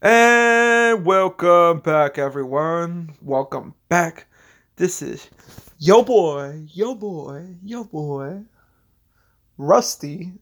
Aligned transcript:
And 0.00 1.04
welcome 1.04 1.80
back, 1.80 2.18
everyone. 2.18 3.16
Welcome 3.20 3.74
back. 3.88 4.28
This 4.76 5.02
is 5.02 5.28
yo 5.76 6.04
boy, 6.04 6.66
yo 6.68 6.94
boy, 6.94 7.56
yo 7.64 7.82
boy, 7.82 8.42
Rusty. 9.56 10.34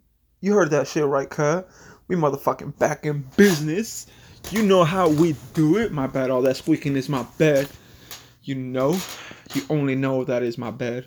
You 0.43 0.53
heard 0.53 0.73
that 0.73 0.89
shit 0.89 1.07
right, 1.07 1.31
cut? 1.31 1.71
We 2.07 2.17
motherfucking 2.17 2.79
back 2.79 3.07
in 3.07 3.25
business. 3.39 4.09
You 4.51 4.63
know 4.63 4.85
how 4.85 5.09
we 5.09 5.35
do 5.55 5.79
it. 5.79 5.91
My 5.91 6.07
bad. 6.07 6.31
All 6.31 6.43
that 6.43 6.59
squeaking 6.59 6.95
is 6.95 7.09
my 7.09 7.25
bed. 7.39 7.67
You 8.43 8.57
know, 8.57 9.01
you 9.55 9.63
only 9.71 9.95
know 9.95 10.23
that 10.25 10.43
is 10.43 10.59
my 10.59 10.71
bed 10.71 11.07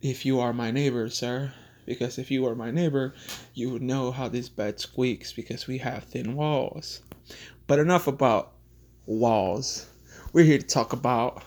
if 0.00 0.24
you 0.24 0.40
are 0.40 0.54
my 0.54 0.70
neighbor, 0.70 1.10
sir. 1.10 1.52
Because 1.84 2.16
if 2.18 2.30
you 2.30 2.46
are 2.46 2.54
my 2.54 2.70
neighbor, 2.70 3.12
you 3.52 3.68
would 3.68 3.82
know 3.82 4.10
how 4.10 4.28
this 4.28 4.48
bed 4.48 4.80
squeaks 4.80 5.34
because 5.34 5.66
we 5.66 5.76
have 5.78 6.04
thin 6.04 6.34
walls. 6.34 7.02
But 7.70 7.78
enough 7.78 8.08
about 8.08 8.54
walls. 9.06 9.86
We're 10.32 10.44
here 10.44 10.58
to 10.58 10.66
talk 10.66 10.92
about 10.92 11.44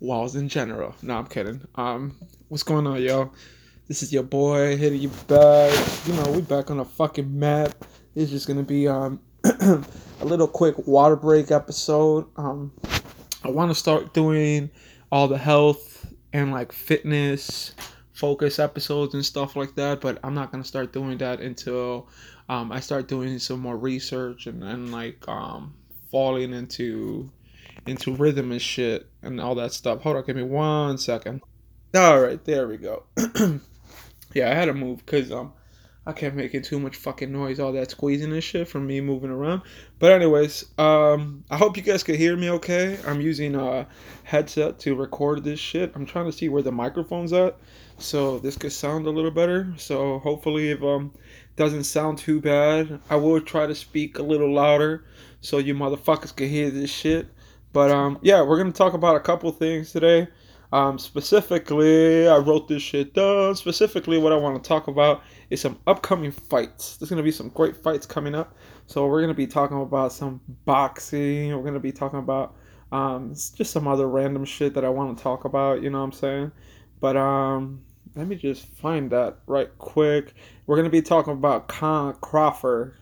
walls 0.00 0.34
in 0.34 0.48
general. 0.48 0.96
No, 1.00 1.14
I'm 1.14 1.28
kidding. 1.28 1.60
Um, 1.76 2.16
what's 2.48 2.64
going 2.64 2.88
on, 2.88 3.00
yo? 3.00 3.30
This 3.86 4.02
is 4.02 4.12
your 4.12 4.24
boy 4.24 4.76
hitting 4.76 5.00
you 5.00 5.10
back. 5.28 5.72
You 6.08 6.14
know, 6.14 6.32
we 6.32 6.40
back 6.40 6.72
on 6.72 6.80
a 6.80 6.84
fucking 6.84 7.38
map. 7.38 7.84
It's 8.16 8.32
just 8.32 8.48
gonna 8.48 8.64
be 8.64 8.88
um 8.88 9.20
a 9.44 9.84
little 10.24 10.48
quick 10.48 10.74
water 10.88 11.14
break 11.14 11.52
episode. 11.52 12.26
Um, 12.36 12.72
I 13.44 13.50
want 13.50 13.70
to 13.70 13.76
start 13.76 14.12
doing 14.12 14.70
all 15.12 15.28
the 15.28 15.38
health 15.38 16.04
and 16.32 16.50
like 16.50 16.72
fitness 16.72 17.76
focus 18.12 18.58
episodes 18.58 19.14
and 19.14 19.24
stuff 19.24 19.54
like 19.54 19.76
that, 19.76 20.00
but 20.00 20.18
I'm 20.24 20.34
not 20.34 20.50
gonna 20.50 20.64
start 20.64 20.92
doing 20.92 21.16
that 21.18 21.40
until 21.40 22.08
um, 22.50 22.72
I 22.72 22.80
start 22.80 23.06
doing 23.06 23.38
some 23.38 23.60
more 23.60 23.76
research 23.76 24.48
and, 24.48 24.64
and 24.64 24.90
like 24.90 25.26
um, 25.28 25.72
falling 26.10 26.52
into 26.52 27.30
into 27.86 28.16
rhythm 28.16 28.50
and 28.50 28.60
shit 28.60 29.08
and 29.22 29.40
all 29.40 29.54
that 29.54 29.72
stuff. 29.72 30.02
Hold 30.02 30.16
on, 30.16 30.24
give 30.24 30.34
me 30.34 30.42
one 30.42 30.98
second. 30.98 31.42
All 31.94 32.20
right, 32.20 32.44
there 32.44 32.66
we 32.66 32.76
go. 32.76 33.04
yeah, 34.34 34.50
I 34.50 34.54
had 34.54 34.64
to 34.64 34.74
move 34.74 34.98
because 34.98 35.30
um 35.30 35.52
I 36.04 36.12
kept 36.12 36.34
making 36.34 36.62
too 36.62 36.80
much 36.80 36.96
fucking 36.96 37.30
noise, 37.30 37.60
all 37.60 37.70
that 37.72 37.92
squeezing 37.92 38.32
and 38.32 38.42
shit 38.42 38.66
from 38.66 38.84
me 38.84 39.00
moving 39.00 39.30
around. 39.30 39.62
But 40.00 40.10
anyways, 40.10 40.64
um, 40.76 41.44
I 41.50 41.56
hope 41.56 41.76
you 41.76 41.84
guys 41.84 42.02
could 42.02 42.16
hear 42.16 42.36
me 42.36 42.50
okay. 42.50 42.98
I'm 43.06 43.20
using 43.20 43.54
a 43.54 43.86
headset 44.24 44.80
to 44.80 44.96
record 44.96 45.44
this 45.44 45.60
shit. 45.60 45.92
I'm 45.94 46.04
trying 46.04 46.24
to 46.24 46.32
see 46.32 46.48
where 46.48 46.62
the 46.62 46.72
microphone's 46.72 47.32
at, 47.32 47.58
so 47.98 48.40
this 48.40 48.56
could 48.56 48.72
sound 48.72 49.06
a 49.06 49.10
little 49.10 49.30
better. 49.30 49.72
So 49.76 50.18
hopefully, 50.18 50.70
if 50.70 50.82
um 50.82 51.12
doesn't 51.60 51.84
sound 51.84 52.16
too 52.16 52.40
bad, 52.40 53.00
I 53.10 53.16
will 53.16 53.38
try 53.38 53.66
to 53.66 53.74
speak 53.74 54.18
a 54.18 54.22
little 54.22 54.50
louder 54.50 55.04
so 55.42 55.58
you 55.58 55.74
motherfuckers 55.74 56.34
can 56.34 56.48
hear 56.48 56.70
this 56.70 56.88
shit. 56.88 57.26
But 57.74 57.90
um, 57.90 58.18
yeah, 58.22 58.40
we're 58.40 58.56
gonna 58.56 58.72
talk 58.72 58.94
about 58.94 59.16
a 59.16 59.20
couple 59.20 59.52
things 59.52 59.92
today. 59.92 60.28
Um, 60.72 60.98
specifically, 60.98 62.26
I 62.26 62.38
wrote 62.38 62.66
this 62.66 62.82
shit 62.82 63.12
down. 63.12 63.56
Specifically, 63.56 64.16
what 64.16 64.32
I 64.32 64.36
want 64.36 64.62
to 64.62 64.66
talk 64.66 64.88
about 64.88 65.22
is 65.50 65.60
some 65.60 65.78
upcoming 65.86 66.30
fights. 66.30 66.96
There's 66.96 67.10
gonna 67.10 67.22
be 67.22 67.30
some 67.30 67.50
great 67.50 67.76
fights 67.76 68.06
coming 68.06 68.34
up. 68.34 68.56
So 68.86 69.06
we're 69.06 69.20
gonna 69.20 69.34
be 69.34 69.46
talking 69.46 69.82
about 69.82 70.14
some 70.14 70.40
boxing. 70.64 71.54
We're 71.54 71.62
gonna 71.62 71.78
be 71.78 71.92
talking 71.92 72.20
about 72.20 72.56
um, 72.90 73.34
just 73.34 73.70
some 73.70 73.86
other 73.86 74.08
random 74.08 74.46
shit 74.46 74.72
that 74.72 74.84
I 74.86 74.88
want 74.88 75.14
to 75.14 75.22
talk 75.22 75.44
about. 75.44 75.82
You 75.82 75.90
know 75.90 75.98
what 75.98 76.04
I'm 76.04 76.12
saying? 76.12 76.52
But 77.00 77.18
um, 77.18 77.82
let 78.14 78.26
me 78.26 78.36
just 78.36 78.66
find 78.66 79.10
that 79.10 79.38
right 79.46 79.70
quick. 79.78 80.34
We're 80.66 80.76
gonna 80.76 80.90
be 80.90 81.02
talking 81.02 81.32
about 81.32 81.68
Khan 81.68 82.16
Crawford. 82.20 82.96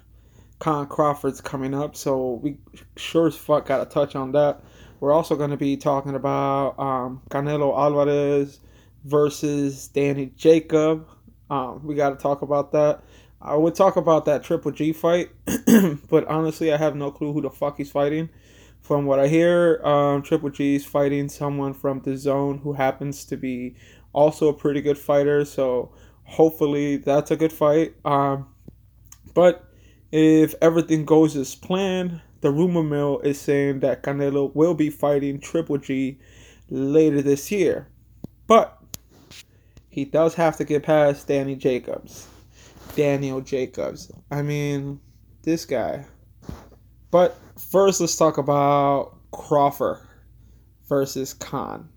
Khan 0.58 0.86
Crawford's 0.86 1.40
coming 1.40 1.74
up, 1.74 1.96
so 1.96 2.40
we 2.42 2.58
sure 2.96 3.28
as 3.28 3.36
fuck 3.36 3.66
gotta 3.66 3.86
touch 3.86 4.16
on 4.16 4.32
that. 4.32 4.60
We're 5.00 5.12
also 5.12 5.36
gonna 5.36 5.56
be 5.56 5.76
talking 5.76 6.14
about 6.14 6.78
um, 6.78 7.22
Canelo 7.30 7.76
Alvarez 7.76 8.60
versus 9.04 9.88
Danny 9.88 10.32
Jacob. 10.36 11.08
Um, 11.48 11.86
we 11.86 11.94
gotta 11.94 12.16
talk 12.16 12.42
about 12.42 12.72
that. 12.72 13.02
I 13.40 13.54
would 13.54 13.74
talk 13.74 13.96
about 13.96 14.24
that 14.24 14.42
Triple 14.42 14.72
G 14.72 14.92
fight, 14.92 15.30
but 16.10 16.26
honestly, 16.26 16.72
I 16.72 16.76
have 16.76 16.96
no 16.96 17.10
clue 17.10 17.32
who 17.32 17.40
the 17.40 17.50
fuck 17.50 17.76
he's 17.78 17.90
fighting. 17.90 18.28
From 18.80 19.06
what 19.06 19.18
I 19.18 19.28
hear, 19.28 19.80
um, 19.84 20.22
Triple 20.22 20.50
G 20.50 20.76
is 20.76 20.84
fighting 20.84 21.28
someone 21.28 21.74
from 21.74 22.00
the 22.00 22.16
zone 22.16 22.58
who 22.58 22.72
happens 22.72 23.24
to 23.26 23.36
be 23.36 23.76
also 24.18 24.48
a 24.48 24.52
pretty 24.52 24.80
good 24.80 24.98
fighter. 24.98 25.44
So 25.44 25.92
hopefully 26.24 26.96
that's 26.96 27.30
a 27.30 27.36
good 27.36 27.52
fight. 27.52 27.94
Um, 28.04 28.48
but 29.32 29.64
if 30.10 30.54
everything 30.60 31.04
goes 31.04 31.36
as 31.36 31.54
planned, 31.54 32.20
the 32.40 32.50
rumor 32.50 32.82
mill 32.82 33.20
is 33.20 33.40
saying 33.40 33.80
that 33.80 34.02
Canelo 34.02 34.52
will 34.54 34.74
be 34.74 34.90
fighting 34.90 35.38
Triple 35.38 35.78
G 35.78 36.18
later 36.68 37.22
this 37.22 37.50
year. 37.52 37.88
But 38.48 38.76
he 39.88 40.04
does 40.04 40.34
have 40.34 40.56
to 40.56 40.64
get 40.64 40.82
past 40.82 41.28
Danny 41.28 41.54
Jacobs. 41.54 42.26
Daniel 42.96 43.40
Jacobs. 43.40 44.10
I 44.30 44.42
mean, 44.42 45.00
this 45.42 45.64
guy. 45.64 46.06
But 47.12 47.36
first, 47.70 48.00
let's 48.00 48.16
talk 48.16 48.38
about 48.38 49.16
Crawford 49.30 49.98
versus 50.88 51.34
Khan. 51.34 51.88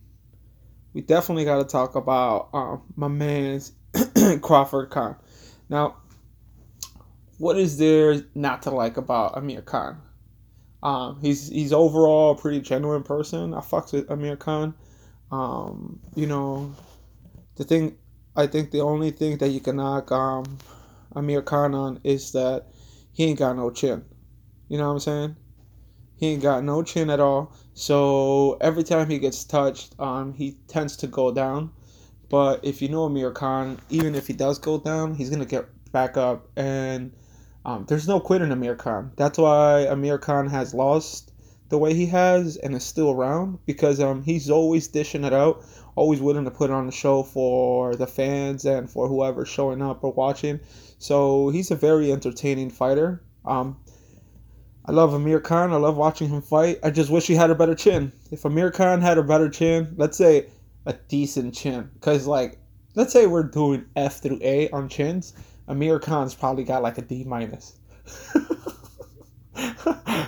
We 0.94 1.02
definitely 1.02 1.46
got 1.46 1.58
to 1.58 1.64
talk 1.64 1.96
about 1.96 2.50
um, 2.54 2.82
my 2.96 3.08
man's 3.08 3.72
Crawford 4.42 4.90
Khan. 4.90 5.16
Now, 5.70 5.98
what 7.38 7.58
is 7.58 7.78
there 7.78 8.22
not 8.36 8.64
to 8.64 8.72
like 8.72 8.98
about 8.98 9.38
Amir 9.38 9.62
Khan? 9.62 10.02
Um, 10.84 11.20
he's 11.22 11.48
he's 11.48 11.74
overall 11.74 12.32
a 12.32 12.36
pretty 12.36 12.60
genuine 12.60 13.04
person. 13.04 13.54
I 13.54 13.60
fucks 13.60 13.94
with 13.94 14.10
Amir 14.10 14.36
Khan. 14.36 14.74
Um, 15.32 16.00
you 16.16 16.28
know, 16.28 16.76
the 17.56 17.64
thing 17.64 17.98
I 18.36 18.48
think 18.48 18.72
the 18.72 18.82
only 18.82 19.12
thing 19.12 19.38
that 19.38 19.50
you 19.50 19.60
can 19.60 19.78
knock 19.78 20.12
um, 20.12 20.58
Amir 21.16 21.42
Khan 21.42 21.74
on 21.74 22.00
is 22.04 22.32
that 22.32 22.68
he 23.14 23.26
ain't 23.26 23.40
got 23.40 23.56
no 23.56 23.70
chin. 23.70 24.04
You 24.70 24.78
know 24.78 24.88
what 24.88 24.94
I'm 24.94 25.00
saying? 25.00 25.36
He 26.22 26.28
ain't 26.28 26.44
got 26.44 26.64
no 26.64 26.84
chin 26.84 27.10
at 27.10 27.20
all. 27.20 27.52
So 27.74 28.56
every 28.62 28.84
time 28.84 29.10
he 29.10 29.18
gets 29.18 29.44
touched, 29.44 30.00
um, 30.00 30.36
he 30.36 30.56
tends 30.68 30.96
to 30.98 31.08
go 31.08 31.34
down. 31.34 31.72
But 32.30 32.64
if 32.64 32.80
you 32.80 32.90
know 32.90 33.06
Amir 33.06 33.32
Khan, 33.32 33.80
even 33.90 34.14
if 34.14 34.28
he 34.28 34.34
does 34.34 34.60
go 34.60 34.78
down, 34.80 35.16
he's 35.16 35.32
gonna 35.32 35.48
get 35.48 35.66
back 35.92 36.18
up. 36.18 36.48
And 36.56 37.12
um, 37.66 37.86
there's 37.88 38.08
no 38.08 38.20
quitting 38.20 38.52
Amir 38.52 38.76
Khan. 38.76 39.12
That's 39.16 39.40
why 39.40 39.88
Amir 39.90 40.20
Khan 40.20 40.46
has 40.46 40.76
lost 40.76 41.34
the 41.70 41.80
way 41.80 41.96
he 41.96 42.06
has 42.06 42.56
and 42.56 42.76
is 42.76 42.84
still 42.84 43.10
around 43.10 43.58
because 43.66 44.00
um, 44.00 44.22
he's 44.22 44.48
always 44.48 44.88
dishing 44.88 45.24
it 45.24 45.34
out, 45.34 45.66
always 45.96 46.22
willing 46.22 46.46
to 46.46 46.52
put 46.52 46.70
on 46.70 46.88
a 46.88 46.92
show 46.92 47.24
for 47.24 47.96
the 47.96 48.06
fans 48.06 48.64
and 48.64 48.92
for 48.92 49.08
whoever's 49.08 49.50
showing 49.50 49.82
up 49.82 50.04
or 50.04 50.14
watching. 50.14 50.60
So 51.00 51.50
he's 51.50 51.72
a 51.72 51.76
very 51.76 52.12
entertaining 52.12 52.70
fighter. 52.70 53.24
Um, 53.44 53.78
I 54.86 54.92
love 54.92 55.14
Amir 55.14 55.40
Khan. 55.40 55.72
I 55.72 55.76
love 55.76 55.98
watching 55.98 56.30
him 56.30 56.42
fight. 56.42 56.80
I 56.84 56.90
just 56.90 57.10
wish 57.10 57.28
he 57.28 57.36
had 57.36 57.52
a 57.52 57.56
better 57.56 57.76
chin. 57.76 58.12
If 58.32 58.46
Amir 58.46 58.72
Khan 58.72 59.02
had 59.02 59.18
a 59.18 59.24
better 59.24 59.50
chin, 59.50 59.94
let's 59.98 60.18
say 60.18 60.48
a 60.86 60.94
decent 60.94 61.54
chin, 61.54 61.90
because 61.94 62.26
like, 62.26 62.58
let's 62.96 63.14
say 63.14 63.28
we're 63.28 63.44
doing 63.44 63.86
F 63.96 64.22
through 64.22 64.40
A 64.42 64.70
on 64.72 64.90
chins, 64.90 65.34
Amir 65.68 66.00
Khan's 66.00 66.34
probably 66.34 66.64
got 66.64 66.82
like 66.82 66.98
a 66.98 67.02
D 67.02 67.24
minus. 67.24 67.78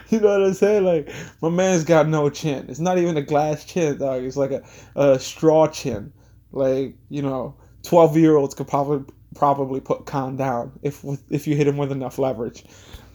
you 0.09 0.19
know 0.19 0.39
what 0.39 0.43
I'm 0.43 0.53
saying? 0.53 0.85
Like, 0.85 1.09
my 1.41 1.49
man's 1.49 1.83
got 1.83 2.07
no 2.07 2.29
chin. 2.29 2.67
It's 2.69 2.79
not 2.79 2.99
even 2.99 3.17
a 3.17 3.21
glass 3.21 3.65
chin, 3.65 3.97
dog. 3.97 4.23
It's 4.23 4.37
like 4.37 4.51
a, 4.51 4.63
a 4.95 5.17
straw 5.17 5.67
chin. 5.67 6.13
Like, 6.51 6.95
you 7.09 7.23
know, 7.23 7.55
12 7.83 8.17
year 8.17 8.35
olds 8.35 8.53
could 8.53 8.67
probably 8.67 9.03
probably 9.35 9.79
put 9.79 10.05
Khan 10.05 10.35
down 10.37 10.71
if 10.83 11.03
if 11.29 11.47
you 11.47 11.55
hit 11.55 11.67
him 11.67 11.77
with 11.77 11.91
enough 11.91 12.19
leverage. 12.19 12.63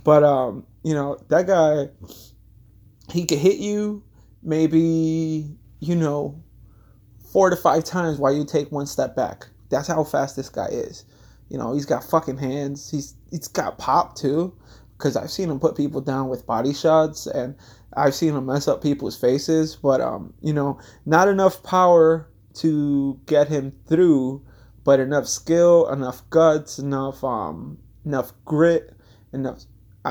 But 0.02 0.24
um, 0.24 0.66
you 0.82 0.94
know, 0.94 1.18
that 1.28 1.46
guy 1.46 1.88
he 3.10 3.24
could 3.24 3.38
hit 3.38 3.58
you 3.58 4.02
maybe, 4.42 5.56
you 5.80 5.94
know, 5.94 6.42
four 7.32 7.50
to 7.50 7.56
five 7.56 7.84
times 7.84 8.18
while 8.18 8.32
you 8.32 8.44
take 8.44 8.70
one 8.70 8.86
step 8.86 9.16
back. 9.16 9.46
That's 9.70 9.88
how 9.88 10.04
fast 10.04 10.36
this 10.36 10.48
guy 10.48 10.66
is. 10.66 11.04
You 11.48 11.58
know, 11.58 11.74
he's 11.74 11.86
got 11.86 12.04
fucking 12.04 12.38
hands. 12.38 12.90
He's 12.90 13.14
he's 13.30 13.48
got 13.48 13.78
pop 13.78 14.16
too, 14.16 14.54
because 14.96 15.16
I've 15.16 15.30
seen 15.30 15.50
him 15.50 15.60
put 15.60 15.76
people 15.76 16.00
down 16.00 16.28
with 16.28 16.46
body 16.46 16.74
shots, 16.74 17.26
and 17.26 17.54
I've 17.96 18.14
seen 18.14 18.34
him 18.34 18.46
mess 18.46 18.68
up 18.68 18.82
people's 18.82 19.18
faces. 19.18 19.76
But 19.76 20.00
um, 20.00 20.34
you 20.42 20.52
know, 20.52 20.78
not 21.06 21.28
enough 21.28 21.62
power 21.62 22.28
to 22.54 23.18
get 23.26 23.48
him 23.48 23.72
through, 23.86 24.44
but 24.84 25.00
enough 25.00 25.26
skill, 25.26 25.88
enough 25.90 26.28
guts, 26.30 26.78
enough 26.78 27.24
um, 27.24 27.78
enough 28.04 28.32
grit, 28.44 28.94
enough 29.32 29.64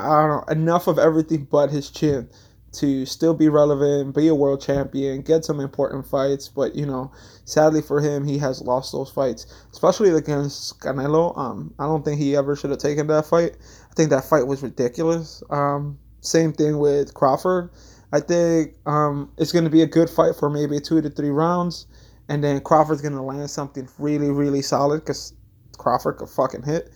know, 0.03 0.44
enough 0.49 0.88
of 0.88 0.99
everything 0.99 1.47
but 1.49 1.69
his 1.69 1.89
chin 1.89 2.29
to 2.73 3.05
still 3.05 3.33
be 3.33 3.49
relevant, 3.49 4.15
be 4.15 4.27
a 4.27 4.35
world 4.35 4.61
champion, 4.61 5.21
get 5.21 5.45
some 5.45 5.59
important 5.59 6.05
fights. 6.05 6.47
But 6.47 6.75
you 6.75 6.85
know, 6.85 7.11
sadly 7.45 7.81
for 7.81 8.01
him, 8.01 8.25
he 8.25 8.38
has 8.39 8.61
lost 8.61 8.91
those 8.91 9.09
fights, 9.09 9.45
especially 9.71 10.11
against 10.11 10.79
Canelo. 10.79 11.38
Um, 11.38 11.73
I 11.79 11.85
don't 11.85 12.03
think 12.03 12.19
he 12.19 12.35
ever 12.35 12.55
should 12.55 12.69
have 12.69 12.79
taken 12.79 13.07
that 13.07 13.25
fight. 13.25 13.57
I 13.89 13.94
think 13.95 14.09
that 14.11 14.25
fight 14.25 14.47
was 14.47 14.61
ridiculous. 14.61 15.41
Um, 15.49 15.97
same 16.21 16.53
thing 16.53 16.77
with 16.77 17.13
Crawford. 17.13 17.71
I 18.11 18.19
think 18.19 18.75
um, 18.85 19.31
it's 19.38 19.51
going 19.51 19.65
to 19.65 19.69
be 19.69 19.81
a 19.81 19.88
good 19.88 20.09
fight 20.09 20.35
for 20.35 20.49
maybe 20.49 20.79
two 20.79 21.01
to 21.01 21.09
three 21.09 21.29
rounds, 21.29 21.88
and 22.29 22.44
then 22.44 22.61
Crawford's 22.61 23.01
going 23.01 23.15
to 23.15 23.21
land 23.21 23.49
something 23.49 23.88
really, 23.97 24.29
really 24.29 24.61
solid 24.61 24.99
because 25.01 25.33
Crawford 25.77 26.17
could 26.17 26.29
fucking 26.29 26.63
hit, 26.63 26.91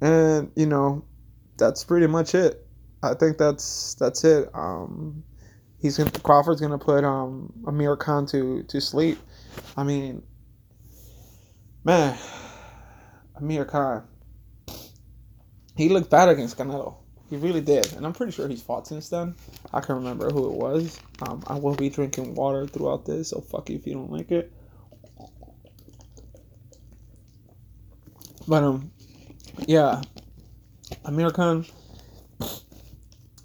and 0.00 0.50
you 0.56 0.66
know, 0.66 1.04
that's 1.56 1.84
pretty 1.84 2.06
much 2.06 2.34
it. 2.34 2.66
I 3.02 3.14
think 3.14 3.38
that's 3.38 3.94
that's 3.94 4.24
it. 4.24 4.48
Um, 4.54 5.22
he's 5.78 5.98
gonna 5.98 6.10
Crawford's 6.10 6.60
gonna 6.60 6.78
put 6.78 7.04
um, 7.04 7.52
Amir 7.66 7.96
Khan 7.96 8.26
to 8.26 8.62
to 8.64 8.80
sleep. 8.80 9.18
I 9.76 9.84
mean, 9.84 10.22
man, 11.84 12.16
Amir 13.36 13.64
Khan, 13.66 14.04
he 15.76 15.88
looked 15.88 16.10
bad 16.10 16.28
against 16.28 16.56
Canelo. 16.56 16.96
He 17.30 17.36
really 17.36 17.60
did, 17.60 17.92
and 17.94 18.06
I'm 18.06 18.12
pretty 18.12 18.32
sure 18.32 18.48
he's 18.48 18.62
fought 18.62 18.86
since 18.86 19.08
then. 19.08 19.34
I 19.72 19.80
can't 19.80 19.98
remember 19.98 20.30
who 20.30 20.46
it 20.46 20.52
was. 20.52 21.00
Um, 21.26 21.42
I 21.46 21.58
will 21.58 21.74
be 21.74 21.88
drinking 21.88 22.34
water 22.34 22.66
throughout 22.66 23.04
this, 23.04 23.30
so 23.30 23.40
fuck 23.40 23.70
you 23.70 23.76
if 23.76 23.86
you 23.86 23.94
don't 23.94 24.10
like 24.10 24.30
it. 24.30 24.52
But 28.46 28.62
um, 28.62 28.90
yeah, 29.66 30.02
Amir 31.04 31.30
Khan 31.30 31.66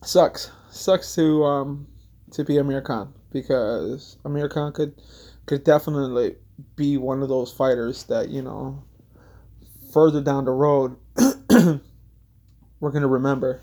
sucks. 0.04 0.52
Sucks 0.72 1.16
to 1.16 1.44
um 1.44 1.88
to 2.32 2.44
be 2.44 2.58
Amir 2.58 2.82
Khan 2.82 3.14
because 3.32 4.18
Amir 4.26 4.48
Khan 4.48 4.72
could 4.72 4.96
could 5.46 5.64
definitely 5.64 6.36
be 6.76 6.98
one 6.98 7.22
of 7.22 7.30
those 7.30 7.52
fighters 7.52 8.04
that 8.06 8.30
you 8.30 8.42
know 8.42 8.84
further 9.92 10.22
down 10.22 10.46
the 10.46 10.52
road 10.52 10.96
we're 12.80 12.92
gonna 12.92 13.08
remember 13.08 13.62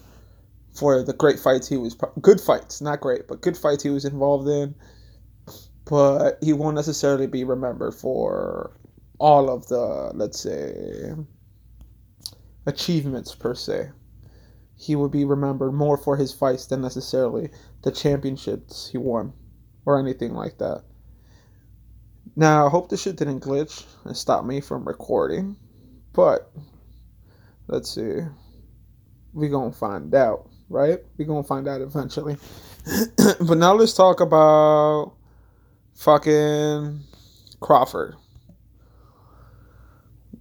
for 0.74 1.02
the 1.02 1.12
great 1.12 1.38
fights 1.38 1.68
he 1.68 1.76
was 1.76 1.96
good 2.20 2.40
fights, 2.40 2.80
not 2.80 3.00
great, 3.00 3.26
but 3.26 3.40
good 3.40 3.56
fights 3.56 3.82
he 3.82 3.90
was 3.90 4.04
involved 4.04 4.48
in. 4.48 4.74
But 5.86 6.38
he 6.42 6.52
won't 6.52 6.74
necessarily 6.74 7.26
be 7.26 7.44
remembered 7.44 7.94
for 7.94 8.72
all 9.18 9.48
of 9.48 9.66
the 9.68 10.10
let's 10.14 10.38
say 10.38 11.14
achievements 12.66 13.34
per 13.34 13.54
se. 13.54 13.90
He 14.76 14.94
would 14.94 15.10
be 15.10 15.24
remembered 15.24 15.72
more 15.72 15.96
for 15.96 16.16
his 16.16 16.32
fights 16.32 16.66
than 16.66 16.82
necessarily 16.82 17.50
the 17.82 17.90
championships 17.90 18.90
he 18.90 18.98
won 18.98 19.32
or 19.84 19.98
anything 19.98 20.34
like 20.34 20.58
that. 20.58 20.82
Now, 22.34 22.66
I 22.66 22.70
hope 22.70 22.90
this 22.90 23.02
shit 23.02 23.16
didn't 23.16 23.40
glitch 23.40 23.84
and 24.04 24.16
stop 24.16 24.44
me 24.44 24.60
from 24.60 24.86
recording, 24.86 25.56
but 26.12 26.52
let's 27.68 27.90
see. 27.94 28.20
we 29.32 29.48
to 29.48 29.70
find 29.72 30.14
out 30.14 30.50
right? 30.68 30.98
We're 31.16 31.26
gonna 31.26 31.42
find 31.42 31.68
out 31.68 31.80
eventually. 31.80 32.36
but 33.40 33.58
now 33.58 33.74
let's 33.74 33.92
talk 33.92 34.20
about 34.20 35.12
fucking 35.94 37.00
Crawford. 37.60 38.14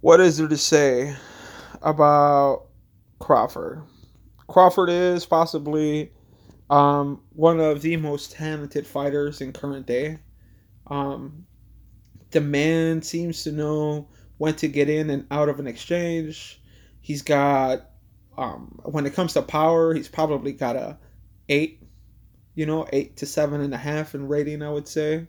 What 0.00 0.20
is 0.20 0.36
there 0.38 0.48
to 0.48 0.56
say 0.56 1.16
about 1.86 2.66
Crawford? 3.20 3.82
Crawford 4.48 4.90
is 4.90 5.24
possibly 5.24 6.12
um, 6.68 7.22
one 7.30 7.60
of 7.60 7.80
the 7.82 7.96
most 7.96 8.32
talented 8.32 8.86
fighters 8.86 9.40
in 9.40 9.52
current 9.52 9.86
day. 9.86 10.18
Um, 10.88 11.46
the 12.32 12.40
man 12.40 13.02
seems 13.02 13.44
to 13.44 13.52
know 13.52 14.08
when 14.38 14.54
to 14.56 14.68
get 14.68 14.90
in 14.90 15.10
and 15.10 15.26
out 15.30 15.48
of 15.48 15.60
an 15.60 15.66
exchange. 15.66 16.60
He's 17.00 17.22
got 17.22 17.90
um, 18.36 18.80
when 18.84 19.06
it 19.06 19.14
comes 19.14 19.32
to 19.32 19.42
power, 19.42 19.94
he's 19.94 20.08
probably 20.08 20.52
got 20.52 20.76
a 20.76 20.98
eight, 21.48 21.82
you 22.54 22.66
know, 22.66 22.86
eight 22.92 23.16
to 23.18 23.26
seven 23.26 23.60
and 23.60 23.72
a 23.72 23.78
half 23.78 24.14
in 24.14 24.28
rating, 24.28 24.62
I 24.62 24.70
would 24.70 24.88
say. 24.88 25.26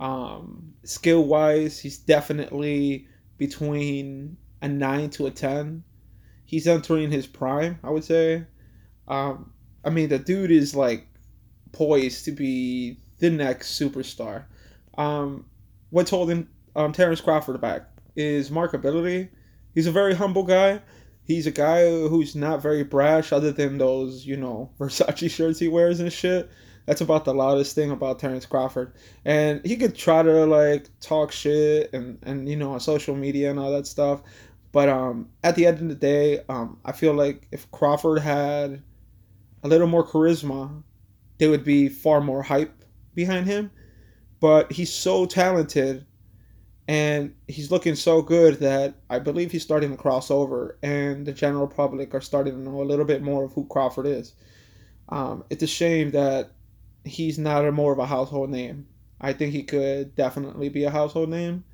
Um, 0.00 0.74
skill 0.84 1.24
wise, 1.24 1.78
he's 1.78 1.98
definitely 1.98 3.06
between 3.38 4.36
a 4.64 4.68
nine 4.68 5.10
to 5.10 5.26
a 5.26 5.30
ten. 5.30 5.84
He's 6.44 6.66
entering 6.66 7.10
his 7.10 7.26
prime, 7.26 7.78
I 7.82 7.90
would 7.90 8.04
say. 8.04 8.44
Um, 9.08 9.52
I 9.84 9.90
mean, 9.90 10.08
the 10.08 10.18
dude 10.18 10.50
is 10.50 10.74
like 10.74 11.06
poised 11.72 12.24
to 12.26 12.32
be 12.32 12.98
the 13.18 13.30
next 13.30 13.78
superstar. 13.78 14.44
Um, 14.96 15.46
what's 15.90 16.10
holding 16.10 16.48
um, 16.76 16.92
Terrence 16.92 17.20
Crawford 17.20 17.60
back 17.60 17.88
is 18.16 18.50
markability. 18.50 19.28
He's 19.74 19.86
a 19.86 19.92
very 19.92 20.14
humble 20.14 20.44
guy 20.44 20.80
he's 21.24 21.46
a 21.46 21.50
guy 21.50 21.88
who's 21.88 22.36
not 22.36 22.62
very 22.62 22.84
brash 22.84 23.32
other 23.32 23.50
than 23.50 23.78
those, 23.78 24.24
you 24.24 24.36
know, 24.36 24.70
Versace 24.78 25.30
shirts 25.30 25.58
he 25.58 25.68
wears 25.68 26.00
and 26.00 26.12
shit. 26.12 26.50
That's 26.86 27.00
about 27.00 27.24
the 27.24 27.32
loudest 27.32 27.74
thing 27.74 27.90
about 27.90 28.18
Terrence 28.18 28.44
Crawford. 28.44 28.92
And 29.24 29.64
he 29.64 29.76
could 29.76 29.94
try 29.94 30.22
to 30.22 30.44
like 30.44 30.88
talk 31.00 31.32
shit 31.32 31.90
and, 31.94 32.18
and 32.22 32.46
you 32.46 32.56
know, 32.56 32.72
on 32.72 32.80
social 32.80 33.16
media 33.16 33.50
and 33.50 33.58
all 33.58 33.72
that 33.72 33.86
stuff. 33.86 34.20
But 34.74 34.88
um 34.90 35.30
at 35.44 35.54
the 35.54 35.66
end 35.66 35.80
of 35.80 35.88
the 35.88 35.94
day, 35.94 36.40
um 36.48 36.78
I 36.84 36.92
feel 36.92 37.14
like 37.14 37.48
if 37.52 37.70
Crawford 37.70 38.20
had 38.20 38.82
a 39.62 39.68
little 39.68 39.86
more 39.86 40.06
charisma, 40.06 40.82
there 41.38 41.48
would 41.50 41.64
be 41.64 41.88
far 41.88 42.20
more 42.20 42.42
hype 42.42 42.84
behind 43.14 43.46
him. 43.46 43.70
But 44.40 44.72
he's 44.72 44.92
so 44.92 45.26
talented 45.26 46.04
and 46.88 47.34
he's 47.48 47.70
looking 47.70 47.94
so 47.94 48.20
good 48.20 48.56
that 48.56 48.96
I 49.08 49.20
believe 49.20 49.52
he's 49.52 49.62
starting 49.62 49.90
to 49.92 49.96
cross 49.96 50.30
over, 50.30 50.78
and 50.82 51.24
the 51.24 51.32
general 51.32 51.66
public 51.66 52.14
are 52.14 52.20
starting 52.20 52.54
to 52.54 52.60
know 52.60 52.82
a 52.82 52.84
little 52.84 53.06
bit 53.06 53.22
more 53.22 53.44
of 53.44 53.52
who 53.52 53.64
Crawford 53.66 54.06
is. 54.06 54.34
Um, 55.08 55.44
it's 55.50 55.62
a 55.62 55.66
shame 55.68 56.10
that 56.10 56.50
he's 57.04 57.38
not 57.38 57.64
a 57.64 57.72
more 57.72 57.92
of 57.92 57.98
a 57.98 58.06
household 58.06 58.50
name. 58.50 58.86
I 59.20 59.32
think 59.32 59.52
he 59.52 59.62
could 59.62 60.14
definitely 60.14 60.68
be 60.68 60.84
a 60.84 60.90
household 60.90 61.30
name. 61.30 61.64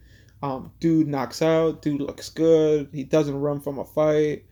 Um, 0.42 0.72
dude 0.80 1.08
knocks 1.08 1.42
out. 1.42 1.82
Dude 1.82 2.00
looks 2.00 2.30
good. 2.30 2.88
He 2.92 3.04
doesn't 3.04 3.38
run 3.38 3.60
from 3.60 3.78
a 3.78 3.84
fight, 3.84 4.44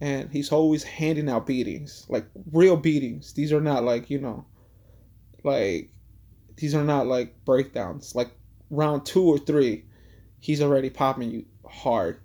and 0.00 0.30
he's 0.30 0.50
always 0.50 0.82
handing 0.82 1.28
out 1.28 1.46
beatings, 1.46 2.04
like 2.08 2.26
real 2.52 2.76
beatings. 2.76 3.32
These 3.32 3.52
are 3.52 3.60
not 3.60 3.84
like 3.84 4.10
you 4.10 4.20
know, 4.20 4.44
like 5.44 5.90
these 6.56 6.74
are 6.74 6.84
not 6.84 7.06
like 7.06 7.44
breakdowns. 7.44 8.14
Like 8.14 8.30
round 8.70 9.06
two 9.06 9.22
or 9.22 9.38
three, 9.38 9.84
he's 10.40 10.60
already 10.60 10.90
popping 10.90 11.30
you 11.30 11.44
hard. 11.68 12.20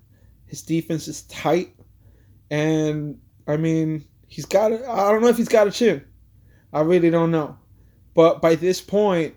His 0.47 0.63
defense 0.63 1.07
is 1.07 1.21
tight, 1.23 1.75
and 2.49 3.19
I 3.47 3.57
mean, 3.57 4.05
he's 4.27 4.45
got. 4.45 4.71
A, 4.71 4.89
I 4.89 5.11
don't 5.11 5.21
know 5.21 5.27
if 5.27 5.37
he's 5.37 5.47
got 5.47 5.67
a 5.67 5.71
chin. 5.71 6.03
I 6.73 6.81
really 6.81 7.11
don't 7.11 7.31
know, 7.31 7.57
but 8.15 8.41
by 8.41 8.55
this 8.55 8.81
point, 8.81 9.35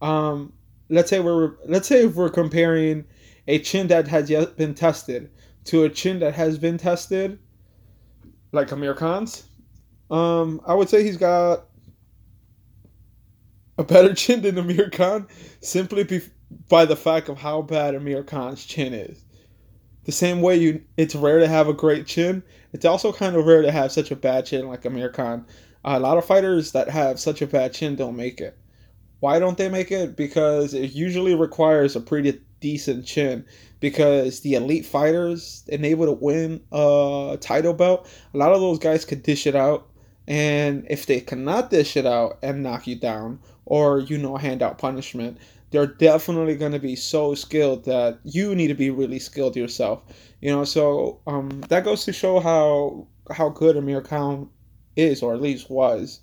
um, 0.00 0.54
let's 0.88 1.10
say 1.10 1.20
we're 1.20 1.56
let's 1.66 1.88
say 1.88 2.04
if 2.04 2.14
we're 2.14 2.30
comparing 2.30 3.04
a 3.48 3.58
chin 3.58 3.88
that 3.88 4.06
has 4.06 4.30
yet 4.30 4.56
been 4.56 4.74
tested 4.74 5.30
to 5.64 5.84
a 5.84 5.88
chin 5.88 6.20
that 6.20 6.34
has 6.34 6.58
been 6.58 6.78
tested, 6.78 7.38
like 8.52 8.70
Amir 8.70 8.94
Khan's. 8.94 9.44
Um, 10.10 10.60
I 10.66 10.74
would 10.74 10.88
say 10.88 11.02
he's 11.02 11.16
got 11.16 11.64
a 13.76 13.84
better 13.84 14.14
chin 14.22 14.42
than 14.42 14.58
Amir 14.58 14.90
Khan 14.90 15.26
simply 15.60 16.04
be- 16.04 16.20
by 16.68 16.84
the 16.84 16.96
fact 16.96 17.28
of 17.28 17.38
how 17.38 17.62
bad 17.62 17.94
Amir 17.94 18.22
Khan's 18.22 18.64
chin 18.64 18.92
is. 18.92 19.24
The 20.04 20.12
same 20.12 20.40
way 20.40 20.56
you, 20.56 20.82
it's 20.96 21.14
rare 21.14 21.38
to 21.38 21.48
have 21.48 21.68
a 21.68 21.74
great 21.74 22.06
chin. 22.06 22.42
It's 22.72 22.84
also 22.84 23.12
kind 23.12 23.36
of 23.36 23.44
rare 23.44 23.62
to 23.62 23.72
have 23.72 23.92
such 23.92 24.10
a 24.10 24.16
bad 24.16 24.46
chin 24.46 24.68
like 24.68 24.84
Amir 24.84 25.10
Khan. 25.10 25.44
a 25.84 26.00
lot 26.00 26.18
of 26.18 26.24
fighters 26.24 26.72
that 26.72 26.88
have 26.88 27.18
such 27.20 27.42
a 27.42 27.46
bad 27.46 27.72
chin 27.74 27.96
don't 27.96 28.16
make 28.16 28.40
it. 28.40 28.58
Why 29.20 29.38
don't 29.38 29.58
they 29.58 29.68
make 29.68 29.90
it? 29.90 30.16
Because 30.16 30.74
it 30.74 30.92
usually 30.92 31.34
requires 31.34 31.96
a 31.96 32.00
pretty 32.00 32.40
decent 32.60 33.06
chin. 33.06 33.44
Because 33.80 34.40
the 34.40 34.54
elite 34.54 34.86
fighters 34.86 35.64
and 35.70 35.86
able 35.86 36.06
to 36.06 36.12
win 36.12 36.60
a 36.72 37.38
title 37.40 37.74
belt, 37.74 38.08
a 38.34 38.36
lot 38.36 38.52
of 38.52 38.60
those 38.60 38.78
guys 38.78 39.04
could 39.04 39.22
dish 39.22 39.46
it 39.46 39.54
out. 39.54 39.88
And 40.26 40.86
if 40.90 41.06
they 41.06 41.20
cannot 41.20 41.70
dish 41.70 41.96
it 41.96 42.04
out 42.04 42.38
and 42.42 42.62
knock 42.62 42.86
you 42.86 42.96
down, 42.96 43.38
or 43.66 44.00
you 44.00 44.18
know, 44.18 44.36
hand 44.36 44.62
out 44.62 44.78
punishment, 44.78 45.38
they're 45.70 45.86
definitely 45.86 46.56
going 46.56 46.72
to 46.72 46.78
be 46.78 46.96
so 46.96 47.34
skilled 47.34 47.84
that 47.84 48.18
you 48.24 48.54
need 48.54 48.68
to 48.68 48.74
be 48.74 48.90
really 48.90 49.18
skilled 49.18 49.56
yourself. 49.56 50.02
You 50.40 50.50
know, 50.50 50.64
so 50.64 51.20
um, 51.26 51.60
that 51.68 51.84
goes 51.84 52.04
to 52.04 52.12
show 52.12 52.40
how 52.40 53.06
how 53.30 53.50
good 53.50 53.76
Amir 53.76 54.00
Khan 54.00 54.48
is, 54.96 55.22
or 55.22 55.34
at 55.34 55.42
least 55.42 55.70
was. 55.70 56.20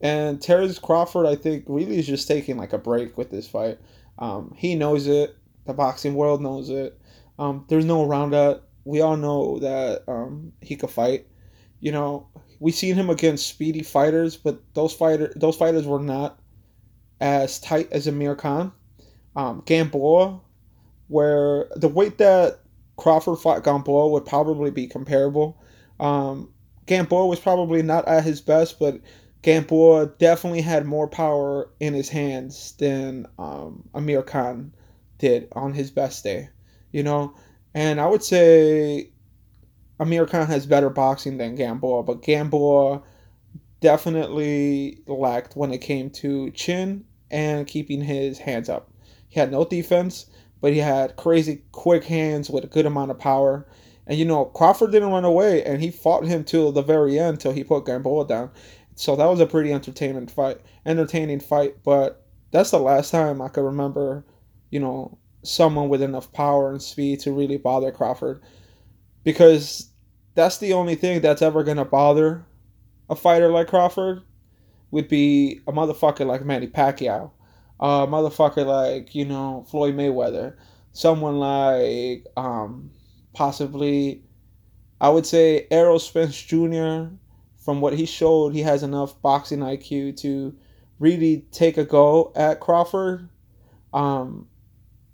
And 0.00 0.40
Terrence 0.40 0.78
Crawford, 0.78 1.26
I 1.26 1.36
think, 1.36 1.64
really 1.68 1.98
is 1.98 2.06
just 2.06 2.28
taking 2.28 2.56
like 2.56 2.72
a 2.72 2.78
break 2.78 3.16
with 3.16 3.30
this 3.30 3.48
fight. 3.48 3.78
Um, 4.18 4.54
he 4.56 4.74
knows 4.74 5.06
it. 5.06 5.36
The 5.66 5.74
boxing 5.74 6.14
world 6.14 6.40
knows 6.42 6.70
it. 6.70 6.98
Um, 7.38 7.64
there's 7.68 7.84
no 7.84 8.04
around 8.04 8.30
that. 8.30 8.62
We 8.84 9.00
all 9.00 9.16
know 9.16 9.58
that 9.58 10.04
um, 10.08 10.52
he 10.60 10.76
could 10.76 10.90
fight. 10.90 11.26
You 11.80 11.92
know, 11.92 12.28
we 12.60 12.72
seen 12.72 12.94
him 12.94 13.10
against 13.10 13.48
speedy 13.48 13.82
fighters, 13.82 14.36
but 14.36 14.62
those 14.74 14.94
fighter 14.94 15.32
those 15.36 15.56
fighters 15.56 15.86
were 15.86 16.00
not 16.00 16.38
as 17.20 17.58
tight 17.60 17.90
as 17.92 18.06
Amir 18.06 18.34
Khan 18.34 18.72
um, 19.34 19.62
Gamboa, 19.66 20.40
where 21.08 21.68
the 21.76 21.88
weight 21.88 22.18
that 22.18 22.60
Crawford 22.96 23.38
fought 23.38 23.64
Gamboa 23.64 24.08
would 24.08 24.24
probably 24.24 24.70
be 24.70 24.86
comparable. 24.86 25.60
Um, 26.00 26.52
Gamboa 26.86 27.26
was 27.26 27.40
probably 27.40 27.82
not 27.82 28.08
at 28.08 28.24
his 28.24 28.40
best, 28.40 28.78
but 28.78 29.00
Gamboa 29.42 30.06
definitely 30.18 30.62
had 30.62 30.86
more 30.86 31.06
power 31.06 31.70
in 31.78 31.94
his 31.94 32.08
hands 32.08 32.72
than 32.78 33.26
um, 33.38 33.88
Amir 33.94 34.22
Khan 34.22 34.72
did 35.18 35.48
on 35.52 35.72
his 35.72 35.90
best 35.90 36.22
day, 36.24 36.48
you 36.92 37.02
know. 37.02 37.34
And 37.74 38.00
I 38.00 38.06
would 38.06 38.22
say 38.22 39.10
Amir 39.98 40.26
Khan 40.26 40.46
has 40.46 40.66
better 40.66 40.90
boxing 40.90 41.38
than 41.38 41.54
Gamboa, 41.54 42.02
but 42.02 42.22
Gamboa 42.22 43.02
definitely 43.80 45.00
lacked 45.06 45.56
when 45.56 45.72
it 45.72 45.78
came 45.78 46.10
to 46.10 46.50
chin 46.50 47.04
and 47.30 47.66
keeping 47.66 48.00
his 48.00 48.38
hands 48.38 48.68
up. 48.68 48.90
He 49.28 49.40
had 49.40 49.50
no 49.50 49.64
defense, 49.64 50.26
but 50.60 50.72
he 50.72 50.78
had 50.78 51.16
crazy 51.16 51.62
quick 51.72 52.04
hands 52.04 52.48
with 52.48 52.64
a 52.64 52.68
good 52.68 52.86
amount 52.86 53.10
of 53.10 53.18
power. 53.18 53.66
And 54.06 54.18
you 54.18 54.24
know, 54.24 54.46
Crawford 54.46 54.92
didn't 54.92 55.10
run 55.10 55.24
away, 55.24 55.64
and 55.64 55.82
he 55.82 55.90
fought 55.90 56.24
him 56.24 56.44
till 56.44 56.72
the 56.72 56.82
very 56.82 57.18
end, 57.18 57.40
till 57.40 57.52
he 57.52 57.64
put 57.64 57.86
Gamboa 57.86 58.26
down. 58.26 58.50
So 58.94 59.16
that 59.16 59.26
was 59.26 59.40
a 59.40 59.46
pretty 59.46 59.72
entertaining 59.72 60.28
fight, 60.28 60.60
entertaining 60.86 61.40
fight. 61.40 61.82
But 61.82 62.24
that's 62.50 62.70
the 62.70 62.78
last 62.78 63.10
time 63.10 63.42
I 63.42 63.48
could 63.48 63.64
remember, 63.64 64.24
you 64.70 64.80
know, 64.80 65.18
someone 65.42 65.88
with 65.88 66.02
enough 66.02 66.32
power 66.32 66.70
and 66.70 66.82
speed 66.82 67.20
to 67.20 67.32
really 67.32 67.56
bother 67.56 67.92
Crawford, 67.92 68.42
because 69.24 69.90
that's 70.34 70.58
the 70.58 70.72
only 70.72 70.94
thing 70.94 71.20
that's 71.20 71.42
ever 71.42 71.64
gonna 71.64 71.84
bother 71.84 72.44
a 73.08 73.16
fighter 73.16 73.48
like 73.48 73.68
Crawford 73.68 74.22
would 74.90 75.08
be 75.08 75.60
a 75.66 75.72
motherfucker 75.72 76.26
like 76.26 76.44
Manny 76.44 76.66
Pacquiao, 76.66 77.30
a 77.80 78.06
motherfucker 78.06 78.66
like 78.66 79.14
you 79.14 79.24
know 79.24 79.64
Floyd 79.70 79.94
Mayweather, 79.94 80.56
someone 80.92 81.38
like 81.38 82.26
um, 82.36 82.90
possibly 83.32 84.22
I 85.00 85.08
would 85.10 85.26
say 85.26 85.66
Errol 85.70 85.98
Spence 85.98 86.40
Jr. 86.40 87.08
From 87.58 87.80
what 87.80 87.94
he 87.94 88.06
showed, 88.06 88.54
he 88.54 88.62
has 88.62 88.82
enough 88.82 89.20
boxing 89.22 89.58
IQ 89.58 90.16
to 90.18 90.56
really 90.98 91.44
take 91.50 91.76
a 91.76 91.84
go 91.84 92.32
at 92.36 92.60
Crawford. 92.60 93.28
Um, 93.92 94.46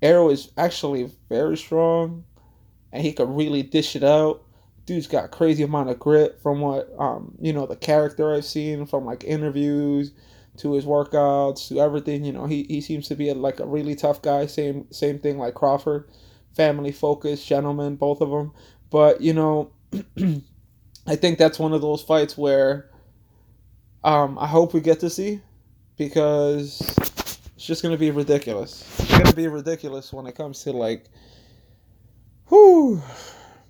Errol 0.02 0.30
is 0.30 0.50
actually 0.58 1.10
very 1.28 1.56
strong, 1.56 2.24
and 2.92 3.02
he 3.02 3.12
could 3.12 3.28
really 3.28 3.62
dish 3.62 3.94
it 3.96 4.02
out. 4.04 4.42
Dude's 4.84 5.06
got 5.06 5.30
crazy 5.30 5.62
amount 5.62 5.90
of 5.90 5.98
grit 6.00 6.40
from 6.42 6.60
what 6.60 6.92
um 6.98 7.36
you 7.40 7.52
know 7.52 7.66
the 7.66 7.76
character 7.76 8.34
I've 8.34 8.44
seen 8.44 8.84
from 8.84 9.04
like 9.04 9.22
interviews 9.22 10.12
to 10.58 10.72
his 10.72 10.84
workouts 10.84 11.68
to 11.68 11.80
everything 11.80 12.24
you 12.24 12.32
know 12.32 12.46
he, 12.46 12.64
he 12.64 12.80
seems 12.82 13.08
to 13.08 13.14
be 13.14 13.30
a, 13.30 13.34
like 13.34 13.60
a 13.60 13.66
really 13.66 13.94
tough 13.94 14.20
guy. 14.22 14.46
Same 14.46 14.86
same 14.90 15.20
thing 15.20 15.38
like 15.38 15.54
Crawford. 15.54 16.10
Family 16.56 16.92
focused 16.92 17.46
gentleman 17.46 17.96
both 17.96 18.20
of 18.20 18.30
them 18.30 18.52
but 18.90 19.20
you 19.20 19.32
know 19.32 19.70
I 21.06 21.16
think 21.16 21.38
that's 21.38 21.58
one 21.58 21.72
of 21.72 21.80
those 21.80 22.02
fights 22.02 22.36
where 22.36 22.90
um 24.04 24.36
I 24.38 24.48
hope 24.48 24.74
we 24.74 24.80
get 24.80 25.00
to 25.00 25.10
see 25.10 25.40
because 25.96 26.94
it's 27.62 27.66
just 27.68 27.82
gonna 27.82 27.96
be 27.96 28.10
ridiculous 28.10 28.84
it's 28.98 29.18
gonna 29.18 29.32
be 29.32 29.46
ridiculous 29.46 30.12
when 30.12 30.26
it 30.26 30.34
comes 30.34 30.64
to 30.64 30.72
like 30.72 31.06
whoo 32.50 33.00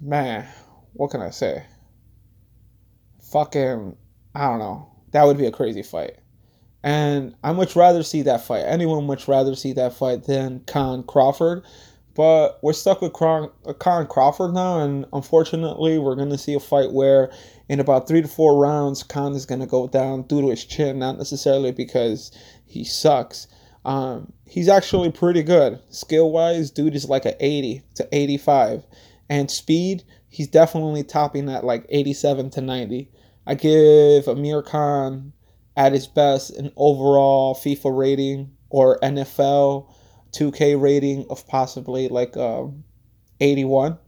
man 0.01 0.49
what 0.95 1.11
can 1.11 1.23
I 1.23 1.31
say? 1.31 1.65
Fucking, 3.33 3.97
I 4.35 4.49
don't 4.49 4.59
know. 4.59 4.91
That 5.13 5.25
would 5.25 5.39
be 5.39 5.47
a 5.47 5.53
crazy 5.53 5.83
fight. 5.83 6.19
And 6.83 7.35
I 7.43 7.53
much 7.53 7.77
rather 7.77 8.03
see 8.03 8.23
that 8.23 8.45
fight. 8.45 8.65
Anyone 8.67 9.07
much 9.07 9.29
rather 9.29 9.55
see 9.55 9.73
that 9.75 9.95
fight 9.95 10.25
than 10.25 10.61
Khan 10.67 11.05
Crawford. 11.05 11.65
But 12.15 12.59
we're 12.63 12.75
stuck 12.75 13.01
with 13.01 13.15
Khan 13.15 14.07
Crawford 14.07 14.53
now, 14.53 14.81
and 14.81 15.07
unfortunately, 15.15 15.99
we're 15.99 16.17
going 16.17 16.29
to 16.29 16.37
see 16.37 16.53
a 16.53 16.61
fight 16.61 16.93
where 16.93 17.33
in 17.71 17.81
about 17.81 18.07
three 18.07 18.21
to 18.21 18.29
four 18.29 18.61
rounds, 18.61 19.03
Khan 19.03 19.33
is 19.33 19.47
going 19.47 19.63
to 19.63 19.67
go 19.67 19.87
down 19.87 20.25
due 20.25 20.43
to 20.43 20.51
his 20.51 20.63
chin, 20.63 20.99
not 20.99 21.17
necessarily 21.17 21.73
because 21.73 22.31
he 22.67 22.85
sucks. 22.85 23.47
Um, 23.85 24.33
he's 24.47 24.69
actually 24.69 25.11
pretty 25.11 25.43
good. 25.43 25.81
Skill 25.91 26.31
wise, 26.31 26.71
dude 26.71 26.95
is 26.95 27.09
like 27.09 27.25
a 27.25 27.45
80 27.45 27.83
to 27.97 28.09
85. 28.13 28.85
And 29.29 29.51
speed, 29.51 30.05
he's 30.29 30.49
definitely 30.49 31.05
topping 31.05 31.47
that 31.47 31.65
like 31.65 31.87
87 31.89 32.51
to 32.51 32.61
90. 32.61 33.11
I 33.47 33.55
give 33.55 34.29
Amir 34.29 34.63
Khan 34.63 35.33
at 35.77 35.93
his 35.93 36.07
best 36.07 36.51
an 36.51 36.71
overall 36.77 37.55
FIFA 37.55 37.97
rating 37.97 38.53
or 38.71 38.99
NFL 39.01 39.93
2K 40.33 40.81
rating 40.81 41.27
of 41.29 41.47
possibly 41.47 42.09
like 42.09 42.37
um, 42.37 42.85
81. 43.41 43.99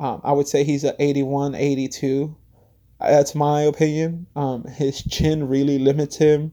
Um, 0.00 0.20
I 0.24 0.32
would 0.32 0.48
say 0.48 0.64
he's 0.64 0.84
an 0.84 0.94
81, 0.98 1.54
82. 1.54 2.36
That's 3.00 3.34
my 3.34 3.62
opinion. 3.62 4.26
Um, 4.34 4.64
his 4.64 5.02
chin 5.02 5.48
really 5.48 5.78
limits 5.78 6.16
him 6.16 6.52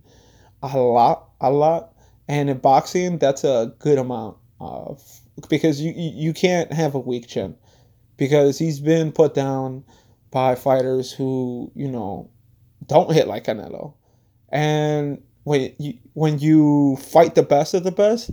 a 0.62 0.78
lot, 0.78 1.30
a 1.40 1.52
lot. 1.52 1.91
And 2.32 2.50
in 2.50 2.60
boxing, 2.60 3.18
that's 3.18 3.44
a 3.44 3.74
good 3.80 3.98
amount 3.98 4.38
of 4.62 5.04
because 5.50 5.82
you 5.82 5.92
you 5.94 6.32
can't 6.32 6.72
have 6.72 6.96
a 6.96 7.00
weak 7.00 7.28
chin 7.28 7.58
because 8.16 8.58
he's 8.58 8.80
been 8.80 9.12
put 9.12 9.34
down 9.34 9.84
by 10.32 10.56
fighters 10.56 11.12
who 11.12 11.74
you 11.76 11.92
know 11.92 12.30
don't 12.88 13.12
hit 13.12 13.28
like 13.28 13.44
Canelo, 13.44 13.96
and 14.48 15.22
when 15.44 15.74
you 15.78 15.96
when 16.14 16.40
you 16.40 16.96
fight 17.02 17.36
the 17.36 17.44
best 17.44 17.74
of 17.74 17.84
the 17.84 17.92
best, 17.92 18.32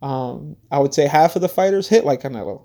um, 0.00 0.56
I 0.70 0.78
would 0.78 0.94
say 0.94 1.06
half 1.06 1.36
of 1.36 1.42
the 1.42 1.48
fighters 1.50 1.86
hit 1.86 2.06
like 2.06 2.22
Canelo, 2.22 2.64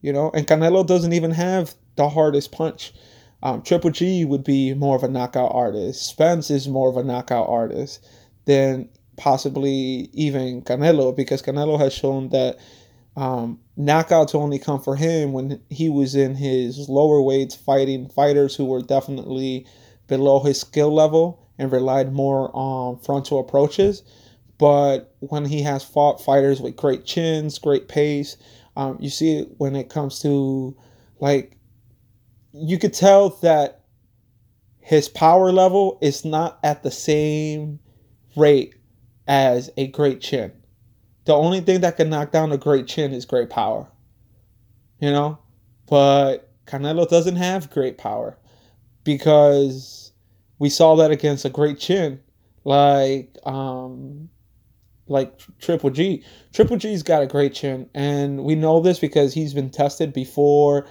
you 0.00 0.12
know, 0.12 0.30
and 0.32 0.46
Canelo 0.46 0.86
doesn't 0.86 1.12
even 1.12 1.32
have 1.32 1.74
the 1.96 2.08
hardest 2.08 2.52
punch. 2.52 2.94
Um, 3.42 3.62
Triple 3.62 3.90
G 3.90 4.24
would 4.24 4.44
be 4.44 4.74
more 4.74 4.94
of 4.94 5.02
a 5.02 5.08
knockout 5.08 5.50
artist. 5.52 6.06
Spence 6.06 6.52
is 6.52 6.68
more 6.68 6.88
of 6.88 6.96
a 6.96 7.02
knockout 7.02 7.48
artist 7.48 8.06
than 8.44 8.90
possibly 9.20 10.08
even 10.14 10.62
Canelo 10.62 11.14
because 11.14 11.42
Canelo 11.42 11.78
has 11.78 11.92
shown 11.92 12.30
that 12.30 12.58
um, 13.16 13.60
knockouts 13.78 14.34
only 14.34 14.58
come 14.58 14.80
for 14.80 14.96
him 14.96 15.32
when 15.34 15.60
he 15.68 15.90
was 15.90 16.14
in 16.14 16.34
his 16.34 16.88
lower 16.88 17.20
weights 17.20 17.54
fighting 17.54 18.08
fighters 18.08 18.56
who 18.56 18.64
were 18.64 18.80
definitely 18.80 19.66
below 20.08 20.40
his 20.40 20.58
skill 20.58 20.92
level 20.92 21.46
and 21.58 21.70
relied 21.70 22.14
more 22.14 22.50
on 22.54 22.98
frontal 22.98 23.38
approaches. 23.38 24.02
But 24.56 25.14
when 25.20 25.44
he 25.44 25.62
has 25.62 25.84
fought 25.84 26.22
fighters 26.22 26.60
with 26.60 26.76
great 26.76 27.04
chins, 27.04 27.58
great 27.58 27.88
pace, 27.88 28.38
um, 28.76 28.96
you 29.00 29.10
see 29.10 29.40
it 29.40 29.48
when 29.58 29.76
it 29.76 29.90
comes 29.90 30.20
to 30.22 30.74
like, 31.18 31.58
you 32.52 32.78
could 32.78 32.94
tell 32.94 33.30
that 33.42 33.82
his 34.78 35.10
power 35.10 35.52
level 35.52 35.98
is 36.00 36.24
not 36.24 36.58
at 36.64 36.82
the 36.82 36.90
same 36.90 37.80
rate 38.34 38.74
as 39.30 39.70
a 39.76 39.86
great 39.86 40.20
chin. 40.20 40.52
The 41.24 41.34
only 41.34 41.60
thing 41.60 41.82
that 41.82 41.96
can 41.96 42.10
knock 42.10 42.32
down 42.32 42.50
a 42.50 42.58
great 42.58 42.88
chin 42.88 43.12
is 43.12 43.24
great 43.24 43.48
power. 43.48 43.86
You 44.98 45.12
know? 45.12 45.38
But 45.88 46.52
Canelo 46.66 47.08
doesn't 47.08 47.36
have 47.36 47.70
great 47.70 47.96
power 47.96 48.36
because 49.04 50.12
we 50.58 50.68
saw 50.68 50.96
that 50.96 51.12
against 51.12 51.44
a 51.44 51.48
great 51.48 51.78
chin 51.78 52.20
like 52.64 53.36
um 53.46 54.28
like 55.06 55.40
Triple 55.58 55.90
G. 55.90 56.24
Triple 56.52 56.76
G's 56.76 57.02
got 57.02 57.22
a 57.22 57.26
great 57.26 57.54
chin 57.54 57.88
and 57.94 58.44
we 58.44 58.56
know 58.56 58.80
this 58.80 58.98
because 58.98 59.32
he's 59.32 59.54
been 59.54 59.70
tested 59.70 60.12
before 60.12 60.86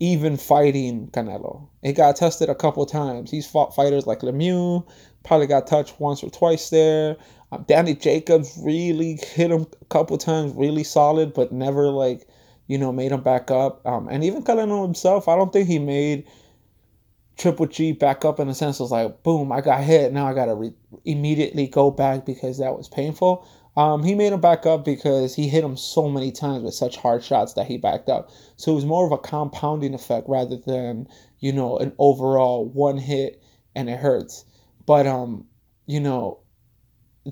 even 0.00 0.36
fighting 0.36 1.08
Canelo. 1.12 1.68
It 1.82 1.92
got 1.92 2.16
tested 2.16 2.48
a 2.48 2.54
couple 2.54 2.84
times. 2.86 3.30
He's 3.30 3.46
fought 3.46 3.74
fighters 3.74 4.06
like 4.06 4.20
Lemieux, 4.20 4.86
probably 5.24 5.46
got 5.46 5.66
touched 5.66 6.00
once 6.00 6.22
or 6.22 6.30
twice 6.30 6.70
there. 6.70 7.16
Um, 7.50 7.64
Danny 7.68 7.94
Jacobs 7.94 8.58
really 8.62 9.18
hit 9.34 9.50
him 9.50 9.66
a 9.80 9.84
couple 9.86 10.16
times, 10.18 10.52
really 10.54 10.84
solid, 10.84 11.34
but 11.34 11.52
never 11.52 11.88
like 11.90 12.26
you 12.66 12.78
know 12.78 12.92
made 12.92 13.12
him 13.12 13.22
back 13.22 13.50
up. 13.50 13.86
Um, 13.86 14.08
and 14.08 14.24
even 14.24 14.42
Canelo 14.42 14.82
himself, 14.82 15.28
I 15.28 15.36
don't 15.36 15.52
think 15.52 15.68
he 15.68 15.78
made 15.78 16.26
Triple 17.36 17.66
G 17.66 17.92
back 17.92 18.24
up 18.24 18.40
in 18.40 18.48
a 18.48 18.54
sense. 18.54 18.78
It 18.78 18.84
was 18.84 18.92
like, 18.92 19.22
boom, 19.22 19.52
I 19.52 19.60
got 19.60 19.82
hit. 19.82 20.12
Now 20.12 20.26
I 20.28 20.34
got 20.34 20.46
to 20.46 20.54
re- 20.54 20.74
immediately 21.04 21.66
go 21.66 21.90
back 21.90 22.24
because 22.24 22.58
that 22.58 22.76
was 22.76 22.88
painful. 22.88 23.46
Um, 23.76 24.02
he 24.02 24.14
made 24.14 24.32
him 24.32 24.40
back 24.40 24.66
up 24.66 24.84
because 24.84 25.34
he 25.34 25.48
hit 25.48 25.64
him 25.64 25.76
so 25.76 26.08
many 26.08 26.30
times 26.30 26.62
with 26.62 26.74
such 26.74 26.96
hard 26.96 27.24
shots 27.24 27.54
that 27.54 27.66
he 27.66 27.78
backed 27.78 28.10
up. 28.10 28.30
So 28.56 28.72
it 28.72 28.74
was 28.74 28.84
more 28.84 29.06
of 29.06 29.12
a 29.12 29.18
compounding 29.18 29.94
effect 29.94 30.28
rather 30.28 30.56
than 30.56 31.08
you 31.40 31.52
know 31.52 31.78
an 31.78 31.92
overall 31.98 32.66
one 32.66 32.98
hit 32.98 33.42
and 33.74 33.88
it 33.88 33.98
hurts. 33.98 34.44
But 34.86 35.06
um, 35.06 35.46
you 35.86 36.00
know, 36.00 36.40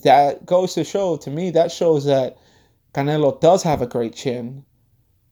that 0.05 0.47
goes 0.47 0.75
to 0.75 0.85
show 0.85 1.17
to 1.19 1.31
me 1.31 1.51
that 1.51 1.73
shows 1.73 2.05
that 2.05 2.37
Canelo 2.95 3.41
does 3.41 3.63
have 3.63 3.83
a 3.83 3.87
great 3.87 4.15
chin. 4.15 4.65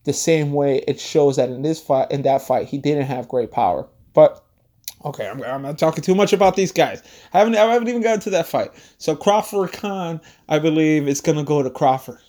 The 0.04 0.12
same 0.12 0.52
way 0.52 0.78
it 0.88 0.98
shows 0.98 1.36
that 1.36 1.50
in 1.50 1.62
this 1.62 1.80
fight, 1.80 2.10
in 2.10 2.22
that 2.22 2.42
fight, 2.42 2.68
he 2.68 2.78
didn't 2.78 3.06
have 3.06 3.28
great 3.28 3.50
power. 3.50 3.86
But 4.14 4.42
okay, 5.04 5.28
I'm, 5.28 5.42
I'm 5.42 5.62
not 5.62 5.78
talking 5.78 6.02
too 6.02 6.14
much 6.14 6.32
about 6.32 6.56
these 6.56 6.72
guys. 6.72 7.02
I 7.32 7.38
haven't 7.38 7.56
I 7.56 7.64
haven't 7.72 7.88
even 7.88 8.02
gotten 8.02 8.20
to 8.20 8.30
that 8.30 8.46
fight. 8.46 8.70
So 8.98 9.14
Crawford 9.14 9.72
Khan, 9.72 10.20
I 10.48 10.58
believe, 10.58 11.08
is 11.08 11.20
gonna 11.20 11.44
go 11.44 11.62
to 11.62 11.70
Crawford. 11.70 12.20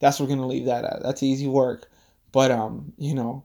That's 0.00 0.18
what 0.18 0.28
we're 0.28 0.34
gonna 0.34 0.48
leave 0.48 0.66
that 0.66 0.84
at. 0.84 1.02
That's 1.02 1.22
easy 1.22 1.46
work. 1.46 1.88
But 2.32 2.50
um, 2.50 2.92
you 2.96 3.14
know, 3.14 3.44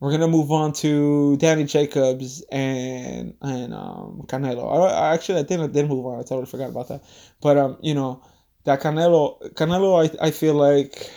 we're 0.00 0.10
gonna 0.10 0.28
move 0.28 0.52
on 0.52 0.72
to 0.74 1.36
Danny 1.38 1.64
Jacobs 1.64 2.42
and 2.52 3.34
and 3.40 3.72
um, 3.72 4.24
Canelo. 4.26 4.90
I, 4.90 5.14
actually 5.14 5.40
I 5.40 5.44
think 5.44 5.60
I 5.60 5.66
did 5.66 5.88
move 5.88 6.04
on. 6.04 6.18
I 6.18 6.22
totally 6.22 6.46
forgot 6.46 6.70
about 6.70 6.88
that. 6.88 7.02
But 7.40 7.56
um, 7.56 7.78
you 7.80 7.94
know, 7.94 8.22
that 8.64 8.82
Canelo 8.82 9.52
Canelo 9.54 10.04
I 10.20 10.26
I 10.26 10.30
feel 10.30 10.54
like 10.54 11.10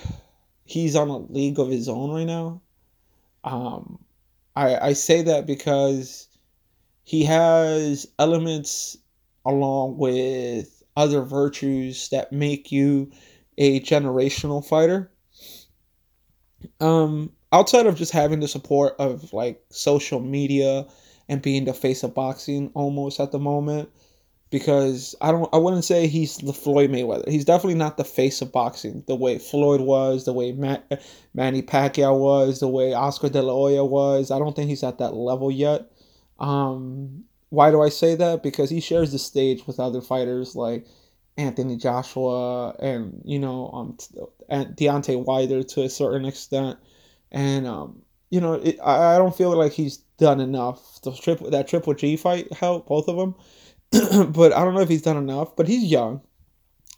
he's 0.64 0.96
on 0.96 1.10
a 1.10 1.18
league 1.18 1.60
of 1.60 1.70
his 1.70 1.90
own 1.90 2.12
right 2.12 2.26
now. 2.26 2.62
Um, 3.44 4.00
I 4.56 4.78
I 4.78 4.94
say 4.94 5.24
that 5.24 5.46
because 5.46 6.28
he 7.04 7.26
has 7.26 8.08
elements 8.18 8.98
along 9.46 9.98
with 9.98 10.84
other 10.96 11.22
virtues 11.22 12.10
that 12.10 12.32
make 12.32 12.72
you 12.72 13.12
a 13.58 13.82
generational 13.82 14.66
fighter. 14.66 15.12
Um, 16.80 17.32
outside 17.52 17.88
of 17.88 17.96
just 17.96 18.12
having 18.12 18.40
the 18.40 18.48
support 18.48 18.96
of 19.00 19.34
like 19.34 19.62
social 19.70 20.20
media 20.20 20.86
and 21.28 21.42
being 21.42 21.66
the 21.66 21.74
face 21.74 22.04
of 22.04 22.14
boxing 22.14 22.72
almost 22.74 23.20
at 23.20 23.32
the 23.32 23.40
moment 23.40 23.90
because 24.52 25.16
I 25.22 25.32
don't 25.32 25.50
I 25.54 25.58
wouldn't 25.58 25.86
say 25.86 26.08
he's 26.08 26.38
the 26.38 26.54
Floyd 26.54 26.90
Mayweather. 26.90 27.30
He's 27.30 27.46
definitely 27.46 27.76
not 27.76 27.98
the 27.98 28.04
face 28.04 28.42
of 28.42 28.52
boxing 28.52 29.04
the 29.08 29.16
way 29.16 29.38
Floyd 29.38 29.82
was, 29.82 30.26
the 30.26 30.34
way 30.34 30.52
Matt, 30.52 31.02
Manny 31.34 31.62
Pacquiao 31.62 32.18
was, 32.18 32.60
the 32.60 32.68
way 32.68 32.94
Oscar 32.94 33.30
De 33.30 33.42
La 33.42 33.54
Hoya 33.54 33.86
was. 33.86 34.32
I 34.32 34.40
don't 34.40 34.56
think 34.56 34.70
he's 34.70 34.84
at 34.84 34.98
that 34.98 35.14
level 35.14 35.52
yet. 35.52 35.92
Um, 36.40 37.26
why 37.50 37.72
do 37.72 37.82
I 37.82 37.90
say 37.90 38.16
that? 38.16 38.44
Because 38.44 38.70
he 38.70 38.80
shares 38.80 39.12
the 39.12 39.20
stage 39.20 39.68
with 39.68 39.80
other 39.80 40.02
fighters 40.02 40.56
like 40.56 40.86
Anthony 41.38 41.78
Joshua 41.78 42.76
and 42.80 43.22
you 43.24 43.40
know 43.40 43.70
um 43.72 43.98
and 44.50 44.76
Deontay 44.76 45.24
Wilder 45.24 45.64
to 45.64 45.84
a 45.84 45.90
certain 45.90 46.26
extent 46.26 46.78
and 47.32 47.68
um, 47.68 48.02
you 48.30 48.42
know, 48.42 48.54
it, 48.54 48.78
I, 48.84 49.16
I 49.16 49.18
don't 49.18 49.36
feel 49.36 49.56
like 49.56 49.74
he's 49.74 49.98
done 50.18 50.40
enough. 50.40 51.02
The 51.02 51.14
triple 51.14 51.50
that 51.52 51.68
Triple 51.68 51.94
G 51.94 52.18
fight 52.18 52.52
helped 52.54 52.88
both 52.88 53.08
of 53.08 53.18
them, 53.18 53.36
but 54.32 54.54
I 54.54 54.64
don't 54.64 54.76
know 54.76 54.82
if 54.82 54.90
he's 54.90 55.02
done 55.02 55.18
enough. 55.18 55.56
But 55.56 55.68
he's 55.68 55.90
young. 55.90 56.22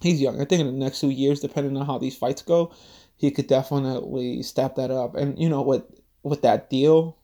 He's 0.02 0.22
young. 0.22 0.42
I 0.42 0.46
think 0.46 0.62
in 0.62 0.68
the 0.68 0.74
next 0.74 1.00
two 1.00 1.10
years, 1.10 1.40
depending 1.40 1.78
on 1.78 1.86
how 1.86 1.98
these 1.98 2.18
fights 2.18 2.42
go, 2.42 2.74
he 3.18 3.32
could 3.32 3.48
definitely 3.48 4.42
step 4.44 4.76
that 4.76 4.92
up. 4.92 5.16
And 5.16 5.38
you 5.40 5.50
know, 5.50 5.62
with 5.62 5.84
with 6.24 6.42
that 6.42 6.70
deal 6.70 7.18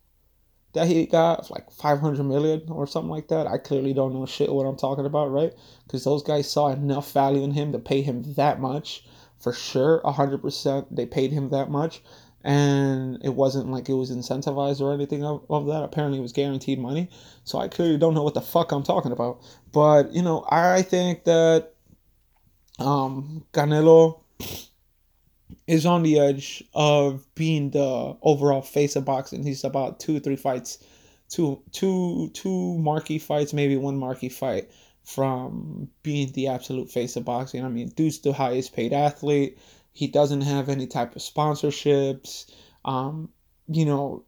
that 0.74 0.88
he 0.88 1.06
got, 1.06 1.50
like 1.50 1.72
five 1.72 2.00
hundred 2.00 2.24
million 2.24 2.64
or 2.70 2.88
something 2.88 3.10
like 3.10 3.30
that, 3.30 3.48
I 3.48 3.58
clearly 3.58 3.94
don't 3.94 4.14
know 4.14 4.26
shit 4.26 4.54
what 4.54 4.66
I'm 4.66 4.78
talking 4.78 5.06
about, 5.06 5.32
right? 5.32 5.54
Because 5.86 6.04
those 6.04 6.24
guys 6.24 6.50
saw 6.50 6.70
enough 6.70 7.12
value 7.12 7.44
in 7.44 7.52
him 7.52 7.72
to 7.72 7.80
pay 7.80 8.02
him 8.02 8.34
that 8.34 8.60
much 8.62 9.06
for 9.40 9.54
sure, 9.54 10.02
hundred 10.06 10.42
percent. 10.42 10.96
They 10.96 11.06
paid 11.06 11.32
him 11.32 11.50
that 11.50 11.70
much 11.70 12.02
and 12.44 13.20
it 13.24 13.34
wasn't 13.34 13.70
like 13.70 13.90
it 13.90 13.94
was 13.94 14.12
incentivized 14.12 14.80
or 14.82 14.94
anything 14.94 15.24
of, 15.24 15.46
of, 15.50 15.66
that. 15.68 15.84
Apparently, 15.84 16.20
it 16.20 16.22
was 16.22 16.34
guaranteed 16.34 16.80
money. 16.80 17.10
So 17.44 17.60
I 17.60 17.68
clearly 17.68 17.98
don't 17.98 18.14
know 18.14 18.24
what 18.24 18.36
the 18.36 18.42
fuck 18.42 18.72
I'm 18.72 18.84
talking 18.84 19.12
about. 19.12 19.42
But 19.72 20.14
you 20.14 20.22
know, 20.22 20.46
I 20.50 20.82
think 20.82 21.26
that 21.26 21.74
um, 22.80 23.46
Canelo 23.54 24.22
is 25.66 25.86
on 25.86 26.04
the 26.04 26.20
edge 26.20 26.64
of 26.74 27.26
being 27.36 27.72
the 27.72 28.18
overall 28.22 28.62
face 28.62 28.96
of 28.96 29.06
boxing. 29.06 29.44
He's 29.44 29.64
about 29.64 30.00
two, 30.00 30.20
three 30.20 30.36
fights, 30.36 30.84
two, 31.30 31.62
two, 31.72 32.30
two 32.34 32.78
marquee 32.78 33.20
fights, 33.20 33.54
maybe 33.54 33.76
one 33.76 33.98
marquee 33.98 34.30
fight 34.30 34.70
from 35.04 35.90
being 36.04 36.32
the 36.34 36.48
absolute 36.48 36.92
face 36.92 37.16
of 37.16 37.26
boxing. 37.26 37.64
I 37.64 37.70
mean, 37.70 37.90
dude's 37.90 38.20
the 38.20 38.34
highest 38.34 38.74
paid 38.74 38.94
athlete. 38.94 39.58
He 39.98 40.06
doesn't 40.06 40.42
have 40.42 40.70
any 40.70 40.86
type 40.86 41.16
of 41.16 41.24
sponsorships. 41.24 42.46
Um, 42.86 43.30
you 43.68 43.84
know, 43.84 44.26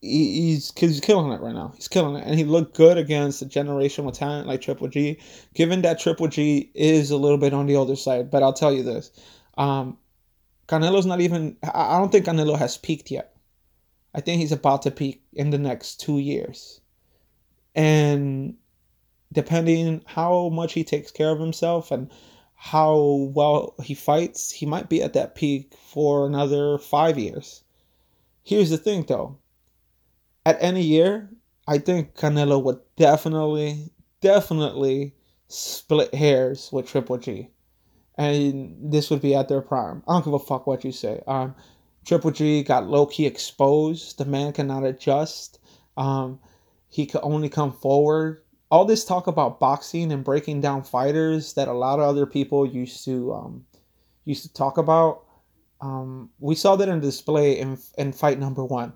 he, 0.00 0.40
he's 0.40 0.72
he's 0.74 1.00
killing 1.00 1.30
it 1.32 1.42
right 1.42 1.54
now. 1.54 1.74
He's 1.76 1.86
killing 1.86 2.16
it, 2.16 2.26
and 2.26 2.38
he 2.38 2.44
looked 2.44 2.74
good 2.74 2.96
against 2.96 3.42
a 3.42 3.44
generational 3.44 4.10
talent 4.10 4.46
like 4.46 4.62
Triple 4.62 4.88
G. 4.88 5.18
Given 5.52 5.82
that 5.82 6.00
Triple 6.00 6.28
G 6.28 6.70
is 6.74 7.10
a 7.10 7.18
little 7.18 7.36
bit 7.36 7.52
on 7.52 7.66
the 7.66 7.76
older 7.76 7.94
side, 7.94 8.30
but 8.30 8.42
I'll 8.42 8.54
tell 8.54 8.72
you 8.72 8.82
this: 8.82 9.10
um, 9.58 9.98
Canelo's 10.66 11.04
not 11.04 11.20
even. 11.20 11.58
I 11.62 11.98
don't 11.98 12.10
think 12.10 12.24
Canelo 12.24 12.58
has 12.58 12.78
peaked 12.78 13.10
yet. 13.10 13.36
I 14.14 14.22
think 14.22 14.40
he's 14.40 14.50
about 14.50 14.80
to 14.82 14.90
peak 14.90 15.22
in 15.34 15.50
the 15.50 15.58
next 15.58 16.00
two 16.00 16.20
years, 16.20 16.80
and 17.74 18.54
depending 19.30 20.00
how 20.06 20.48
much 20.48 20.72
he 20.72 20.84
takes 20.84 21.10
care 21.10 21.32
of 21.32 21.38
himself 21.38 21.90
and 21.90 22.10
how 22.64 23.28
well 23.34 23.74
he 23.82 23.92
fights, 23.92 24.52
he 24.52 24.64
might 24.64 24.88
be 24.88 25.02
at 25.02 25.14
that 25.14 25.34
peak 25.34 25.74
for 25.74 26.24
another 26.24 26.78
five 26.78 27.18
years. 27.18 27.64
Here's 28.44 28.70
the 28.70 28.78
thing 28.78 29.04
though. 29.08 29.36
At 30.46 30.62
any 30.62 30.80
year, 30.80 31.28
I 31.66 31.78
think 31.78 32.14
Canelo 32.14 32.62
would 32.62 32.78
definitely, 32.94 33.90
definitely 34.20 35.12
split 35.48 36.14
hairs 36.14 36.70
with 36.72 36.86
Triple 36.86 37.18
G. 37.18 37.48
And 38.16 38.76
this 38.92 39.10
would 39.10 39.22
be 39.22 39.34
at 39.34 39.48
their 39.48 39.60
prime. 39.60 40.04
I 40.06 40.12
don't 40.12 40.24
give 40.24 40.34
a 40.34 40.38
fuck 40.38 40.68
what 40.68 40.84
you 40.84 40.92
say. 40.92 41.20
Um, 41.26 41.56
Triple 42.06 42.30
G 42.30 42.62
got 42.62 42.86
low 42.86 43.06
key 43.06 43.26
exposed. 43.26 44.18
The 44.18 44.24
man 44.24 44.52
cannot 44.52 44.84
adjust. 44.84 45.58
Um, 45.96 46.38
he 46.88 47.06
could 47.06 47.22
only 47.24 47.48
come 47.48 47.72
forward 47.72 48.41
all 48.72 48.86
this 48.86 49.04
talk 49.04 49.26
about 49.26 49.60
boxing 49.60 50.10
and 50.10 50.24
breaking 50.24 50.62
down 50.62 50.82
fighters 50.82 51.52
that 51.52 51.68
a 51.68 51.74
lot 51.74 51.98
of 51.98 52.06
other 52.06 52.24
people 52.24 52.66
used 52.66 53.04
to 53.04 53.30
um, 53.34 53.66
used 54.24 54.42
to 54.44 54.52
talk 54.52 54.78
about. 54.78 55.24
Um, 55.82 56.30
we 56.40 56.54
saw 56.54 56.74
that 56.76 56.88
in 56.88 56.98
display 57.00 57.58
in 57.58 57.78
in 57.98 58.12
fight 58.12 58.38
number 58.40 58.64
one. 58.64 58.94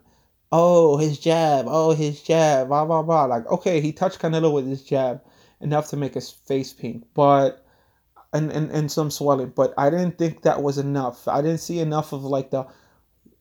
Oh, 0.50 0.96
his 0.96 1.18
jab. 1.18 1.66
Oh, 1.68 1.90
his 1.92 2.22
jab. 2.22 2.68
Blah 2.68 2.86
blah 2.86 3.02
blah. 3.02 3.26
Like, 3.26 3.46
okay, 3.48 3.82
he 3.82 3.92
touched 3.92 4.18
Canelo 4.18 4.50
with 4.50 4.66
his 4.66 4.82
jab 4.82 5.20
enough 5.60 5.88
to 5.90 5.96
make 5.98 6.14
his 6.14 6.30
face 6.30 6.72
pink, 6.72 7.04
but 7.12 7.62
and 8.32 8.50
and, 8.50 8.70
and 8.70 8.90
some 8.90 9.10
swelling. 9.10 9.52
But 9.54 9.74
I 9.76 9.90
didn't 9.90 10.16
think 10.16 10.40
that 10.42 10.62
was 10.62 10.78
enough. 10.78 11.28
I 11.28 11.42
didn't 11.42 11.60
see 11.60 11.80
enough 11.80 12.14
of 12.14 12.24
like 12.24 12.50
the 12.50 12.66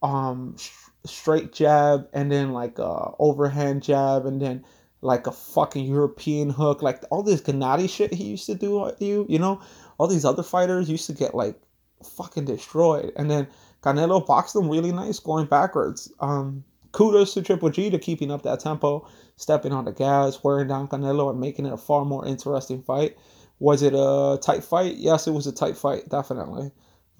um 0.03 0.57
straight 1.05 1.53
jab 1.53 2.09
and 2.11 2.29
then 2.29 2.51
like 2.51 2.77
a 2.77 3.11
overhand 3.19 3.83
jab 3.83 4.25
and 4.25 4.41
then 4.41 4.65
like 5.05 5.27
a 5.27 5.31
fucking 5.31 5.85
European 5.85 6.49
hook, 6.49 6.81
like 6.81 7.03
all 7.11 7.21
this 7.21 7.41
Gennady 7.41 7.87
shit 7.87 8.11
he 8.11 8.23
used 8.23 8.47
to 8.47 8.55
do 8.55 8.91
you, 8.99 9.25
you 9.29 9.37
know, 9.37 9.61
all 9.99 10.07
these 10.07 10.25
other 10.25 10.41
fighters 10.41 10.89
used 10.89 11.05
to 11.05 11.13
get 11.13 11.35
like 11.35 11.61
fucking 12.03 12.45
destroyed, 12.45 13.11
and 13.15 13.29
then 13.29 13.47
Canelo 13.81 14.25
boxed 14.25 14.55
them 14.55 14.67
really 14.67 14.91
nice 14.91 15.19
going 15.19 15.45
backwards. 15.45 16.11
Um, 16.19 16.63
kudos 16.91 17.35
to 17.35 17.43
Triple 17.43 17.69
G 17.69 17.91
to 17.91 17.99
keeping 17.99 18.31
up 18.31 18.41
that 18.43 18.59
tempo, 18.59 19.07
stepping 19.35 19.71
on 19.71 19.85
the 19.85 19.91
gas, 19.91 20.43
wearing 20.43 20.67
down 20.67 20.87
Canelo, 20.87 21.29
and 21.29 21.39
making 21.39 21.67
it 21.67 21.73
a 21.73 21.77
far 21.77 22.03
more 22.03 22.25
interesting 22.25 22.81
fight. 22.81 23.15
Was 23.59 23.83
it 23.83 23.93
a 23.93 24.39
tight 24.41 24.63
fight? 24.63 24.95
Yes, 24.95 25.27
it 25.27 25.31
was 25.31 25.45
a 25.45 25.51
tight 25.51 25.77
fight, 25.77 26.09
definitely. 26.09 26.71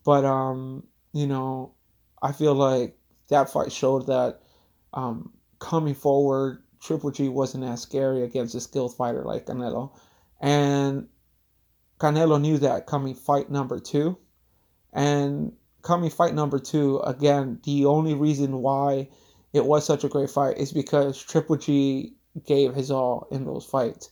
But 0.04 0.26
um, 0.26 0.84
you 1.14 1.28
know, 1.28 1.76
I 2.22 2.32
feel 2.32 2.56
like 2.56 2.98
that 3.30 3.52
fight 3.52 3.72
showed 3.72 4.08
that 4.08 4.40
um, 4.94 5.34
coming 5.60 5.94
forward 5.94 6.64
Triple 6.86 7.12
G 7.12 7.30
wasn't 7.30 7.64
as 7.64 7.82
scary 7.82 8.24
against 8.24 8.56
a 8.56 8.60
skilled 8.60 8.96
fighter 8.96 9.24
like 9.24 9.46
Canelo. 9.46 9.92
And 10.40 11.08
Canelo 12.00 12.40
knew 12.40 12.58
that 12.60 12.86
coming 12.86 13.16
fight 13.16 13.50
number 13.50 13.80
two. 13.80 14.18
And 14.94 15.54
coming 15.82 16.10
fight 16.10 16.34
number 16.34 16.60
two, 16.60 17.00
again, 17.00 17.60
the 17.64 17.86
only 17.86 18.14
reason 18.14 18.62
why 18.62 19.10
it 19.54 19.66
was 19.66 19.86
such 19.86 20.04
a 20.04 20.10
great 20.10 20.30
fight 20.30 20.58
is 20.58 20.72
because 20.72 21.22
Triple 21.22 21.58
G 21.58 22.14
gave 22.46 22.74
his 22.74 22.92
all 22.92 23.28
in 23.32 23.46
those 23.46 23.66
fights. 23.66 24.10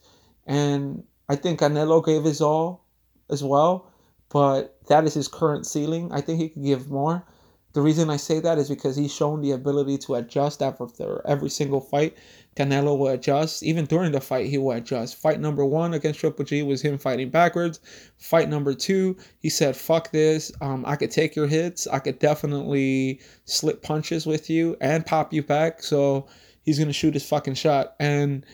And 0.48 1.04
I 1.30 1.36
think 1.36 1.60
Canelo 1.60 2.04
gave 2.06 2.24
his 2.24 2.42
all 2.42 2.86
as 3.30 3.44
well, 3.44 3.92
but 4.30 4.78
that 4.88 5.04
is 5.04 5.14
his 5.14 5.28
current 5.28 5.66
ceiling. 5.66 6.12
I 6.12 6.22
think 6.22 6.40
he 6.40 6.50
could 6.50 6.64
give 6.64 6.90
more. 6.90 7.26
The 7.74 7.82
reason 7.82 8.10
I 8.10 8.18
say 8.18 8.40
that 8.40 8.60
is 8.60 8.70
because 8.70 8.96
he's 8.96 9.14
shown 9.14 9.42
the 9.42 9.52
ability 9.52 9.98
to 10.00 10.16
adjust 10.16 10.62
after 10.62 11.22
every 11.26 11.50
single 11.50 11.82
fight. 11.82 12.16
Canelo 12.56 12.98
will 12.98 13.08
adjust. 13.08 13.64
Even 13.64 13.86
during 13.86 14.12
the 14.12 14.22
fight, 14.22 14.48
he 14.48 14.58
will 14.58 14.74
adjust. 14.74 15.20
Fight 15.20 15.40
number 15.40 15.66
one 15.66 15.94
against 15.94 16.20
Triple 16.20 16.46
G 16.46 16.64
was 16.64 16.82
him 16.82 16.98
fighting 16.98 17.30
backwards. 17.30 17.80
Fight 18.18 18.50
number 18.50 18.74
two, 18.74 19.18
he 19.40 19.50
said, 19.50 19.76
fuck 19.76 20.12
this. 20.12 20.52
Um, 20.62 20.86
I 20.86 20.96
could 20.96 21.12
take 21.12 21.36
your 21.36 21.48
hits. 21.48 21.88
I 21.88 22.00
could 22.00 22.20
definitely 22.20 23.22
slip 23.46 23.82
punches 23.82 24.26
with 24.26 24.50
you 24.50 24.78
and 24.82 25.06
pop 25.06 25.34
you 25.34 25.42
back. 25.42 25.82
So 25.82 26.28
he's 26.62 26.78
going 26.78 26.90
to 26.90 26.94
shoot 26.94 27.16
his 27.16 27.28
fucking 27.28 27.56
shot. 27.56 27.96
And 28.00 28.46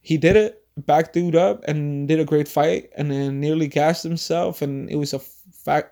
he 0.00 0.16
did 0.16 0.36
it, 0.36 0.64
back 0.76 1.12
dude 1.12 1.36
up, 1.36 1.64
and 1.68 2.08
did 2.08 2.20
a 2.20 2.24
great 2.24 2.48
fight. 2.48 2.90
And 2.96 3.10
then 3.10 3.40
nearly 3.40 3.68
gassed 3.68 4.02
himself. 4.02 4.62
And 4.62 4.90
it 4.90 4.96
was 4.96 5.14
a 5.14 5.20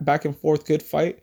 back 0.01 0.25
and 0.25 0.37
forth 0.37 0.66
good 0.66 0.83
fight. 0.83 1.20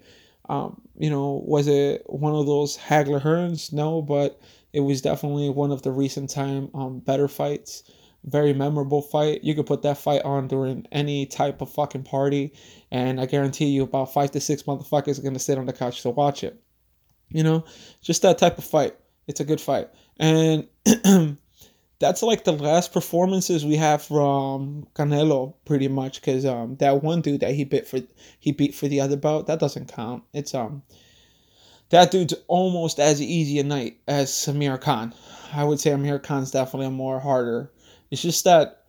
Um, 0.47 0.81
you 0.97 1.09
know, 1.11 1.43
was 1.45 1.67
it 1.67 2.03
one 2.07 2.33
of 2.33 2.47
those 2.47 2.75
Hagler 2.75 3.21
Hearns? 3.21 3.71
No, 3.71 4.01
but 4.01 4.41
it 4.73 4.81
was 4.81 5.01
definitely 5.01 5.49
one 5.49 5.71
of 5.71 5.81
the 5.81 5.91
recent 5.91 6.29
time 6.29 6.69
um, 6.73 6.99
better 6.99 7.27
fights. 7.27 7.83
Very 8.25 8.53
memorable 8.53 9.01
fight. 9.01 9.43
You 9.43 9.55
could 9.55 9.65
put 9.65 9.81
that 9.83 9.97
fight 9.97 10.23
on 10.23 10.47
during 10.47 10.85
any 10.91 11.25
type 11.25 11.61
of 11.61 11.71
fucking 11.71 12.03
party, 12.03 12.53
and 12.91 13.19
I 13.19 13.25
guarantee 13.25 13.67
you 13.67 13.83
about 13.83 14.13
five 14.13 14.31
to 14.31 14.41
six 14.41 14.63
motherfuckers 14.63 15.17
are 15.17 15.21
gonna 15.21 15.39
sit 15.39 15.57
on 15.57 15.65
the 15.65 15.73
couch 15.73 16.01
to 16.01 16.09
watch 16.09 16.43
it. 16.43 16.61
You 17.29 17.43
know, 17.43 17.63
just 18.01 18.21
that 18.23 18.37
type 18.37 18.57
of 18.57 18.65
fight. 18.65 18.95
It's 19.27 19.39
a 19.39 19.45
good 19.45 19.61
fight, 19.61 19.89
and 20.17 20.67
that's 21.99 22.21
like 22.21 22.43
the 22.43 22.51
last 22.51 22.91
performances 22.91 23.65
we 23.65 23.75
have 23.75 24.01
from 24.01 24.87
Canelo, 24.95 25.53
pretty 25.65 25.87
much, 25.87 26.19
because 26.19 26.45
um 26.45 26.75
that 26.77 27.03
one 27.03 27.21
dude 27.21 27.41
that 27.41 27.53
he 27.53 27.63
bit 27.63 27.87
for 27.87 27.99
he 28.39 28.51
beat 28.51 28.75
for 28.75 28.87
the 28.87 28.99
other 28.99 29.17
bout 29.17 29.47
that 29.47 29.59
doesn't 29.59 29.93
count. 29.93 30.23
It's 30.33 30.53
um 30.53 30.83
that 31.89 32.11
dude's 32.11 32.35
almost 32.47 32.99
as 32.99 33.21
easy 33.21 33.59
a 33.59 33.63
night 33.63 33.97
as 34.07 34.47
Amir 34.47 34.77
Khan. 34.77 35.13
I 35.53 35.63
would 35.63 35.79
say 35.79 35.91
Amir 35.91 36.19
Khan's 36.19 36.51
definitely 36.51 36.87
a 36.87 36.91
more 36.91 37.19
harder. 37.19 37.71
It's 38.11 38.21
just 38.21 38.43
that 38.45 38.83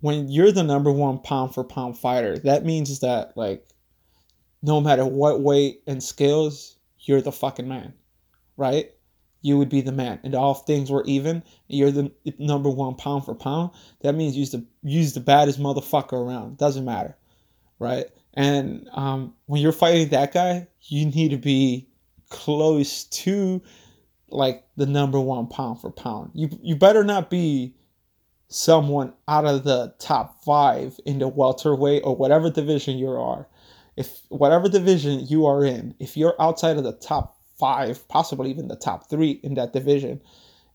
when 0.00 0.28
you're 0.28 0.52
the 0.52 0.62
number 0.62 0.90
one 0.90 1.18
pound 1.18 1.54
for 1.54 1.64
pound 1.64 1.98
fighter, 1.98 2.38
that 2.38 2.64
means 2.64 3.00
that 3.00 3.36
like 3.36 3.66
no 4.62 4.80
matter 4.80 5.04
what 5.04 5.40
weight 5.40 5.82
and 5.86 6.02
skills, 6.02 6.76
you're 7.00 7.20
the 7.20 7.32
fucking 7.32 7.68
man, 7.68 7.94
right? 8.56 8.90
You 9.40 9.58
would 9.58 9.68
be 9.68 9.80
the 9.80 9.90
man, 9.90 10.20
and 10.22 10.36
all 10.36 10.54
things 10.54 10.88
were 10.88 11.02
even. 11.04 11.42
You're 11.66 11.90
the 11.90 12.12
number 12.38 12.70
one 12.70 12.94
pound 12.94 13.24
for 13.24 13.34
pound. 13.34 13.70
That 14.02 14.14
means 14.14 14.36
use 14.36 14.52
the 14.52 14.64
use 14.84 15.14
the 15.14 15.20
baddest 15.20 15.60
motherfucker 15.60 16.12
around. 16.12 16.58
Doesn't 16.58 16.84
matter, 16.84 17.16
right? 17.80 18.06
And 18.34 18.88
um, 18.92 19.34
when 19.46 19.60
you're 19.60 19.72
fighting 19.72 20.10
that 20.10 20.32
guy, 20.32 20.68
you 20.82 21.06
need 21.06 21.30
to 21.30 21.38
be 21.38 21.88
close 22.32 23.04
to 23.04 23.62
like 24.28 24.64
the 24.76 24.86
number 24.86 25.20
one 25.20 25.46
pound 25.46 25.80
for 25.80 25.90
pound. 25.90 26.30
You 26.34 26.50
you 26.62 26.74
better 26.74 27.04
not 27.04 27.30
be 27.30 27.76
someone 28.48 29.12
out 29.28 29.46
of 29.46 29.64
the 29.64 29.94
top 29.98 30.42
five 30.44 30.98
in 31.06 31.18
the 31.18 31.28
welterweight 31.28 32.02
or 32.04 32.16
whatever 32.16 32.50
division 32.50 32.98
you 32.98 33.08
are 33.08 33.46
if 33.96 34.22
whatever 34.28 34.68
division 34.68 35.26
you 35.26 35.46
are 35.46 35.64
in, 35.64 35.94
if 35.98 36.16
you're 36.16 36.40
outside 36.40 36.76
of 36.76 36.84
the 36.84 36.92
top 36.92 37.36
five, 37.58 38.06
possibly 38.08 38.50
even 38.50 38.68
the 38.68 38.76
top 38.76 39.08
three 39.10 39.32
in 39.42 39.54
that 39.54 39.72
division, 39.72 40.20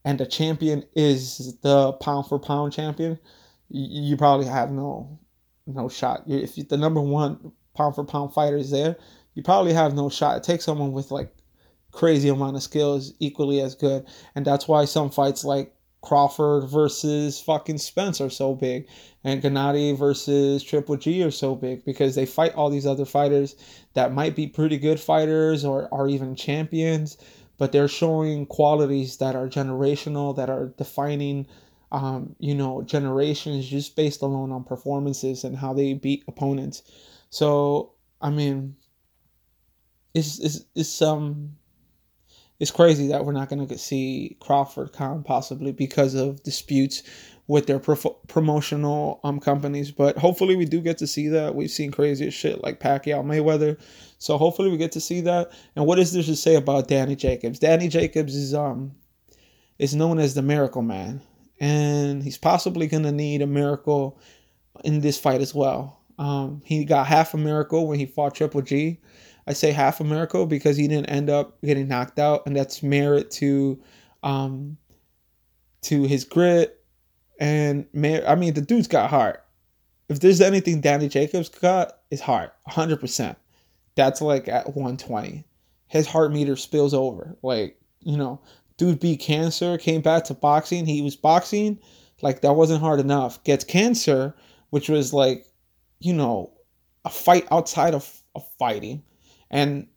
and 0.06 0.20
the 0.20 0.26
champion 0.26 0.84
is 0.96 1.58
the 1.62 1.94
pound 1.94 2.28
for 2.28 2.40
pound 2.40 2.74
champion, 2.74 3.20
you, 3.70 4.16
probably 4.16 4.46
have 4.46 4.72
no 4.72 5.20
no 5.66 5.90
shot. 5.90 6.24
If 6.28 6.56
the 6.70 6.78
number 6.78 7.02
one 7.02 7.52
pound 7.76 7.96
for 7.96 8.06
pound 8.06 8.34
fighter 8.34 8.56
is 8.56 8.72
there, 8.72 8.96
you 9.34 9.44
probably 9.44 9.74
have 9.74 9.94
no 9.94 10.10
shot. 10.10 10.38
It 10.38 10.44
takes 10.44 10.64
someone 10.64 10.94
with 10.94 11.12
like 11.12 11.36
crazy 11.92 12.30
amount 12.30 12.56
of 12.56 12.64
skills 12.64 13.14
equally 13.20 13.62
as 13.62 13.76
good, 13.76 14.06
and 14.36 14.46
that's 14.46 14.68
why 14.68 14.86
some 14.86 15.10
fights 15.10 15.44
like 15.44 15.74
Crawford 16.02 16.70
versus 16.70 17.40
fucking 17.40 17.80
Spence 17.80 18.22
are 18.22 18.30
so 18.30 18.54
big, 18.54 18.88
and 19.24 19.42
Gennady 19.42 19.98
versus 19.98 20.64
Triple 20.64 20.96
G 20.98 21.24
are 21.24 21.32
so 21.32 21.56
big 21.56 21.84
because 21.84 22.16
they 22.16 22.26
fight 22.26 22.54
all 22.54 22.70
these 22.70 22.86
other 22.86 23.06
fighters 23.06 23.56
that 23.94 24.14
might 24.14 24.36
be 24.36 24.48
pretty 24.48 24.78
good 24.78 25.00
fighters 25.00 25.66
or 25.66 25.92
are 25.94 26.08
even 26.08 26.36
champions, 26.36 27.18
but 27.58 27.72
they're 27.72 27.88
showing 27.88 28.46
qualities 28.46 29.18
that 29.18 29.36
are 29.36 29.50
generational, 29.50 30.36
that 30.36 30.50
are 30.50 30.68
defining, 30.78 31.48
um, 31.92 32.36
you 32.40 32.54
know, 32.54 32.84
generations 32.84 33.68
just 33.68 33.96
based 33.96 34.22
alone 34.22 34.52
on 34.52 34.64
performances 34.64 35.44
and 35.44 35.58
how 35.58 35.74
they 35.74 35.94
beat 35.94 36.24
opponents. 36.28 36.84
So 37.30 37.94
I 38.22 38.30
mean, 38.30 38.76
it's 40.14 40.40
it's 40.40 40.64
it's 40.76 41.02
um 41.02 41.56
it's 42.60 42.72
crazy 42.72 43.08
that 43.08 43.26
we're 43.26 43.34
not 43.34 43.50
going 43.50 43.68
to 43.68 43.78
see 43.78 44.38
Crawford 44.40 44.94
Khan 44.94 45.24
possibly 45.24 45.72
because 45.72 46.16
of 46.16 46.42
disputes 46.44 47.04
with 47.48 47.66
their 47.66 47.80
pro- 47.80 48.18
promotional 48.28 49.20
um 49.24 49.40
companies. 49.40 49.92
But 49.92 50.18
hopefully 50.18 50.56
we 50.56 50.66
do 50.66 50.82
get 50.82 50.98
to 51.00 51.08
see 51.08 51.28
that. 51.30 51.56
We've 51.56 51.72
seen 51.72 51.92
crazy 51.92 52.30
shit 52.30 52.64
like 52.64 52.80
Pacquiao 52.80 53.24
Mayweather, 53.24 53.80
so 54.18 54.38
hopefully 54.38 54.72
we 54.72 54.78
get 54.78 54.92
to 54.94 55.02
see 55.02 55.22
that. 55.22 55.52
And 55.76 55.86
what 55.86 56.00
is 56.00 56.12
there 56.12 56.24
to 56.24 56.36
say 56.36 56.56
about 56.56 56.88
Danny 56.88 57.16
Jacobs? 57.16 57.60
Danny 57.60 57.88
Jacobs 57.88 58.36
is 58.36 58.54
um 58.54 58.96
is 59.80 59.96
known 59.96 60.20
as 60.20 60.34
the 60.34 60.42
Miracle 60.42 60.82
Man, 60.82 61.22
and 61.60 62.24
he's 62.24 62.38
possibly 62.38 62.88
going 62.88 63.04
to 63.04 63.12
need 63.12 63.42
a 63.42 63.48
miracle 63.48 64.20
in 64.84 65.02
this 65.02 65.20
fight 65.20 65.42
as 65.42 65.54
well. 65.54 66.00
Um, 66.20 66.64
he 66.66 66.84
got 66.84 67.06
half 67.06 67.36
a 67.36 67.38
miracle 67.38 67.88
when 67.88 68.00
he 68.00 68.08
fought 68.08 68.34
Triple 68.34 68.64
G 68.64 69.00
I 69.48 69.54
say 69.54 69.72
half 69.72 70.00
a 70.00 70.04
miracle 70.04 70.46
because 70.46 70.76
he 70.76 70.88
didn't 70.88 71.10
end 71.10 71.30
up 71.30 71.60
getting 71.62 71.88
knocked 71.88 72.20
out, 72.20 72.46
and 72.46 72.56
that's 72.56 72.84
merit 72.84 73.32
to, 73.32 73.82
um, 74.22 74.78
to 75.84 76.04
his 76.04 76.26
grit 76.26 76.84
and 77.40 77.86
man. 77.94 78.24
I 78.28 78.36
mean, 78.36 78.54
the 78.54 78.62
dude's 78.62 78.88
got 78.88 79.10
heart. 79.10 79.44
If 80.10 80.20
there's 80.20 80.42
anything 80.42 80.82
Danny 80.82 81.08
Jacobs 81.08 81.50
got, 81.50 82.00
is 82.12 82.22
heart, 82.22 82.54
hundred 82.68 83.00
percent. 83.00 83.38
That's 83.96 84.22
like 84.22 84.48
at 84.48 84.68
120. 84.68 85.44
His 85.88 86.08
heart 86.08 86.32
meter 86.32 86.56
spills 86.56 86.94
over. 86.94 87.38
Like 87.42 87.80
you 88.02 88.18
know, 88.18 88.42
dude 88.78 89.00
beat 89.00 89.20
cancer, 89.20 89.78
came 89.78 90.02
back 90.02 90.26
to 90.26 90.34
boxing. 90.34 90.86
He 90.86 91.02
was 91.02 91.16
boxing, 91.16 91.80
like 92.22 92.42
that 92.42 92.54
wasn't 92.54 92.82
hard 92.82 93.00
enough. 93.00 93.44
Gets 93.44 93.64
cancer, 93.64 94.36
which 94.72 94.90
was 94.90 95.14
like, 95.14 95.46
you 96.00 96.14
know, 96.14 96.52
a 97.06 97.10
fight 97.10 97.48
outside 97.52 97.94
of, 97.94 98.22
of 98.36 98.46
fighting 98.60 99.04
and 99.50 99.88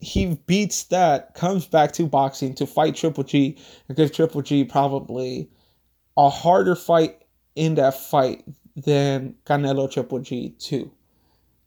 he 0.00 0.36
beats 0.46 0.84
that, 0.84 1.34
comes 1.34 1.66
back 1.66 1.92
to 1.92 2.06
boxing 2.06 2.54
to 2.54 2.66
fight 2.66 2.94
Triple 2.94 3.24
G 3.24 3.58
and 3.88 3.96
give 3.96 4.12
Triple 4.12 4.42
G 4.42 4.64
probably 4.64 5.48
a 6.16 6.28
harder 6.28 6.76
fight 6.76 7.24
in 7.56 7.74
that 7.76 7.98
fight 7.98 8.44
than 8.76 9.34
Canelo 9.44 9.90
Triple 9.90 10.20
G 10.20 10.50
too. 10.58 10.90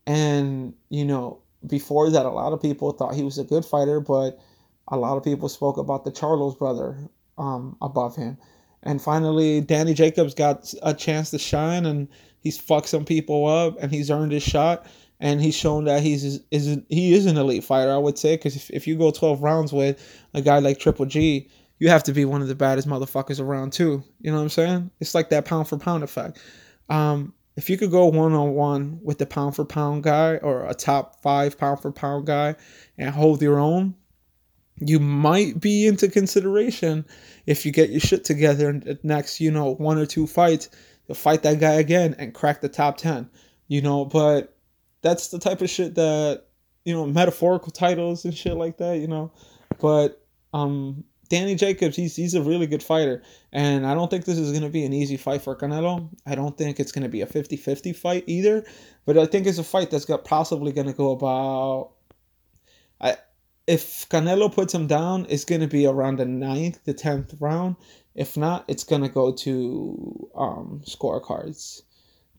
And 0.07 0.73
you 0.89 1.05
know, 1.05 1.41
before 1.67 2.09
that, 2.09 2.25
a 2.25 2.29
lot 2.29 2.53
of 2.53 2.61
people 2.61 2.91
thought 2.91 3.15
he 3.15 3.23
was 3.23 3.37
a 3.37 3.43
good 3.43 3.65
fighter, 3.65 3.99
but 3.99 4.39
a 4.87 4.97
lot 4.97 5.17
of 5.17 5.23
people 5.23 5.49
spoke 5.49 5.77
about 5.77 6.05
the 6.05 6.11
Charlos 6.11 6.57
brother 6.57 6.97
um, 7.37 7.77
above 7.81 8.15
him. 8.15 8.37
And 8.83 9.01
finally, 9.01 9.61
Danny 9.61 9.93
Jacobs 9.93 10.33
got 10.33 10.73
a 10.81 10.93
chance 10.93 11.29
to 11.31 11.37
shine, 11.37 11.85
and 11.85 12.07
he's 12.39 12.57
fucked 12.57 12.87
some 12.87 13.05
people 13.05 13.45
up, 13.45 13.77
and 13.79 13.91
he's 13.91 14.09
earned 14.09 14.31
his 14.31 14.43
shot 14.43 14.87
and 15.21 15.39
he's 15.39 15.55
shown 15.55 15.85
that 15.85 16.01
he's 16.01 16.41
is 16.51 16.79
he 16.89 17.13
is 17.13 17.27
an 17.27 17.37
elite 17.37 17.63
fighter. 17.63 17.91
I 17.91 17.97
would 17.97 18.17
say 18.17 18.35
because 18.35 18.55
if, 18.55 18.69
if 18.71 18.87
you 18.87 18.97
go 18.97 19.11
twelve 19.11 19.41
rounds 19.41 19.71
with 19.71 20.03
a 20.33 20.41
guy 20.41 20.59
like 20.59 20.79
Triple 20.79 21.05
G, 21.05 21.47
you 21.79 21.89
have 21.89 22.03
to 22.03 22.11
be 22.11 22.25
one 22.25 22.41
of 22.41 22.47
the 22.47 22.55
baddest 22.55 22.87
motherfuckers 22.87 23.39
around 23.39 23.71
too. 23.71 24.03
You 24.19 24.31
know 24.31 24.37
what 24.37 24.43
I'm 24.43 24.49
saying? 24.49 24.91
It's 24.99 25.15
like 25.15 25.29
that 25.29 25.45
pound 25.45 25.67
for 25.67 25.77
pound 25.77 26.03
effect. 26.03 26.39
Um, 26.89 27.33
if 27.55 27.69
you 27.69 27.77
could 27.77 27.91
go 27.91 28.07
one 28.07 28.33
on 28.33 28.53
one 28.53 28.99
with 29.03 29.19
the 29.19 29.25
pound 29.25 29.55
for 29.55 29.63
pound 29.63 30.03
guy 30.03 30.37
or 30.37 30.65
a 30.67 30.73
top 30.73 31.21
five 31.21 31.57
pound 31.57 31.81
for 31.81 31.91
pound 31.91 32.25
guy 32.25 32.55
and 32.97 33.11
hold 33.11 33.41
your 33.41 33.59
own, 33.59 33.93
you 34.77 34.99
might 34.99 35.59
be 35.59 35.85
into 35.85 36.07
consideration 36.07 37.05
if 37.45 37.65
you 37.65 37.71
get 37.71 37.91
your 37.91 37.99
shit 37.99 38.23
together 38.23 38.69
in 38.69 38.79
the 38.79 38.99
next, 39.03 39.39
you 39.39 39.51
know, 39.51 39.75
one 39.75 39.99
or 39.99 40.07
two 40.07 40.25
fights 40.25 40.69
to 41.07 41.13
fight 41.13 41.43
that 41.43 41.59
guy 41.59 41.73
again 41.73 42.15
and 42.17 42.33
crack 42.33 42.61
the 42.61 42.69
top 42.69 42.97
ten. 42.97 43.29
You 43.67 43.81
know, 43.81 44.05
but 44.05 44.55
that's 45.01 45.29
the 45.29 45.39
type 45.39 45.61
of 45.61 45.69
shit 45.69 45.95
that 45.95 46.43
you 46.85 46.93
know 46.93 47.05
metaphorical 47.05 47.71
titles 47.71 48.25
and 48.25 48.35
shit 48.35 48.55
like 48.55 48.77
that 48.77 48.97
you 48.97 49.07
know. 49.07 49.31
But 49.79 50.23
um 50.53 51.03
Danny 51.29 51.55
Jacobs 51.55 51.95
he's 51.95 52.15
he's 52.15 52.33
a 52.33 52.41
really 52.41 52.67
good 52.67 52.83
fighter. 52.83 53.23
And 53.53 53.87
I 53.87 53.93
don't 53.93 54.09
think 54.09 54.25
this 54.25 54.37
is 54.37 54.51
going 54.51 54.63
to 54.63 54.69
be 54.69 54.83
an 54.83 54.93
easy 54.93 55.17
fight 55.17 55.41
for 55.41 55.55
Canelo. 55.55 56.09
I 56.25 56.35
don't 56.35 56.57
think 56.57 56.79
it's 56.79 56.91
going 56.91 57.03
to 57.03 57.09
be 57.09 57.21
a 57.21 57.25
50-50 57.25 57.95
fight 57.95 58.25
either. 58.27 58.65
But 59.05 59.17
I 59.17 59.25
think 59.25 59.47
it's 59.47 59.57
a 59.57 59.63
fight 59.63 59.91
that's 59.91 60.05
got 60.05 60.25
possibly 60.25 60.73
going 60.73 60.87
to 60.87 60.93
go 60.93 61.11
about 61.11 61.91
I 62.99 63.15
if 63.65 64.09
Canelo 64.09 64.51
puts 64.51 64.73
him 64.73 64.87
down 64.87 65.25
it's 65.29 65.45
going 65.45 65.61
to 65.61 65.67
be 65.67 65.85
around 65.85 66.17
the 66.17 66.25
ninth 66.25 66.83
the 66.83 66.93
10th 66.93 67.39
round. 67.39 67.77
If 68.13 68.35
not 68.35 68.65
it's 68.67 68.83
going 68.83 69.03
to 69.03 69.09
go 69.09 69.31
to 69.31 70.29
um 70.35 70.81
scorecards 70.85 71.81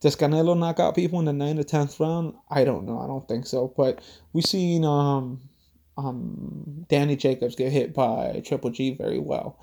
does 0.03 0.17
Canelo 0.17 0.59
knock 0.59 0.81
out 0.81 0.97
people 0.97 1.21
in 1.21 1.25
the 1.27 1.33
ninth 1.33 1.61
or 1.61 1.63
tenth 1.63 1.99
round? 2.01 2.35
I 2.51 2.65
don't 2.65 2.85
know. 2.85 2.99
I 2.99 3.07
don't 3.07 3.27
think 3.29 3.47
so. 3.47 3.73
But 3.77 4.03
we've 4.33 4.45
seen 4.45 4.85
um, 4.85 5.41
um, 5.97 6.85
Danny 6.89 7.17
Jacobs 7.17 7.55
get 7.55 7.73
hit 7.73 7.95
by 7.95 8.43
Triple 8.45 8.71
G 8.71 8.95
very 8.95 9.21
well, 9.21 9.59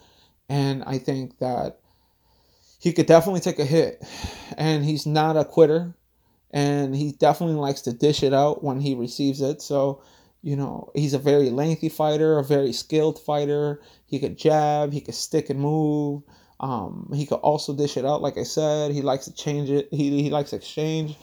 and 0.47 0.83
I 0.85 0.97
think 0.97 1.37
that 1.39 1.79
he 2.79 2.93
could 2.93 3.05
definitely 3.05 3.41
take 3.41 3.59
a 3.59 3.65
hit. 3.65 4.01
And 4.57 4.85
he's 4.85 5.05
not 5.05 5.35
a 5.35 5.43
quitter, 5.43 5.93
and 6.51 6.95
he 6.95 7.11
definitely 7.11 7.57
likes 7.57 7.81
to 7.81 7.93
dish 7.93 8.23
it 8.23 8.33
out 8.33 8.63
when 8.63 8.79
he 8.79 8.95
receives 8.95 9.41
it. 9.41 9.61
So 9.61 10.01
you 10.41 10.55
know 10.55 10.89
he's 10.95 11.13
a 11.13 11.19
very 11.19 11.49
lengthy 11.49 11.89
fighter, 11.89 12.39
a 12.39 12.45
very 12.45 12.71
skilled 12.71 13.19
fighter. 13.19 13.81
He 14.05 14.19
could 14.19 14.37
jab, 14.37 14.93
he 14.93 15.01
could 15.01 15.15
stick 15.15 15.49
and 15.49 15.59
move. 15.59 16.23
Um, 16.59 17.09
he 17.13 17.25
could 17.25 17.35
also 17.35 17.73
dish 17.73 17.97
it 17.97 18.05
out, 18.05 18.21
like 18.21 18.37
I 18.37 18.43
said. 18.43 18.91
He 18.91 19.01
likes 19.01 19.25
to 19.25 19.33
change 19.33 19.69
it. 19.69 19.87
He 19.91 20.21
he 20.21 20.29
likes 20.29 20.53
exchange, 20.53 21.15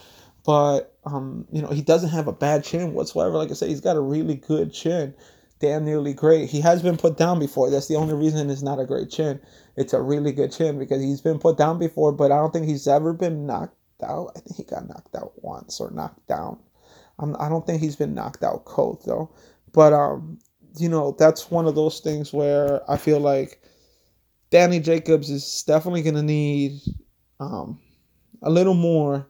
but 0.45 0.97
um, 1.05 1.47
you 1.53 1.63
know 1.63 1.69
he 1.69 1.83
doesn't 1.83 2.11
have 2.11 2.29
a 2.29 2.33
bad 2.33 2.65
chin 2.65 2.95
whatsoever. 2.95 3.37
Like 3.37 3.51
I 3.51 3.55
said, 3.55 3.69
he's 3.69 3.81
got 3.81 3.97
a 3.97 4.01
really 4.01 4.35
good 4.37 4.73
chin, 4.73 5.15
damn 5.61 5.85
nearly 5.85 6.15
great. 6.15 6.49
He 6.49 6.61
has 6.63 6.83
been 6.83 6.97
put 6.97 7.19
down 7.19 7.39
before. 7.39 7.71
That's 7.71 7.89
the 7.89 7.97
only 7.97 8.15
reason 8.15 8.49
it's 8.51 8.63
not 8.63 8.81
a 8.81 8.87
great 8.87 9.11
chin. 9.11 9.41
It's 9.77 9.93
a 9.93 10.01
really 10.01 10.33
good 10.33 10.53
chin 10.53 10.79
because 10.79 11.03
he's 11.03 11.21
been 11.21 11.39
put 11.39 11.59
down 11.59 11.79
before, 11.79 12.13
but 12.13 12.33
I 12.33 12.37
don't 12.37 12.53
think 12.53 12.67
he's 12.67 12.89
ever 12.89 13.13
been 13.13 13.47
knocked 13.47 13.77
out. 14.03 14.33
I 14.37 14.41
think 14.41 14.57
he 14.57 14.65
got 14.65 14.89
knocked 14.89 15.15
out 15.15 15.33
once 15.43 15.81
or 15.81 15.91
knocked 15.91 16.27
down. 16.29 16.59
Um, 17.19 17.37
I 17.39 17.49
don't 17.49 17.67
think 17.67 17.81
he's 17.81 17.97
been 17.97 18.15
knocked 18.15 18.43
out 18.43 18.65
cold 18.65 19.03
though. 19.07 19.31
But 19.73 19.93
um, 19.93 20.39
you 20.79 20.89
know, 20.89 21.15
that's 21.19 21.51
one 21.51 21.67
of 21.67 21.75
those 21.75 22.01
things 22.01 22.33
where 22.33 22.89
I 22.91 22.97
feel 22.97 23.21
like 23.21 23.63
Danny 24.57 24.81
Jacobs 24.81 25.29
is 25.29 25.65
definitely 25.67 26.01
going 26.01 26.15
to 26.15 26.23
need 26.23 26.81
um, 27.41 27.79
a 28.41 28.49
little 28.49 28.73
more 28.73 29.29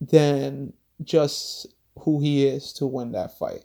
than 0.00 0.72
just 1.04 1.68
who 2.00 2.18
he 2.18 2.44
is 2.44 2.72
to 2.72 2.84
win 2.84 3.12
that 3.12 3.38
fight. 3.38 3.62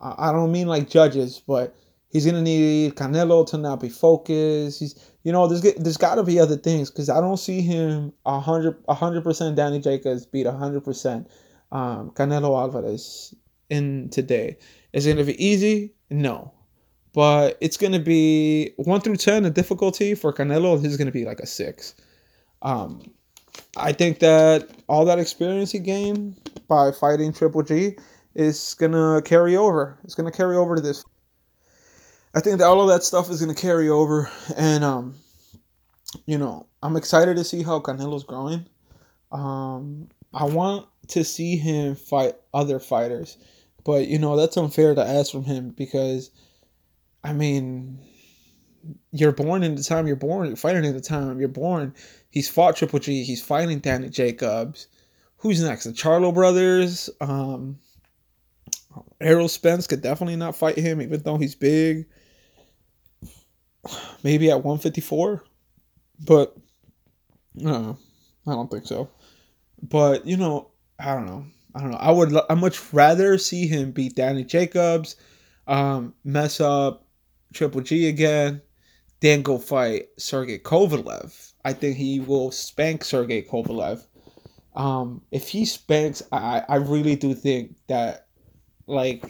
I 0.00 0.32
don't 0.32 0.52
mean 0.52 0.68
like 0.68 0.88
judges, 0.88 1.42
but 1.46 1.76
he's 2.08 2.24
gonna 2.24 2.40
need 2.40 2.94
Canelo 2.94 3.46
to 3.48 3.58
not 3.58 3.78
be 3.78 3.90
focused. 3.90 4.80
He's, 4.80 5.12
you 5.22 5.32
know, 5.32 5.46
there's 5.48 5.60
there's 5.74 5.98
got 5.98 6.14
to 6.14 6.22
be 6.22 6.40
other 6.40 6.56
things 6.56 6.90
because 6.90 7.10
I 7.10 7.20
don't 7.20 7.36
see 7.36 7.60
him 7.60 8.10
a 8.24 8.40
hundred 8.40 8.82
a 8.88 8.94
hundred 8.94 9.22
percent. 9.22 9.54
Danny 9.54 9.80
Jacobs 9.80 10.24
beat 10.24 10.46
a 10.46 10.52
hundred 10.52 10.82
percent 10.82 11.30
um, 11.72 12.10
Canelo 12.12 12.58
Alvarez 12.58 13.34
in 13.68 14.08
today. 14.08 14.56
Is 14.94 15.04
it 15.04 15.12
gonna 15.12 15.26
be 15.26 15.44
easy? 15.44 15.92
No, 16.08 16.54
but 17.14 17.56
it's 17.60 17.76
gonna 17.76 17.98
be 17.98 18.72
one 18.76 19.00
through 19.00 19.16
ten. 19.16 19.44
a 19.44 19.50
difficulty 19.50 20.14
for 20.14 20.32
Canelo 20.32 20.80
This 20.80 20.92
is 20.92 20.98
gonna 20.98 21.12
be 21.12 21.24
like 21.24 21.40
a 21.40 21.46
six. 21.46 21.94
Um, 22.62 23.10
I 23.76 23.92
think 23.92 24.18
that 24.18 24.68
all 24.88 25.04
that 25.04 25.18
experience 25.18 25.72
he 25.72 25.78
gained 25.78 26.50
by 26.68 26.90
fighting 26.92 27.32
Triple 27.32 27.62
G 27.62 27.96
is 28.34 28.74
gonna 28.74 29.22
carry 29.22 29.56
over. 29.56 29.98
It's 30.04 30.14
gonna 30.14 30.32
carry 30.32 30.56
over 30.56 30.76
to 30.76 30.82
this. 30.82 31.04
I 32.34 32.40
think 32.40 32.58
that 32.58 32.66
all 32.66 32.82
of 32.82 32.88
that 32.88 33.04
stuff 33.04 33.30
is 33.30 33.40
gonna 33.40 33.54
carry 33.54 33.88
over, 33.88 34.30
and 34.56 34.82
um, 34.82 35.14
you 36.26 36.38
know, 36.38 36.66
I'm 36.82 36.96
excited 36.96 37.36
to 37.36 37.44
see 37.44 37.62
how 37.62 37.80
Canelo's 37.80 38.24
growing. 38.24 38.66
Um, 39.32 40.08
I 40.32 40.44
want 40.44 40.86
to 41.08 41.24
see 41.24 41.56
him 41.56 41.94
fight 41.94 42.34
other 42.52 42.80
fighters, 42.80 43.36
but 43.84 44.08
you 44.08 44.18
know 44.18 44.36
that's 44.36 44.56
unfair 44.56 44.94
to 44.94 45.04
ask 45.04 45.30
from 45.30 45.44
him 45.44 45.70
because, 45.70 46.30
I 47.24 47.32
mean, 47.32 47.98
you're 49.10 49.32
born 49.32 49.62
in 49.62 49.74
the 49.74 49.82
time 49.82 50.06
you're 50.06 50.14
born. 50.14 50.48
You're 50.48 50.56
fighting 50.56 50.84
in 50.84 50.92
the 50.92 51.00
time 51.00 51.40
you're 51.40 51.48
born. 51.48 51.94
He's 52.30 52.50
fought 52.50 52.76
Triple 52.76 52.98
G. 52.98 53.24
He's 53.24 53.42
fighting 53.42 53.78
Danny 53.78 54.10
Jacobs. 54.10 54.88
Who's 55.38 55.62
next? 55.62 55.84
The 55.84 55.92
Charlo 55.92 56.32
brothers. 56.32 57.08
Um, 57.20 57.78
Errol 59.20 59.48
Spence 59.48 59.86
could 59.86 60.02
definitely 60.02 60.36
not 60.36 60.54
fight 60.54 60.76
him, 60.76 61.00
even 61.00 61.22
though 61.22 61.38
he's 61.38 61.54
big. 61.54 62.06
Maybe 64.22 64.50
at 64.50 64.64
154, 64.64 65.44
but 66.24 66.56
no, 67.54 67.98
I 68.46 68.50
don't 68.52 68.70
think 68.70 68.86
so. 68.86 69.10
But 69.82 70.26
you 70.26 70.38
know, 70.38 70.70
I 70.98 71.14
don't 71.14 71.26
know. 71.26 71.44
I 71.74 71.80
don't 71.80 71.90
know. 71.90 71.98
I 71.98 72.10
would. 72.10 72.34
I 72.48 72.54
much 72.54 72.92
rather 72.94 73.36
see 73.36 73.66
him 73.66 73.90
beat 73.90 74.14
Danny 74.14 74.44
Jacobs, 74.44 75.16
um, 75.66 76.14
mess 76.24 76.60
up 76.60 77.03
Triple 77.54 77.80
G 77.80 78.08
again, 78.08 78.60
then 79.20 79.42
go 79.42 79.58
fight 79.58 80.08
Sergey 80.18 80.58
Kovalev. 80.58 81.52
I 81.64 81.72
think 81.72 81.96
he 81.96 82.20
will 82.20 82.50
spank 82.50 83.04
Sergey 83.04 83.42
Kovalev. 83.42 84.04
Um, 84.74 85.22
if 85.30 85.48
he 85.48 85.64
spanks, 85.64 86.22
I 86.32 86.62
I 86.68 86.76
really 86.76 87.16
do 87.16 87.34
think 87.34 87.76
that 87.86 88.26
like 88.86 89.24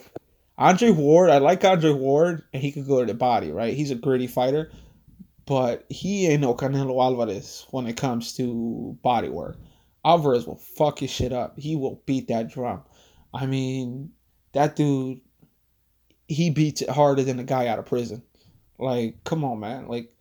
Andre 0.57 0.91
Ward, 0.91 1.31
I 1.31 1.39
like 1.39 1.65
Andre 1.65 1.93
Ward, 1.93 2.43
and 2.53 2.63
he 2.63 2.73
could 2.73 2.87
go 2.87 3.01
to 3.01 3.07
the 3.07 3.15
body, 3.15 3.51
right? 3.51 3.75
He's 3.75 3.91
a 3.91 3.97
gritty 3.97 4.27
fighter, 4.27 4.71
but 5.47 5.85
he 5.89 6.27
ain't 6.29 6.41
no 6.41 6.55
Canelo 6.55 7.03
Alvarez 7.03 7.67
when 7.71 7.87
it 7.87 7.97
comes 7.97 8.35
to 8.35 8.97
body 9.03 9.29
work. 9.29 9.57
Alvarez 10.05 10.47
will 10.47 10.57
fuck 10.57 10.99
his 10.99 11.11
shit 11.11 11.33
up. 11.33 11.59
He 11.59 11.77
will 11.77 12.03
beat 12.07 12.29
that 12.29 12.51
drum. 12.51 12.83
I 13.33 13.47
mean, 13.47 14.13
that 14.53 14.77
dude, 14.77 15.21
he 16.29 16.51
beats 16.51 16.83
it 16.83 16.91
harder 16.91 17.23
than 17.23 17.39
a 17.39 17.45
guy 17.45 17.67
out 17.67 17.79
of 17.79 17.87
prison. 17.87 18.23
Like, 18.79 19.23
come 19.25 19.45
on, 19.45 19.61
man. 19.61 19.89
Like, 19.89 20.13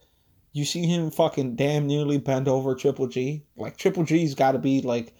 you 0.52 0.66
see 0.66 0.86
him 0.86 1.10
fucking 1.12 1.56
damn 1.56 1.88
nearly 1.88 2.18
bend 2.18 2.48
over 2.48 2.76
Triple 2.76 3.08
G. 3.08 3.44
Like, 3.56 3.78
Triple 3.78 4.04
G's 4.04 4.36
got 4.36 4.52
to 4.52 4.60
be 4.60 4.82
like 4.82 5.14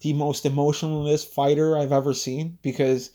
the 0.00 0.12
most 0.12 0.44
emotionless 0.44 1.24
fighter 1.24 1.76
I've 1.76 1.92
ever 1.92 2.12
seen 2.12 2.58
because 2.62 3.10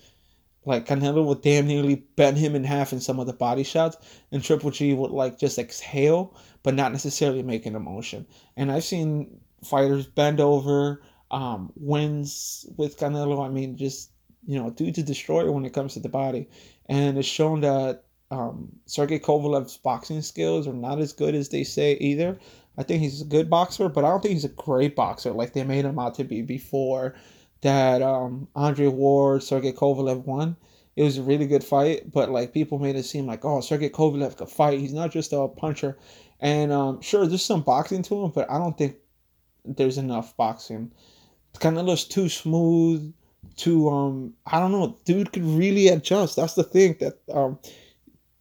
like 0.65 0.85
Canelo 0.85 1.25
would 1.25 1.41
damn 1.41 1.67
nearly 1.67 1.95
bend 2.15 2.37
him 2.37 2.55
in 2.55 2.63
half 2.63 2.93
in 2.93 2.99
some 2.99 3.19
of 3.19 3.27
the 3.27 3.33
body 3.33 3.63
shots, 3.63 3.97
and 4.31 4.43
Triple 4.43 4.71
G 4.71 4.93
would 4.93 5.11
like 5.11 5.39
just 5.39 5.57
exhale, 5.57 6.35
but 6.63 6.75
not 6.75 6.91
necessarily 6.91 7.43
make 7.43 7.65
an 7.65 7.75
emotion. 7.75 8.27
And 8.55 8.71
I've 8.71 8.83
seen 8.83 9.39
fighters 9.63 10.05
bend 10.05 10.39
over, 10.39 11.01
um, 11.31 11.71
wins 11.75 12.65
with 12.77 12.99
Canelo. 12.99 13.43
I 13.43 13.49
mean, 13.49 13.75
just 13.75 14.11
you 14.45 14.59
know, 14.59 14.69
dude's 14.69 14.99
a 14.99 15.03
destroyer 15.03 15.51
when 15.51 15.65
it 15.65 15.73
comes 15.73 15.93
to 15.93 15.99
the 15.99 16.09
body, 16.09 16.47
and 16.91 17.17
it's 17.17 17.27
shown 17.27 17.61
that 17.61 18.03
um, 18.31 18.67
Sergey 18.85 19.17
Kovalev's 19.17 19.77
boxing 19.77 20.21
skills 20.21 20.67
are 20.67 20.73
not 20.73 20.99
as 20.99 21.13
good 21.13 21.33
as 21.33 21.47
they 21.47 21.63
say 21.63 21.93
either. 21.93 22.37
I 22.77 22.83
think 22.83 23.01
he's 23.01 23.21
a 23.21 23.25
good 23.25 23.49
boxer, 23.49 23.87
but 23.87 24.03
I 24.03 24.09
don't 24.09 24.21
think 24.21 24.33
he's 24.33 24.45
a 24.45 24.49
great 24.49 24.93
boxer 24.93 25.31
like 25.31 25.53
they 25.53 25.63
made 25.63 25.85
him 25.85 25.97
out 25.97 26.15
to 26.15 26.25
be 26.25 26.41
before 26.41 27.15
that 27.61 28.01
um, 28.01 28.49
Andre 28.55 28.87
Ward, 28.87 29.41
Sergey 29.41 29.71
Kovalev 29.71 30.25
won. 30.25 30.57
It 30.97 31.03
was 31.03 31.17
a 31.17 31.23
really 31.23 31.47
good 31.47 31.63
fight, 31.63 32.11
but 32.11 32.29
like 32.29 32.53
people 32.53 32.77
made 32.77 32.97
it 32.97 33.03
seem 33.03 33.25
like, 33.25 33.45
oh, 33.45 33.61
Sergey 33.61 33.89
Kovalev 33.89 34.35
could 34.35 34.49
fight. 34.49 34.79
He's 34.79 34.93
not 34.93 35.11
just 35.11 35.31
a 35.31 35.47
puncher. 35.47 35.97
And 36.41 36.73
um, 36.73 36.99
sure, 37.01 37.25
there's 37.25 37.45
some 37.45 37.61
boxing 37.61 38.03
to 38.03 38.25
him, 38.25 38.31
but 38.31 38.51
I 38.51 38.57
don't 38.57 38.77
think 38.77 38.97
there's 39.63 39.97
enough 39.97 40.35
boxing. 40.35 40.91
Canelo's 41.53 42.03
too 42.03 42.27
smooth, 42.27 43.13
too 43.55 43.89
um, 43.89 44.33
I 44.45 44.59
don't 44.59 44.71
know. 44.71 44.97
Dude 45.05 45.31
could 45.33 45.45
really 45.45 45.87
adjust. 45.87 46.35
That's 46.35 46.55
the 46.55 46.63
thing 46.63 46.97
that 46.99 47.19
um, 47.33 47.59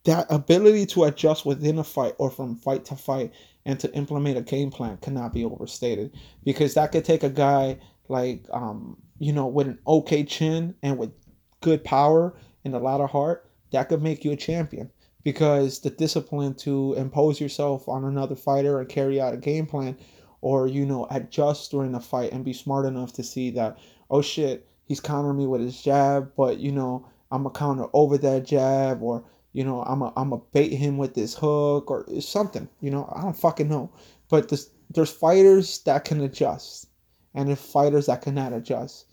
that 0.05 0.27
ability 0.31 0.87
to 0.87 1.05
adjust 1.05 1.45
within 1.45 1.79
a 1.79 1.85
fight 1.85 2.15
or 2.19 2.31
from 2.31 2.57
fight 2.57 2.85
to 2.87 2.97
fight 2.97 3.33
and 3.67 3.79
to 3.81 3.93
implement 3.95 4.39
a 4.39 4.43
game 4.43 4.71
plan 4.71 4.97
cannot 4.99 5.35
be 5.35 5.45
overstated 5.45 6.15
because 6.45 6.75
that 6.75 6.93
could 6.93 7.05
take 7.05 7.23
a 7.23 7.31
guy 7.31 7.79
like 8.09 8.45
um 8.53 8.97
you 9.21 9.33
know, 9.33 9.47
with 9.47 9.69
an 9.69 9.79
okay 9.87 10.25
chin 10.25 10.75
and 10.83 10.99
with 10.99 11.13
good 11.61 11.85
power 11.85 12.35
and 12.65 12.75
a 12.75 12.79
lot 12.79 13.01
of 13.01 13.11
heart, 13.11 13.49
that 13.71 13.89
could 13.89 14.03
make 14.03 14.25
you 14.25 14.33
a 14.33 14.37
champion 14.37 14.91
because 15.23 15.81
the 15.81 15.91
discipline 15.91 16.55
to 16.55 16.95
impose 16.95 17.39
yourself 17.39 17.87
on 17.89 18.05
another 18.05 18.35
fighter 18.35 18.81
and 18.81 18.89
carry 18.89 19.21
out 19.21 19.35
a 19.35 19.37
game 19.37 19.67
plan 19.67 19.97
or 20.41 20.67
you 20.67 20.87
know 20.87 21.07
adjust 21.11 21.71
during 21.71 21.95
a 21.95 22.01
fight 22.01 22.33
and 22.33 22.45
be 22.45 22.55
smart 22.55 22.87
enough 22.87 23.13
to 23.13 23.23
see 23.23 23.51
that 23.51 23.79
oh 24.11 24.23
shit 24.23 24.67
he's 24.91 25.01
countering 25.01 25.39
me 25.39 25.47
with 25.47 25.63
his 25.63 25.81
jab 25.81 26.31
but 26.37 26.59
you 26.59 26.71
know 26.71 27.09
i'm 27.31 27.47
a 27.47 27.51
counter 27.51 27.87
over 27.95 28.19
that 28.19 28.45
jab 28.45 29.03
or 29.03 29.25
you 29.53 29.65
know 29.65 29.83
i'm 29.85 30.03
a, 30.03 30.13
I'm 30.17 30.33
a 30.33 30.39
bait 30.53 30.73
him 30.73 30.99
with 30.99 31.15
this 31.15 31.35
hook 31.35 31.91
or 31.91 32.05
something 32.21 32.69
you 32.81 32.91
know 32.91 33.11
i 33.17 33.23
don't 33.23 33.39
fucking 33.39 33.69
know 33.69 33.91
but 34.29 34.49
this, 34.49 34.71
there's 34.91 35.11
fighters 35.11 35.79
that 35.85 36.05
can 36.05 36.21
adjust 36.21 36.89
and 37.35 37.49
there's 37.49 37.61
fighters 37.61 38.07
that 38.07 38.23
cannot 38.23 38.53
adjust 38.53 39.07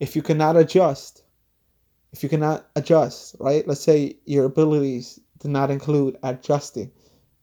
if 0.00 0.16
you 0.16 0.22
cannot 0.22 0.56
adjust, 0.56 1.22
if 2.12 2.22
you 2.22 2.28
cannot 2.28 2.66
adjust, 2.76 3.36
right? 3.40 3.66
Let's 3.66 3.80
say 3.80 4.16
your 4.24 4.44
abilities 4.44 5.20
do 5.38 5.48
not 5.48 5.70
include 5.70 6.16
adjusting. 6.22 6.90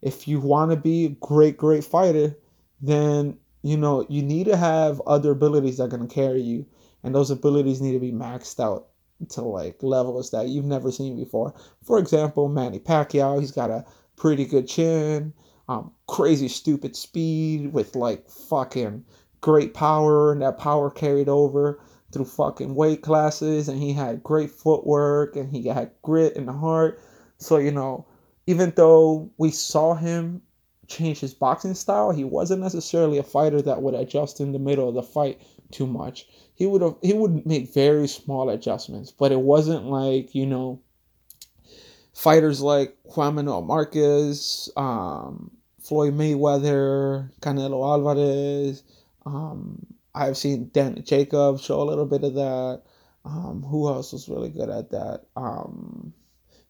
If 0.02 0.28
you 0.28 0.40
want 0.40 0.72
to 0.72 0.78
be 0.78 1.06
a 1.06 1.10
great, 1.10 1.58
great 1.58 1.84
fighter, 1.84 2.38
then 2.82 3.38
you 3.64 3.78
know 3.78 4.06
you 4.10 4.24
need 4.24 4.46
to 4.46 4.58
have 4.58 5.02
other 5.08 5.32
abilities 5.32 5.78
that 5.78 5.84
are 5.84 5.88
gonna 5.88 6.08
carry 6.08 6.42
you, 6.42 6.66
and 7.04 7.14
those 7.14 7.32
abilities 7.32 7.82
need 7.82 7.94
to 7.94 8.00
be 8.00 8.12
maxed 8.12 8.60
out 8.60 8.88
to 9.30 9.42
like 9.42 9.82
levels 9.84 10.32
that 10.32 10.50
you've 10.50 10.66
never 10.66 10.92
seen 10.92 11.16
before. 11.16 11.54
For 11.84 12.00
example, 12.00 12.48
Manny 12.48 12.80
Pacquiao, 12.80 13.40
he's 13.40 13.52
got 13.52 13.70
a 13.70 13.86
pretty 14.16 14.46
good 14.46 14.68
chin, 14.68 15.34
um, 15.70 15.92
crazy 16.08 16.48
stupid 16.48 16.96
speed 16.96 17.74
with 17.74 17.96
like 17.96 18.30
fucking 18.30 19.06
great 19.42 19.74
power, 19.74 20.32
and 20.32 20.42
that 20.42 20.58
power 20.58 20.90
carried 20.90 21.30
over 21.30 21.80
through 22.12 22.26
fucking 22.26 22.76
weight 22.76 23.02
classes 23.02 23.70
and 23.70 23.82
he 23.82 23.94
had 23.94 24.24
great 24.24 24.52
footwork 24.52 25.36
and 25.36 25.50
he 25.50 25.68
had 25.68 25.92
grit 26.02 26.36
and 26.36 26.50
heart. 26.50 27.02
So, 27.38 27.58
you 27.58 27.72
know, 27.72 28.06
even 28.48 28.74
though 28.76 29.32
we 29.38 29.52
saw 29.52 29.96
him 29.96 30.42
change 30.88 31.20
his 31.20 31.34
boxing 31.34 31.74
style, 31.74 32.12
he 32.12 32.24
wasn't 32.24 32.62
necessarily 32.62 33.18
a 33.18 33.24
fighter 33.24 33.62
that 33.62 33.82
would 33.82 33.94
adjust 33.94 34.42
in 34.42 34.52
the 34.52 34.60
middle 34.60 34.90
of 34.90 34.96
the 34.96 35.04
fight 35.04 35.42
too 35.72 35.88
much. 35.88 36.28
He 36.54 36.66
would 36.68 36.82
have 36.82 36.96
he 37.02 37.14
would 37.14 37.46
make 37.46 37.74
very 37.74 38.08
small 38.08 38.50
adjustments, 38.50 39.12
but 39.12 39.32
it 39.32 39.40
wasn't 39.42 39.86
like, 39.86 40.36
you 40.36 40.46
know, 40.46 40.80
fighters 42.14 42.62
like 42.62 42.96
Juan 43.04 43.36
Manuel 43.36 43.62
Marquez, 43.62 44.70
um, 44.78 45.52
Floyd 45.80 46.14
Mayweather, 46.14 47.32
Canelo 47.42 47.84
Alvarez, 47.84 48.84
um, 49.26 49.86
I've 50.14 50.38
seen 50.38 50.70
Dan 50.74 51.04
Jacobs 51.04 51.64
show 51.64 51.82
a 51.82 51.86
little 51.86 52.06
bit 52.06 52.24
of 52.24 52.34
that. 52.36 52.82
Um, 53.24 53.64
who 53.64 53.88
else 53.88 54.14
was 54.14 54.28
really 54.28 54.50
good 54.50 54.70
at 54.70 54.92
that? 54.92 55.26
Um, 55.36 56.14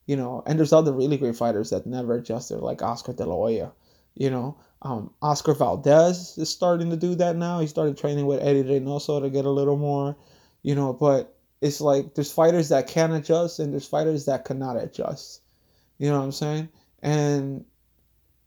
you 0.06 0.16
know, 0.16 0.44
and 0.46 0.60
there's 0.60 0.74
other 0.74 0.92
really 0.92 1.18
great 1.18 1.36
fighters 1.36 1.70
that 1.70 1.86
never 1.86 2.16
adjusted, 2.16 2.60
like 2.60 2.82
Oscar 2.82 3.14
De 3.14 3.26
La 3.26 3.36
Hoya. 3.36 3.72
You 4.16 4.30
know, 4.30 4.58
um, 4.82 5.14
Oscar 5.22 5.54
Valdez 5.54 6.38
is 6.38 6.50
starting 6.50 6.90
to 6.90 6.98
do 6.98 7.16
that 7.16 7.36
now. 7.36 7.60
He 7.60 7.68
started 7.68 7.98
training 7.98 8.26
with 8.26 8.42
Eddie 8.42 8.64
Reynoso 8.64 9.22
to 9.22 9.30
get 9.30 9.46
a 9.46 9.50
little 9.50 9.78
more, 9.78 10.18
you 10.64 10.74
know. 10.74 10.94
But 10.94 11.36
it's 11.62 11.82
like 11.82 12.16
there's 12.16 12.32
fighters 12.32 12.70
that 12.70 12.88
can 12.88 13.12
adjust 13.12 13.60
and 13.60 13.72
there's 13.72 13.88
fighters 13.88 14.26
that 14.26 14.46
cannot 14.46 14.82
adjust. 14.82 15.42
You 16.00 16.10
know 16.10 16.18
what 16.18 16.26
I'm 16.26 16.32
saying? 16.32 16.70
And 17.04 17.66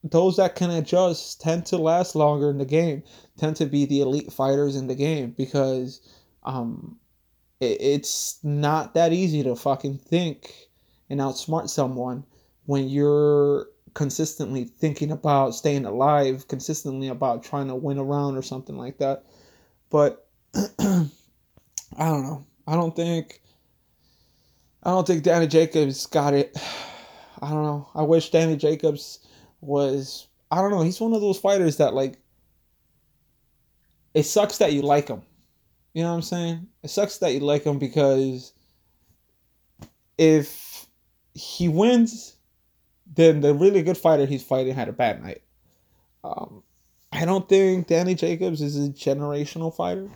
those 0.03 0.37
that 0.37 0.57
can 0.57 0.71
adjust 0.71 1.41
tend 1.41 1.67
to 1.67 1.77
last 1.77 2.17
longer 2.17 2.51
in 2.51 2.59
the 2.59 2.65
game, 2.65 3.05
tend 3.39 3.57
to 3.57 3.67
be 3.67 3.87
the 3.87 4.01
elite 4.01 4.33
fighters 4.33 4.77
in 4.77 4.89
the 4.89 4.95
game 4.95 5.31
because 5.31 6.01
um, 6.43 6.99
it, 7.61 7.81
it's 7.81 8.39
not 8.43 8.95
that 8.95 9.13
easy 9.13 9.45
to 9.45 9.55
fucking 9.55 9.99
think 9.99 10.53
and 11.09 11.21
outsmart 11.21 11.71
someone 11.71 12.25
when 12.67 12.89
you're 12.89 13.69
consistently 13.95 14.65
thinking 14.65 15.11
about 15.11 15.55
staying 15.55 15.87
alive, 15.87 16.47
consistently 16.49 17.09
about 17.09 17.43
trying 17.43 17.69
to 17.69 17.75
win 17.75 17.99
around 17.99 18.37
or 18.37 18.43
something 18.43 18.77
like 18.77 18.99
that. 18.99 19.25
But 19.91 20.29
I 20.55 21.09
don't 21.99 22.23
know. 22.25 22.47
I 22.67 22.75
don't 22.75 22.95
think 22.95 23.41
I 24.83 24.91
don't 24.91 25.07
think 25.07 25.23
Danny 25.23 25.47
Jacobs 25.47 26.07
got 26.07 26.35
it. 26.35 26.57
I 27.43 27.51
don't 27.51 27.65
know. 27.65 27.89
I 27.95 28.03
wish 28.03 28.31
Danny 28.31 28.57
Jacobs 28.57 29.21
was 29.61 30.29
I 30.51 30.61
don't 30.61 30.71
know, 30.71 30.83
he's 30.83 31.01
one 31.01 31.15
of 31.15 31.21
those 31.21 31.39
fighters 31.39 31.79
that 31.79 31.95
like 31.95 32.19
it 34.13 34.25
sucks 34.25 34.59
that 34.59 34.73
you 34.73 34.83
like 34.83 35.09
him. 35.09 35.23
You 35.93 36.03
know 36.03 36.11
what 36.11 36.17
I'm 36.17 36.23
saying? 36.23 36.67
It 36.83 36.91
sucks 36.91 37.19
that 37.19 37.33
you 37.33 37.41
like 37.41 37.65
him 37.65 37.79
because 37.79 38.53
if 40.19 40.87
he 41.35 41.69
wins, 41.69 42.37
then 43.15 43.41
the 43.41 43.55
really 43.55 43.83
good 43.83 43.99
fighter 43.99 44.27
he's 44.27 44.43
fighting 44.43 44.75
had 44.75 44.89
a 44.89 44.93
bad 44.93 45.23
night. 45.23 45.43
Um, 46.23 46.63
I 47.13 47.25
don't 47.25 47.49
think 47.49 47.87
Danny 47.87 48.15
Jacobs 48.15 48.61
is 48.61 48.77
a 48.77 48.91
generational 48.91 49.75
fighter. 49.75 50.11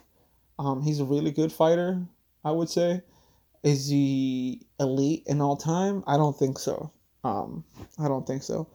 Um, 0.58 0.82
he's 0.82 1.00
a 1.00 1.04
really 1.04 1.30
good 1.30 1.52
fighter, 1.52 2.02
I 2.44 2.50
would 2.50 2.68
say. 2.68 3.02
Is 3.62 3.88
he 3.88 4.62
elite 4.80 5.24
in 5.26 5.40
all 5.40 5.56
time? 5.56 6.02
I 6.06 6.16
don't 6.16 6.37
think 6.37 6.58
so. 6.58 6.92
Um, 7.24 7.64
I 7.98 8.08
don't 8.08 8.26
think 8.26 8.42
so. 8.42 8.68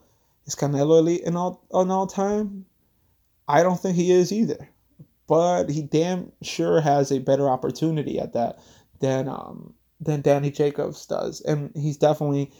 Is 0.46 0.54
Canelo 0.54 0.98
elite 0.98 1.22
in 1.22 1.36
all 1.36 1.64
in 1.72 1.90
all 1.90 2.06
time? 2.06 2.66
I 3.48 3.62
don't 3.62 3.80
think 3.80 3.96
he 3.96 4.10
is 4.10 4.32
either. 4.32 4.68
But 5.26 5.70
he 5.70 5.82
damn 5.82 6.32
sure 6.42 6.80
has 6.82 7.10
a 7.10 7.18
better 7.18 7.48
opportunity 7.48 8.18
at 8.18 8.34
that 8.34 8.58
than 9.00 9.28
um 9.28 9.74
than 10.00 10.20
Danny 10.20 10.50
Jacobs 10.50 11.06
does, 11.06 11.40
and 11.40 11.72
he's 11.74 11.96
definitely, 11.96 12.52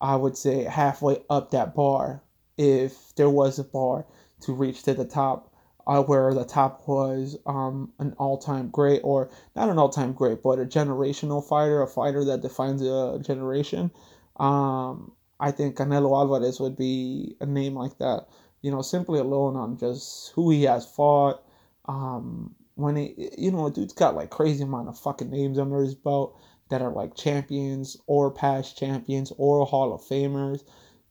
I 0.00 0.16
would 0.16 0.36
say, 0.36 0.64
halfway 0.64 1.22
up 1.30 1.50
that 1.50 1.74
bar 1.74 2.22
if 2.56 3.14
there 3.16 3.30
was 3.30 3.58
a 3.58 3.64
bar 3.64 4.06
to 4.42 4.52
reach 4.52 4.82
to 4.84 4.94
the 4.94 5.04
top. 5.04 5.52
Uh, 5.88 6.02
where 6.02 6.34
the 6.34 6.44
top 6.44 6.82
was 6.88 7.38
um, 7.46 7.92
an 8.00 8.12
all-time 8.18 8.68
great, 8.70 9.00
or 9.04 9.30
not 9.54 9.68
an 9.68 9.78
all-time 9.78 10.12
great, 10.12 10.42
but 10.42 10.58
a 10.58 10.64
generational 10.64 11.48
fighter, 11.48 11.80
a 11.80 11.86
fighter 11.86 12.24
that 12.24 12.42
defines 12.42 12.82
a 12.82 13.20
generation. 13.24 13.92
Um, 14.40 15.12
I 15.38 15.52
think 15.52 15.76
Canelo 15.76 16.10
Alvarez 16.10 16.58
would 16.58 16.76
be 16.76 17.36
a 17.40 17.46
name 17.46 17.76
like 17.76 17.98
that. 17.98 18.26
You 18.62 18.72
know, 18.72 18.82
simply 18.82 19.20
alone 19.20 19.54
on 19.54 19.78
just 19.78 20.32
who 20.32 20.50
he 20.50 20.64
has 20.64 20.84
fought. 20.84 21.40
Um, 21.84 22.56
when 22.74 22.96
he, 22.96 23.30
you 23.38 23.52
know, 23.52 23.70
dude's 23.70 23.92
got 23.92 24.16
like 24.16 24.30
crazy 24.30 24.64
amount 24.64 24.88
of 24.88 24.98
fucking 24.98 25.30
names 25.30 25.56
under 25.56 25.78
his 25.78 25.94
belt 25.94 26.36
that 26.68 26.82
are 26.82 26.92
like 26.92 27.14
champions 27.14 27.96
or 28.06 28.30
past 28.30 28.78
champions 28.78 29.32
or 29.36 29.64
Hall 29.66 29.94
of 29.94 30.02
Famers. 30.02 30.64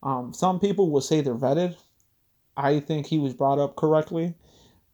Um, 0.04 0.34
some 0.34 0.60
people 0.60 0.91
will 0.91 1.02
say 1.02 1.22
they're 1.22 1.36
vetted. 1.36 1.76
I 2.58 2.80
think 2.80 3.06
he 3.06 3.18
was 3.18 3.34
brought 3.34 3.60
up 3.60 3.76
correctly. 3.76 4.36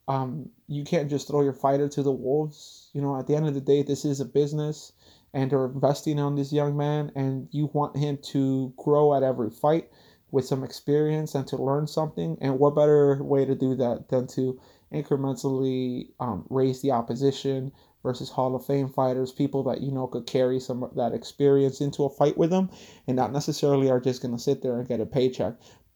Um, 0.07 0.49
you 0.67 0.83
can't 0.83 1.09
just 1.09 1.27
throw 1.27 1.41
your 1.41 1.53
fighter 1.53 1.87
to 1.89 2.03
the 2.03 2.11
wolves. 2.11 2.89
You 2.93 3.01
know, 3.01 3.17
at 3.17 3.27
the 3.27 3.35
end 3.35 3.47
of 3.47 3.53
the 3.53 3.61
day, 3.61 3.83
this 3.83 4.05
is 4.05 4.19
a 4.19 4.25
business 4.25 4.93
and 5.33 5.51
they're 5.51 5.65
investing 5.65 6.19
on 6.19 6.35
this 6.35 6.51
young 6.51 6.75
man 6.75 7.11
and 7.15 7.47
you 7.51 7.69
want 7.73 7.95
him 7.97 8.17
to 8.17 8.73
grow 8.77 9.15
at 9.15 9.23
every 9.23 9.49
fight 9.49 9.89
with 10.31 10.45
some 10.45 10.63
experience 10.63 11.35
and 11.35 11.47
to 11.47 11.57
learn 11.57 11.87
something 11.87 12.37
and 12.41 12.57
what 12.57 12.75
better 12.75 13.21
way 13.23 13.45
to 13.45 13.55
do 13.55 13.75
that 13.75 14.09
than 14.09 14.27
to 14.27 14.59
incrementally 14.93 16.09
um, 16.19 16.45
raise 16.49 16.81
the 16.81 16.91
opposition 16.91 17.71
versus 18.03 18.29
hall 18.29 18.55
of 18.55 18.65
fame 18.65 18.89
fighters 18.89 19.31
people 19.31 19.63
that 19.63 19.81
you 19.81 19.91
know 19.91 20.07
could 20.07 20.25
carry 20.25 20.59
some 20.59 20.89
that 20.95 21.13
experience 21.13 21.81
into 21.81 22.03
a 22.03 22.09
fight 22.09 22.37
with 22.37 22.49
them 22.49 22.69
and 23.07 23.15
not 23.15 23.31
necessarily 23.31 23.89
are 23.89 23.99
just 23.99 24.21
going 24.21 24.35
to 24.35 24.41
sit 24.41 24.61
there 24.61 24.79
and 24.79 24.87
get 24.87 24.99
a 24.99 25.05
paycheck 25.05 25.53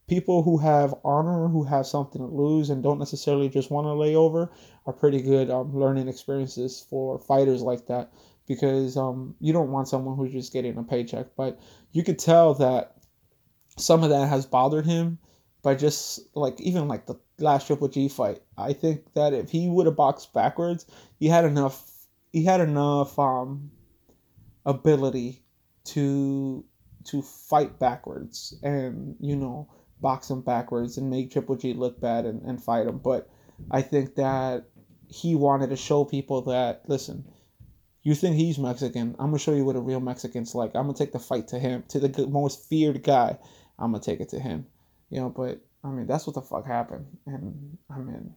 people 0.07 0.43
who 0.43 0.57
have 0.57 0.93
honor 1.03 1.47
who 1.47 1.63
have 1.63 1.87
something 1.87 2.21
to 2.21 2.27
lose 2.27 2.69
and 2.69 2.83
don't 2.83 2.99
necessarily 2.99 3.49
just 3.49 3.71
want 3.71 3.85
to 3.85 3.93
lay 3.93 4.15
over 4.15 4.51
are 4.85 4.93
pretty 4.93 5.21
good 5.21 5.49
um, 5.49 5.75
learning 5.75 6.07
experiences 6.07 6.85
for 6.89 7.17
fighters 7.19 7.61
like 7.61 7.87
that 7.87 8.11
because 8.47 8.97
um, 8.97 9.35
you 9.39 9.53
don't 9.53 9.71
want 9.71 9.87
someone 9.87 10.15
who's 10.15 10.31
just 10.31 10.53
getting 10.53 10.77
a 10.77 10.83
paycheck. 10.83 11.27
But 11.35 11.59
you 11.91 12.03
could 12.03 12.19
tell 12.19 12.53
that 12.55 12.95
some 13.77 14.03
of 14.03 14.09
that 14.09 14.27
has 14.27 14.45
bothered 14.45 14.85
him 14.85 15.17
by 15.63 15.75
just 15.75 16.19
like 16.35 16.59
even 16.61 16.87
like 16.87 17.07
the 17.07 17.15
last 17.39 17.67
Triple 17.67 17.87
G 17.87 18.07
fight. 18.07 18.41
I 18.57 18.73
think 18.73 19.13
that 19.13 19.33
if 19.33 19.49
he 19.49 19.67
would 19.67 19.87
have 19.87 19.95
boxed 19.95 20.33
backwards, 20.33 20.85
he 21.19 21.27
had 21.27 21.45
enough. 21.45 21.91
He 22.35 22.43
had 22.43 22.59
enough 22.59 23.17
um, 23.17 23.71
ability 24.65 25.41
to 25.85 26.65
to 27.05 27.21
fight 27.21 27.79
backwards 27.79 28.53
and 28.61 29.15
you 29.21 29.37
know 29.37 29.69
box 30.01 30.29
him 30.29 30.41
backwards 30.41 30.97
and 30.97 31.09
make 31.09 31.31
Triple 31.31 31.55
G 31.55 31.71
look 31.71 32.01
bad 32.01 32.25
and, 32.25 32.41
and 32.41 32.61
fight 32.61 32.87
him. 32.87 32.97
But 32.97 33.29
I 33.71 33.81
think 33.81 34.15
that 34.15 34.65
he 35.07 35.33
wanted 35.33 35.69
to 35.69 35.77
show 35.77 36.03
people 36.03 36.41
that 36.41 36.81
listen, 36.89 37.23
you 38.03 38.13
think 38.15 38.35
he's 38.35 38.59
Mexican? 38.59 39.15
I'm 39.17 39.27
gonna 39.27 39.39
show 39.39 39.53
you 39.53 39.63
what 39.63 39.77
a 39.77 39.79
real 39.79 40.01
Mexican's 40.01 40.53
like. 40.53 40.75
I'm 40.75 40.87
gonna 40.87 40.93
take 40.97 41.13
the 41.13 41.19
fight 41.19 41.47
to 41.47 41.57
him, 41.57 41.85
to 41.87 42.01
the 42.01 42.27
most 42.27 42.67
feared 42.67 43.01
guy. 43.01 43.37
I'm 43.79 43.93
gonna 43.93 44.03
take 44.03 44.19
it 44.19 44.27
to 44.31 44.41
him. 44.41 44.65
You 45.09 45.21
know, 45.21 45.29
but 45.29 45.61
I 45.85 45.87
mean, 45.87 46.05
that's 46.05 46.27
what 46.27 46.33
the 46.33 46.41
fuck 46.41 46.67
happened. 46.67 47.05
And 47.27 47.77
I 47.89 47.99
mean, 47.99 48.35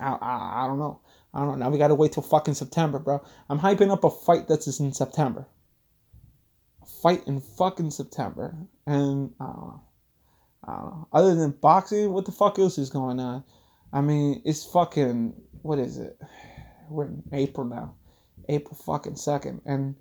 I, 0.00 0.12
I, 0.12 0.64
I 0.64 0.66
don't 0.66 0.78
know. 0.78 1.00
I 1.34 1.40
don't 1.40 1.58
know. 1.58 1.66
Now 1.66 1.70
we 1.70 1.78
gotta 1.78 1.94
wait 1.94 2.12
till 2.12 2.22
fucking 2.22 2.54
September, 2.54 2.98
bro. 2.98 3.22
I'm 3.48 3.58
hyping 3.58 3.90
up 3.90 4.04
a 4.04 4.10
fight 4.10 4.48
that's 4.48 4.80
in 4.80 4.92
September. 4.92 5.46
A 6.82 6.86
fight 6.86 7.26
in 7.26 7.40
fucking 7.40 7.90
September, 7.90 8.56
and 8.86 9.32
I 9.40 9.44
don't 9.44 9.56
know. 9.56 9.82
I 10.64 10.72
don't 10.76 10.84
know. 10.86 11.08
Other 11.12 11.34
than 11.34 11.50
boxing, 11.52 12.12
what 12.12 12.24
the 12.24 12.32
fuck 12.32 12.58
else 12.58 12.78
is 12.78 12.90
going 12.90 13.20
on? 13.20 13.44
I 13.92 14.00
mean, 14.00 14.42
it's 14.44 14.64
fucking 14.64 15.34
what 15.62 15.78
is 15.78 15.98
it? 15.98 16.18
We're 16.88 17.06
in 17.06 17.22
April 17.32 17.66
now. 17.66 17.94
April 18.48 18.76
fucking 18.76 19.16
second, 19.16 19.60
and 19.66 19.94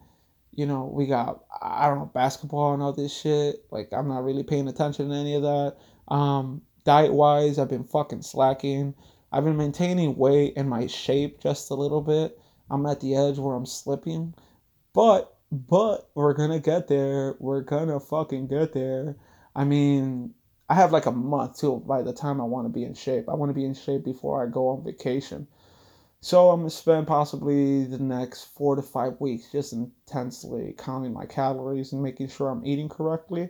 you 0.55 0.65
know 0.65 0.85
we 0.85 1.05
got 1.05 1.43
I 1.61 1.87
don't 1.87 1.99
know 1.99 2.11
basketball 2.13 2.73
and 2.73 2.81
all 2.81 2.93
this 2.93 3.13
shit. 3.15 3.65
Like 3.71 3.89
I'm 3.91 4.07
not 4.07 4.23
really 4.23 4.43
paying 4.43 4.67
attention 4.67 5.09
to 5.09 5.15
any 5.15 5.35
of 5.35 5.41
that. 5.41 5.75
Um, 6.07 6.61
diet 6.85 7.13
wise, 7.13 7.59
I've 7.59 7.69
been 7.69 7.83
fucking 7.83 8.21
slacking. 8.21 8.95
I've 9.31 9.43
been 9.43 9.57
maintaining 9.57 10.15
weight 10.15 10.53
and 10.55 10.69
my 10.69 10.87
shape 10.87 11.41
just 11.41 11.69
a 11.69 11.75
little 11.75 12.01
bit. 12.01 12.39
I'm 12.69 12.85
at 12.85 13.01
the 13.01 13.15
edge 13.15 13.37
where 13.37 13.55
I'm 13.55 13.65
slipping, 13.65 14.33
but 14.93 15.37
but 15.51 16.09
we're 16.15 16.33
gonna 16.33 16.59
get 16.59 16.87
there. 16.87 17.35
We're 17.39 17.61
gonna 17.61 17.99
fucking 17.99 18.47
get 18.47 18.73
there. 18.73 19.17
I 19.55 19.63
mean, 19.63 20.33
I 20.69 20.75
have 20.75 20.91
like 20.91 21.05
a 21.05 21.11
month 21.11 21.59
till 21.59 21.79
by 21.79 22.01
the 22.01 22.13
time 22.13 22.41
I 22.41 22.43
want 22.45 22.65
to 22.65 22.69
be 22.73 22.83
in 22.83 22.93
shape. 22.93 23.29
I 23.29 23.35
want 23.35 23.49
to 23.49 23.53
be 23.53 23.65
in 23.65 23.73
shape 23.73 24.03
before 24.03 24.45
I 24.45 24.49
go 24.49 24.67
on 24.69 24.83
vacation. 24.83 25.47
So 26.21 26.49
I'm 26.49 26.61
gonna 26.61 26.69
spend 26.69 27.07
possibly 27.07 27.85
the 27.85 27.99
next 27.99 28.45
four 28.45 28.75
to 28.75 28.81
five 28.81 29.19
weeks 29.19 29.51
just 29.51 29.73
intensely 29.73 30.73
counting 30.77 31.13
my 31.13 31.25
calories 31.25 31.93
and 31.93 32.01
making 32.03 32.29
sure 32.29 32.49
I'm 32.49 32.65
eating 32.65 32.89
correctly. 32.89 33.49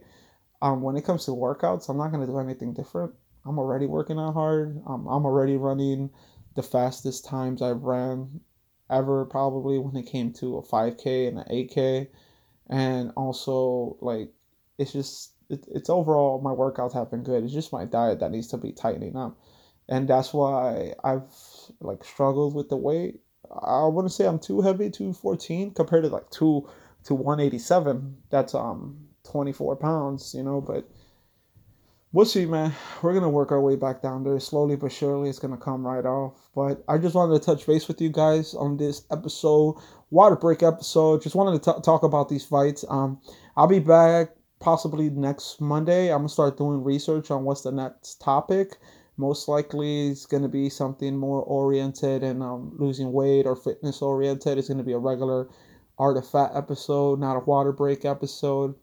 Um, 0.62 0.82
when 0.82 0.96
it 0.98 1.06
comes 1.06 1.26
to 1.26 1.32
workouts, 1.32 1.90
I'm 1.90 1.98
not 1.98 2.12
gonna 2.12 2.28
do 2.28 2.40
anything 2.40 2.74
different. 2.74 3.14
I'm 3.48 3.60
already 3.60 3.86
working 3.86 4.20
out 4.20 4.34
hard. 4.34 4.82
Um, 4.88 5.08
I'm 5.08 5.26
already 5.26 5.58
running 5.58 6.10
the 6.56 6.64
fastest 6.64 7.26
times 7.26 7.62
I've 7.62 7.84
ran 7.84 8.42
ever 8.90 9.26
probably 9.26 9.78
when 9.80 9.96
it 9.96 10.08
came 10.08 10.32
to 10.34 10.58
a 10.58 10.62
5k 10.62 11.28
and 11.28 11.40
an 11.40 11.46
8k 11.52 12.08
and 12.70 13.12
also 13.18 13.98
like 14.00 14.30
it's 14.78 14.94
just 14.94 15.34
it, 15.50 15.66
it's 15.68 15.90
overall 15.90 16.40
my 16.42 16.52
workouts 16.52 16.94
have 16.94 17.12
been 17.12 17.22
good 17.22 17.44
it's 17.44 17.52
just 17.52 17.74
my 17.74 17.84
diet 17.84 18.22
that 18.22 18.32
needs 18.32 18.48
to 18.48 18.58
be 18.58 18.72
tightening 18.72 19.18
up 19.18 19.38
and 19.90 20.08
that's 20.08 20.34
why 20.34 20.94
I've 21.04 21.32
like 21.80 22.04
struggled 22.04 22.54
with 22.54 22.70
the 22.70 22.76
weight. 22.76 23.22
I 23.50 23.86
wouldn't 23.86 24.12
say 24.12 24.28
I'm 24.28 24.40
too 24.40 24.62
heavy, 24.62 24.90
214 24.90 25.72
compared 25.72 26.04
to 26.04 26.10
like 26.10 26.30
two 26.30 26.68
to 27.06 27.16
187. 27.16 28.18
That's 28.30 28.54
um 28.54 28.98
24 29.24 29.78
pounds, 29.78 30.34
you 30.34 30.44
know, 30.44 30.62
but 30.62 30.90
we'll 32.12 32.26
see, 32.26 32.46
man. 32.46 32.74
We're 33.02 33.14
gonna 33.14 33.30
work 33.30 33.52
our 33.52 33.62
way 33.62 33.76
back 33.76 34.02
down 34.02 34.24
there 34.24 34.40
slowly 34.40 34.76
but 34.76 34.92
surely. 34.92 35.30
It's 35.30 35.40
gonna 35.40 35.58
come 35.58 35.86
right 35.86 36.06
off. 36.06 36.50
But 36.56 36.84
I 36.88 36.98
just 36.98 37.16
wanted 37.16 37.40
to 37.40 37.46
touch 37.46 37.66
base 37.66 37.88
with 37.88 38.02
you 38.02 38.10
guys 38.10 38.54
on 38.54 38.78
this 38.78 39.04
episode, 39.12 39.76
water 40.10 40.36
break 40.36 40.64
episode. 40.64 41.22
Just 41.22 41.36
wanted 41.36 41.62
to 41.64 41.74
t- 41.74 41.82
talk 41.84 42.04
about 42.04 42.30
these 42.30 42.46
fights. 42.46 42.86
Um, 42.90 43.22
I'll 43.56 43.68
be 43.68 43.80
back 43.80 44.30
possibly 44.60 45.10
next 45.10 45.62
Monday. 45.62 46.12
I'm 46.12 46.20
gonna 46.20 46.30
start 46.30 46.58
doing 46.58 46.84
research 46.84 47.32
on 47.32 47.44
what's 47.44 47.62
the 47.62 47.72
next 47.72 48.22
topic 48.22 48.78
most 49.18 49.48
likely 49.48 50.10
it's 50.10 50.26
to 50.28 50.48
be 50.48 50.70
something 50.70 51.18
more 51.18 51.42
oriented 51.42 52.24
and 52.24 52.44
um, 52.44 52.72
losing 52.78 53.12
weight 53.12 53.46
or 53.46 53.56
fitness 53.56 54.02
oriented. 54.02 54.58
It's 54.58 54.68
to 54.68 54.84
be 54.84 54.94
a 54.94 55.00
regular 55.00 55.50
Art 55.98 56.18
of 56.18 56.30
Fat 56.30 56.52
episode, 56.54 57.20
not 57.20 57.36
a 57.36 57.40
water 57.40 57.72
break 57.72 58.06
episode. 58.06 58.76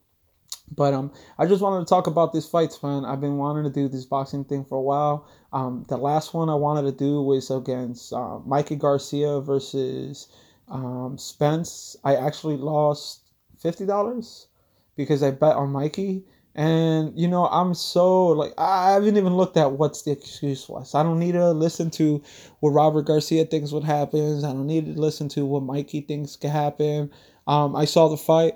But 0.70 0.94
um, 0.94 1.12
I 1.38 1.46
just 1.46 1.62
wanted 1.62 1.86
to 1.86 1.88
talk 1.88 2.06
about 2.06 2.32
these 2.32 2.46
fights, 2.46 2.82
man. 2.82 3.04
I've 3.04 3.20
been 3.20 3.36
wanting 3.36 3.64
to 3.64 3.70
do 3.70 3.88
this 3.88 4.04
boxing 4.04 4.44
thing 4.44 4.64
for 4.64 4.78
a 4.78 4.82
while. 4.82 5.28
Um, 5.52 5.84
the 5.88 5.96
last 5.96 6.34
one 6.34 6.48
I 6.48 6.54
wanted 6.54 6.82
to 6.82 6.92
do 6.92 7.22
was 7.22 7.50
against 7.50 8.12
uh, 8.12 8.38
Mikey 8.40 8.76
Garcia 8.76 9.40
versus 9.40 10.28
um, 10.68 11.16
Spence. 11.18 11.96
I 12.02 12.16
actually 12.16 12.56
lost 12.56 13.20
fifty 13.58 13.86
dollars 13.86 14.48
because 14.96 15.22
I 15.22 15.30
bet 15.30 15.56
on 15.56 15.70
Mikey. 15.70 16.24
And 16.56 17.18
you 17.18 17.26
know, 17.28 17.46
I'm 17.46 17.74
so 17.74 18.28
like 18.28 18.52
I 18.56 18.92
haven't 18.92 19.16
even 19.16 19.36
looked 19.36 19.56
at 19.56 19.72
what's 19.72 20.02
the 20.02 20.12
excuse 20.12 20.68
was. 20.68 20.94
I 20.94 21.02
don't 21.02 21.18
need 21.18 21.32
to 21.32 21.50
listen 21.50 21.90
to 21.92 22.22
what 22.60 22.70
Robert 22.70 23.02
Garcia 23.02 23.44
thinks 23.44 23.72
would 23.72 23.84
happen. 23.84 24.44
I 24.44 24.52
don't 24.52 24.66
need 24.66 24.86
to 24.86 25.00
listen 25.00 25.28
to 25.30 25.44
what 25.44 25.64
Mikey 25.64 26.02
thinks 26.02 26.36
could 26.36 26.50
happen. 26.50 27.10
Um, 27.46 27.74
I 27.76 27.84
saw 27.84 28.08
the 28.08 28.16
fight. 28.16 28.54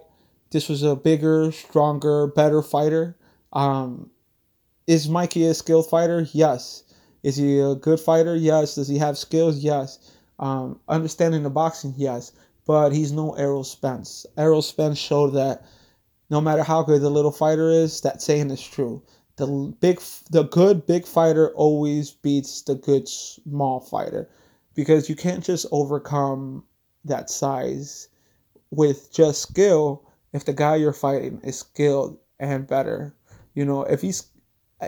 This 0.50 0.68
was 0.68 0.82
a 0.82 0.96
bigger, 0.96 1.52
stronger, 1.52 2.26
better 2.26 2.62
fighter. 2.62 3.16
Um, 3.52 4.10
is 4.86 5.08
Mikey 5.08 5.44
a 5.46 5.54
skilled 5.54 5.88
fighter? 5.88 6.26
Yes. 6.32 6.84
Is 7.22 7.36
he 7.36 7.58
a 7.58 7.74
good 7.74 8.00
fighter? 8.00 8.34
Yes. 8.34 8.76
Does 8.76 8.88
he 8.88 8.98
have 8.98 9.18
skills? 9.18 9.58
Yes. 9.58 10.12
Um, 10.38 10.80
understanding 10.88 11.42
the 11.42 11.50
boxing? 11.50 11.94
Yes. 11.96 12.32
But 12.66 12.92
he's 12.92 13.12
no 13.12 13.32
Errol 13.34 13.64
Spence. 13.64 14.24
Errol 14.36 14.62
Spence 14.62 14.98
showed 14.98 15.30
that 15.34 15.64
no 16.30 16.40
matter 16.40 16.62
how 16.62 16.82
good 16.82 17.00
the 17.02 17.10
little 17.10 17.32
fighter 17.32 17.70
is, 17.70 18.00
that 18.02 18.22
saying 18.22 18.50
is 18.50 18.62
true. 18.62 19.02
The 19.36 19.46
big, 19.80 20.00
the 20.30 20.44
good 20.44 20.86
big 20.86 21.06
fighter 21.06 21.54
always 21.54 22.10
beats 22.10 22.62
the 22.62 22.74
good 22.74 23.08
small 23.08 23.80
fighter, 23.80 24.28
because 24.74 25.08
you 25.08 25.16
can't 25.16 25.44
just 25.44 25.64
overcome 25.70 26.64
that 27.04 27.30
size 27.30 28.08
with 28.70 29.12
just 29.12 29.40
skill 29.42 30.07
if 30.32 30.44
the 30.44 30.52
guy 30.52 30.76
you're 30.76 30.92
fighting 30.92 31.40
is 31.42 31.58
skilled 31.58 32.18
and 32.38 32.66
better. 32.66 33.14
You 33.54 33.64
know, 33.64 33.82
if 33.82 34.00
he's 34.00 34.28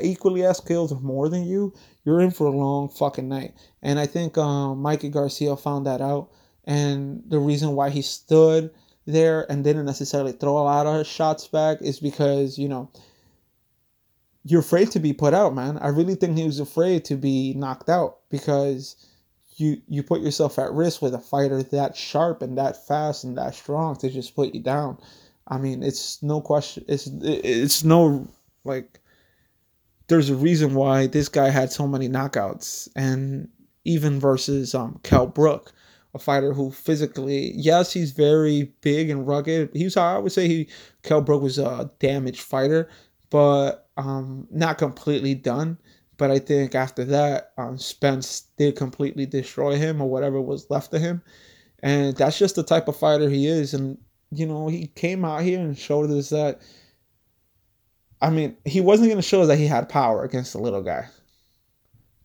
equally 0.01 0.45
as 0.45 0.59
skilled 0.59 0.93
or 0.93 1.01
more 1.01 1.29
than 1.29 1.45
you, 1.45 1.75
you're 2.05 2.21
in 2.21 2.31
for 2.31 2.47
a 2.47 2.51
long 2.57 2.89
fucking 2.89 3.29
night. 3.29 3.55
And 3.83 3.99
I 3.99 4.07
think 4.07 4.39
um, 4.39 4.81
Mikey 4.81 5.09
Garcia 5.09 5.57
found 5.57 5.87
that 5.87 6.01
out. 6.01 6.31
And 6.65 7.23
the 7.27 7.39
reason 7.39 7.75
why 7.75 7.91
he 7.91 8.03
stood 8.03 8.71
there 9.07 9.51
and 9.51 9.65
didn't 9.65 9.87
necessarily 9.87 10.33
throw 10.33 10.59
a 10.59 10.63
lot 10.63 10.87
of 10.87 11.07
shots 11.07 11.49
back 11.49 11.79
is 11.81 11.99
because, 11.99 12.59
you 12.59 12.69
know, 12.69 12.91
you're 14.45 14.61
afraid 14.61 14.91
to 14.93 15.01
be 15.01 15.13
put 15.13 15.35
out, 15.35 15.55
man. 15.55 15.79
I 15.79 15.89
really 15.89 16.15
think 16.15 16.37
he 16.37 16.45
was 16.45 16.61
afraid 16.61 17.05
to 17.07 17.17
be 17.17 17.55
knocked 17.55 17.89
out 17.89 18.19
because 18.31 18.97
you 19.57 19.83
you 19.87 20.03
put 20.03 20.23
yourself 20.23 20.59
at 20.59 20.73
risk 20.73 21.03
with 21.03 21.15
a 21.15 21.19
fighter 21.19 21.63
that 21.63 21.97
sharp 21.97 22.41
and 22.41 22.57
that 22.57 22.87
fast 22.87 23.25
and 23.25 23.37
that 23.37 23.55
strong 23.55 23.97
to 23.97 24.09
just 24.09 24.35
put 24.35 24.55
you 24.55 24.61
down. 24.61 24.99
I 25.51 25.59
mean, 25.59 25.83
it's 25.83 26.23
no 26.23 26.41
question. 26.41 26.85
It's 26.89 27.09
it's 27.23 27.85
no 27.85 28.27
like. 28.65 29.01
There's 30.09 30.31
a 30.31 30.35
reason 30.35 30.75
why 30.75 31.07
this 31.07 31.29
guy 31.29 31.51
had 31.51 31.71
so 31.73 31.87
many 31.87 32.09
knockouts, 32.09 32.89
and 32.97 33.49
even 33.85 34.21
versus 34.21 34.75
um 34.75 35.01
Kell 35.03 35.27
Brook, 35.27 35.73
a 36.15 36.19
fighter 36.19 36.53
who 36.53 36.71
physically, 36.71 37.53
yes, 37.55 37.93
he's 37.93 38.13
very 38.13 38.73
big 38.81 39.11
and 39.11 39.27
rugged. 39.27 39.71
He's 39.73 39.97
I 39.97 40.19
would 40.19 40.33
say 40.33 40.49
he 40.49 40.69
Kell 41.03 41.21
Brook 41.21 41.43
was 41.43 41.59
a 41.59 41.91
damaged 41.99 42.43
fighter, 42.43 42.89
but 43.31 43.89
um 43.97 44.47
not 44.51 44.79
completely 44.79 45.35
done. 45.35 45.79
But 46.17 46.31
I 46.31 46.39
think 46.39 46.75
after 46.75 47.05
that, 47.07 47.53
um, 47.57 47.79
Spence 47.79 48.43
did 48.59 48.77
completely 48.77 49.25
destroy 49.25 49.77
him 49.77 50.03
or 50.03 50.11
whatever 50.11 50.39
was 50.41 50.69
left 50.69 50.93
of 50.93 51.01
him, 51.01 51.23
and 51.83 52.15
that's 52.17 52.39
just 52.39 52.57
the 52.57 52.63
type 52.63 52.89
of 52.89 52.97
fighter 52.97 53.31
he 53.31 53.47
is. 53.47 53.73
And 53.73 53.97
you 54.31 54.47
know, 54.47 54.69
he 54.69 54.87
came 54.87 55.25
out 55.25 55.43
here 55.43 55.59
and 55.59 55.77
showed 55.77 56.11
us 56.11 56.31
that. 56.31 56.61
I 58.23 58.31
mean, 58.31 58.57
he 58.65 58.81
wasn't 58.81 59.09
going 59.09 59.19
to 59.19 59.27
show 59.27 59.41
us 59.43 59.49
that 59.49 59.59
he 59.59 59.67
had 59.67 59.89
power 59.89 60.25
against 60.25 60.53
the 60.53 60.59
little 60.61 60.83
guy, 60.83 61.09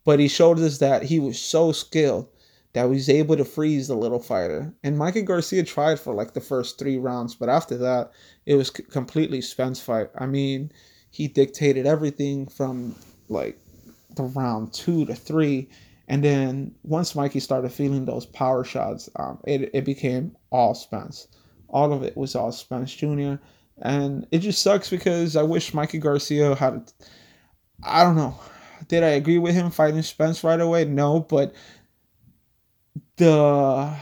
but 0.03 0.19
he 0.19 0.27
showed 0.27 0.59
us 0.59 0.79
that 0.79 1.03
he 1.03 1.19
was 1.19 1.39
so 1.39 1.71
skilled 1.71 2.27
that 2.73 2.83
he 2.83 2.89
was 2.89 3.09
able 3.09 3.37
to 3.37 3.45
freeze 3.45 3.87
the 3.87 3.95
little 3.95 4.19
fighter. 4.19 4.73
And 4.83 4.97
Mikey 4.97 5.21
Garcia 5.21 5.63
tried 5.63 5.97
for 5.97 6.13
like 6.13 6.33
the 6.33 6.41
first 6.41 6.77
three 6.77 6.97
rounds, 6.97 7.33
but 7.33 7.47
after 7.47 7.77
that, 7.77 8.11
it 8.45 8.55
was 8.55 8.69
completely 8.69 9.39
Spence 9.39 9.79
fight. 9.79 10.09
I 10.17 10.25
mean, 10.25 10.71
he 11.09 11.29
dictated 11.29 11.87
everything 11.87 12.47
from 12.47 12.93
like 13.29 13.57
the 14.15 14.23
round 14.23 14.73
two 14.73 15.05
to 15.05 15.15
three. 15.15 15.69
And 16.09 16.21
then 16.21 16.75
once 16.83 17.15
Mikey 17.15 17.39
started 17.39 17.71
feeling 17.71 18.03
those 18.03 18.25
power 18.25 18.65
shots, 18.65 19.09
um, 19.15 19.39
it, 19.45 19.71
it 19.73 19.85
became 19.85 20.35
all 20.51 20.75
Spence 20.75 21.29
all 21.69 21.93
of 21.93 22.03
it 22.03 22.15
was 22.17 22.35
all 22.35 22.51
Spence 22.51 22.93
Jr. 22.93 23.35
And 23.81 24.25
it 24.31 24.39
just 24.39 24.61
sucks 24.61 24.89
because 24.89 25.35
I 25.35 25.43
wish 25.43 25.73
Mikey 25.73 25.99
Garcia 25.99 26.55
had. 26.55 26.91
I 27.83 28.03
don't 28.03 28.15
know. 28.15 28.39
Did 28.87 29.03
I 29.03 29.09
agree 29.09 29.37
with 29.39 29.55
him 29.55 29.71
fighting 29.71 30.01
Spence 30.01 30.43
right 30.43 30.59
away? 30.59 30.85
No, 30.85 31.19
but 31.21 31.53
the 33.17 33.95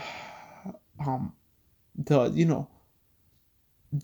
um 1.06 1.32
the 1.96 2.30
you 2.30 2.44
know 2.44 2.68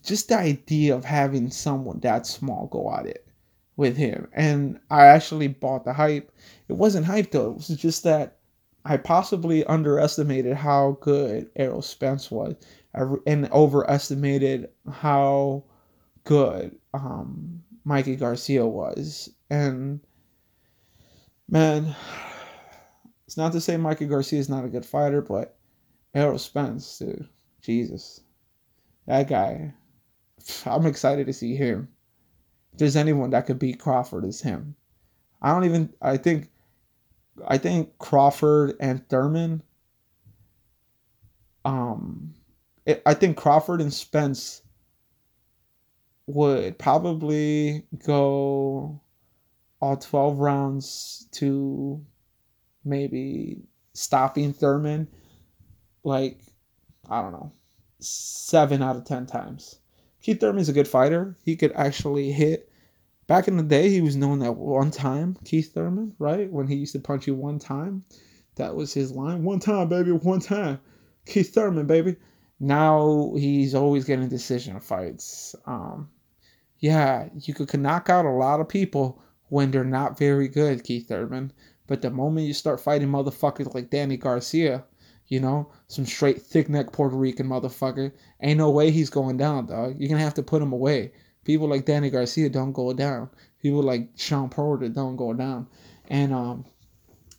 just 0.03 0.29
the 0.29 0.37
idea 0.37 0.95
of 0.95 1.03
having 1.03 1.49
someone 1.49 1.99
that 1.99 2.25
small 2.25 2.67
go 2.67 2.93
at 2.93 3.05
it 3.05 3.27
with 3.75 3.97
him 3.97 4.27
and 4.33 4.79
i 4.89 5.05
actually 5.05 5.47
bought 5.47 5.83
the 5.85 5.93
hype 5.93 6.31
it 6.67 6.73
wasn't 6.73 7.05
hype 7.05 7.31
though 7.31 7.51
it 7.51 7.55
was 7.55 7.67
just 7.69 8.03
that 8.03 8.37
i 8.85 8.95
possibly 8.95 9.65
underestimated 9.65 10.55
how 10.55 10.97
good 11.01 11.49
errol 11.55 11.81
spence 11.81 12.29
was 12.31 12.55
and 12.93 13.51
overestimated 13.51 14.69
how 14.91 15.63
good 16.23 16.75
um, 16.93 17.63
Mikey 17.85 18.15
Garcia 18.15 18.65
was. 18.65 19.29
And 19.49 19.99
man, 21.49 21.95
it's 23.27 23.37
not 23.37 23.51
to 23.53 23.61
say 23.61 23.77
Mikey 23.77 24.07
Garcia 24.07 24.39
is 24.39 24.49
not 24.49 24.65
a 24.65 24.69
good 24.69 24.85
fighter, 24.85 25.21
but 25.21 25.57
Errol 26.13 26.37
Spence, 26.37 26.99
dude, 26.99 27.27
Jesus, 27.61 28.21
that 29.07 29.29
guy. 29.29 29.73
I'm 30.65 30.85
excited 30.85 31.27
to 31.27 31.33
see 31.33 31.55
him. 31.55 31.87
If 32.73 32.79
there's 32.79 32.95
anyone 32.95 33.29
that 33.31 33.45
could 33.45 33.59
beat 33.59 33.79
Crawford, 33.79 34.25
is 34.25 34.41
him. 34.41 34.75
I 35.41 35.51
don't 35.51 35.65
even. 35.65 35.93
I 36.01 36.17
think. 36.17 36.49
I 37.47 37.57
think 37.57 37.97
Crawford 37.97 38.75
and 38.79 39.07
Thurman. 39.07 39.63
Um, 41.63 42.33
I 42.87 43.13
think 43.13 43.37
Crawford 43.37 43.81
and 43.81 43.93
Spence 43.93 44.61
would 46.25 46.79
probably 46.79 47.85
go 48.05 48.99
all 49.79 49.97
12 49.97 50.39
rounds 50.39 51.27
to 51.33 52.03
maybe 52.83 53.61
stopping 53.93 54.53
Thurman 54.53 55.07
like 56.03 56.39
I 57.09 57.21
don't 57.21 57.33
know, 57.33 57.51
7 57.99 58.81
out 58.81 58.95
of 58.95 59.05
10 59.05 59.25
times. 59.25 59.79
Keith 60.21 60.39
Thurman's 60.39 60.69
a 60.69 60.73
good 60.73 60.87
fighter. 60.87 61.35
He 61.43 61.55
could 61.55 61.71
actually 61.73 62.31
hit 62.31 62.71
Back 63.27 63.47
in 63.47 63.55
the 63.55 63.63
day, 63.63 63.89
he 63.89 64.01
was 64.01 64.17
known 64.17 64.39
that 64.39 64.57
one 64.57 64.91
time, 64.91 65.37
Keith 65.45 65.73
Thurman, 65.73 66.13
right? 66.19 66.51
When 66.51 66.67
he 66.67 66.75
used 66.75 66.91
to 66.91 66.99
punch 66.99 67.27
you 67.27 67.33
one 67.33 67.59
time. 67.59 68.03
That 68.55 68.75
was 68.75 68.93
his 68.93 69.13
line. 69.13 69.45
One 69.45 69.59
time, 69.59 69.87
baby, 69.87 70.11
one 70.11 70.41
time. 70.41 70.81
Keith 71.25 71.53
Thurman, 71.53 71.87
baby 71.87 72.17
now 72.61 73.33
he's 73.35 73.73
always 73.73 74.05
getting 74.05 74.29
decision 74.29 74.79
fights. 74.79 75.55
Um, 75.65 76.11
yeah, 76.77 77.27
you 77.33 77.55
could 77.55 77.79
knock 77.79 78.07
out 78.07 78.25
a 78.25 78.29
lot 78.29 78.59
of 78.59 78.69
people 78.69 79.19
when 79.49 79.71
they're 79.71 79.83
not 79.83 80.17
very 80.17 80.47
good, 80.47 80.83
Keith 80.83 81.07
Thurman. 81.07 81.51
But 81.87 82.03
the 82.03 82.11
moment 82.11 82.45
you 82.45 82.53
start 82.53 82.79
fighting 82.79 83.07
motherfuckers 83.07 83.73
like 83.73 83.89
Danny 83.89 84.15
Garcia, 84.15 84.85
you 85.25 85.39
know, 85.39 85.71
some 85.87 86.05
straight 86.05 86.39
thick 86.39 86.69
neck 86.69 86.91
Puerto 86.91 87.15
Rican 87.15 87.47
motherfucker, 87.47 88.11
ain't 88.41 88.59
no 88.59 88.69
way 88.69 88.91
he's 88.91 89.09
going 89.09 89.37
down, 89.37 89.65
dog. 89.65 89.95
You're 89.97 90.09
gonna 90.09 90.21
have 90.21 90.35
to 90.35 90.43
put 90.43 90.61
him 90.61 90.71
away. 90.71 91.13
People 91.43 91.67
like 91.67 91.85
Danny 91.85 92.11
Garcia 92.11 92.47
don't 92.47 92.73
go 92.73 92.93
down. 92.93 93.27
People 93.59 93.81
like 93.81 94.09
Shawn 94.17 94.49
Porter 94.49 94.87
don't 94.87 95.15
go 95.15 95.33
down. 95.33 95.67
And 96.09 96.31
um, 96.31 96.65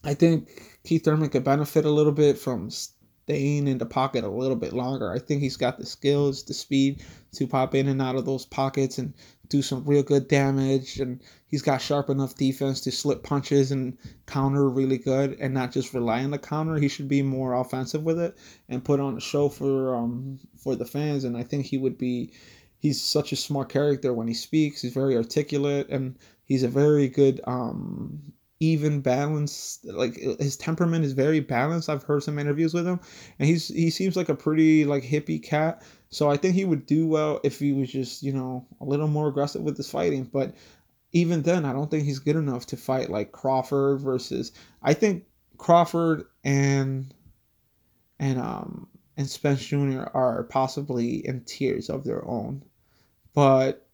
I 0.02 0.14
think 0.14 0.80
Keith 0.82 1.04
Thurman 1.04 1.28
could 1.28 1.44
benefit 1.44 1.84
a 1.84 1.90
little 1.90 2.12
bit 2.12 2.38
from 2.38 2.70
staying 3.24 3.68
in 3.68 3.78
the 3.78 3.86
pocket 3.86 4.24
a 4.24 4.28
little 4.28 4.56
bit 4.56 4.72
longer. 4.72 5.12
I 5.12 5.18
think 5.18 5.40
he's 5.40 5.56
got 5.56 5.78
the 5.78 5.86
skills, 5.86 6.42
the 6.44 6.54
speed 6.54 7.04
to 7.32 7.46
pop 7.46 7.74
in 7.74 7.88
and 7.88 8.02
out 8.02 8.16
of 8.16 8.24
those 8.24 8.44
pockets 8.44 8.98
and 8.98 9.14
do 9.48 9.62
some 9.62 9.84
real 9.84 10.02
good 10.02 10.26
damage. 10.28 10.98
And 10.98 11.20
he's 11.46 11.62
got 11.62 11.80
sharp 11.80 12.10
enough 12.10 12.34
defense 12.34 12.80
to 12.82 12.90
slip 12.90 13.22
punches 13.22 13.70
and 13.70 13.96
counter 14.26 14.68
really 14.68 14.98
good 14.98 15.36
and 15.38 15.54
not 15.54 15.72
just 15.72 15.94
rely 15.94 16.24
on 16.24 16.32
the 16.32 16.38
counter. 16.38 16.76
He 16.76 16.88
should 16.88 17.08
be 17.08 17.22
more 17.22 17.54
offensive 17.54 18.02
with 18.02 18.18
it 18.18 18.36
and 18.68 18.84
put 18.84 18.98
on 18.98 19.16
a 19.16 19.20
show 19.20 19.48
for 19.48 19.94
um 19.94 20.40
for 20.58 20.74
the 20.74 20.86
fans. 20.86 21.24
And 21.24 21.36
I 21.36 21.44
think 21.44 21.66
he 21.66 21.78
would 21.78 21.98
be. 21.98 22.32
He's 22.78 23.00
such 23.00 23.30
a 23.30 23.36
smart 23.36 23.68
character 23.68 24.12
when 24.12 24.26
he 24.26 24.34
speaks. 24.34 24.82
He's 24.82 24.92
very 24.92 25.16
articulate 25.16 25.88
and 25.90 26.18
he's 26.44 26.64
a 26.64 26.68
very 26.68 27.06
good 27.06 27.40
um 27.46 28.32
even 28.62 29.00
balanced 29.00 29.84
like 29.86 30.14
his 30.38 30.56
temperament 30.56 31.04
is 31.04 31.14
very 31.14 31.40
balanced. 31.40 31.88
I've 31.88 32.04
heard 32.04 32.22
some 32.22 32.38
interviews 32.38 32.72
with 32.72 32.86
him 32.86 33.00
and 33.40 33.48
he's 33.48 33.66
he 33.66 33.90
seems 33.90 34.14
like 34.14 34.28
a 34.28 34.36
pretty 34.36 34.84
like 34.84 35.02
hippie 35.02 35.42
cat. 35.42 35.82
So 36.10 36.30
i 36.30 36.36
think 36.36 36.54
he 36.54 36.64
would 36.64 36.86
do 36.86 37.08
well 37.08 37.40
if 37.42 37.58
he 37.58 37.72
was 37.72 37.90
just 37.90 38.22
you 38.22 38.32
know 38.32 38.64
a 38.80 38.84
little 38.84 39.08
more 39.08 39.26
aggressive 39.26 39.62
with 39.62 39.76
his 39.76 39.90
fighting. 39.90 40.24
But 40.24 40.54
even 41.14 41.42
then 41.42 41.64
i 41.66 41.72
don't 41.72 41.90
think 41.90 42.04
he's 42.04 42.20
good 42.20 42.36
enough 42.36 42.64
to 42.66 42.76
fight 42.76 43.10
like 43.10 43.32
crawford 43.32 44.00
versus 44.00 44.50
i 44.82 44.94
think 44.94 45.26
crawford 45.58 46.24
and 46.42 47.12
and 48.18 48.38
um 48.38 48.88
and 49.16 49.28
spence 49.28 49.62
jr 49.66 50.04
are 50.14 50.44
possibly 50.44 51.26
in 51.26 51.42
tiers 51.44 51.90
of 51.90 52.04
their 52.04 52.24
own. 52.26 52.62
But 53.34 53.86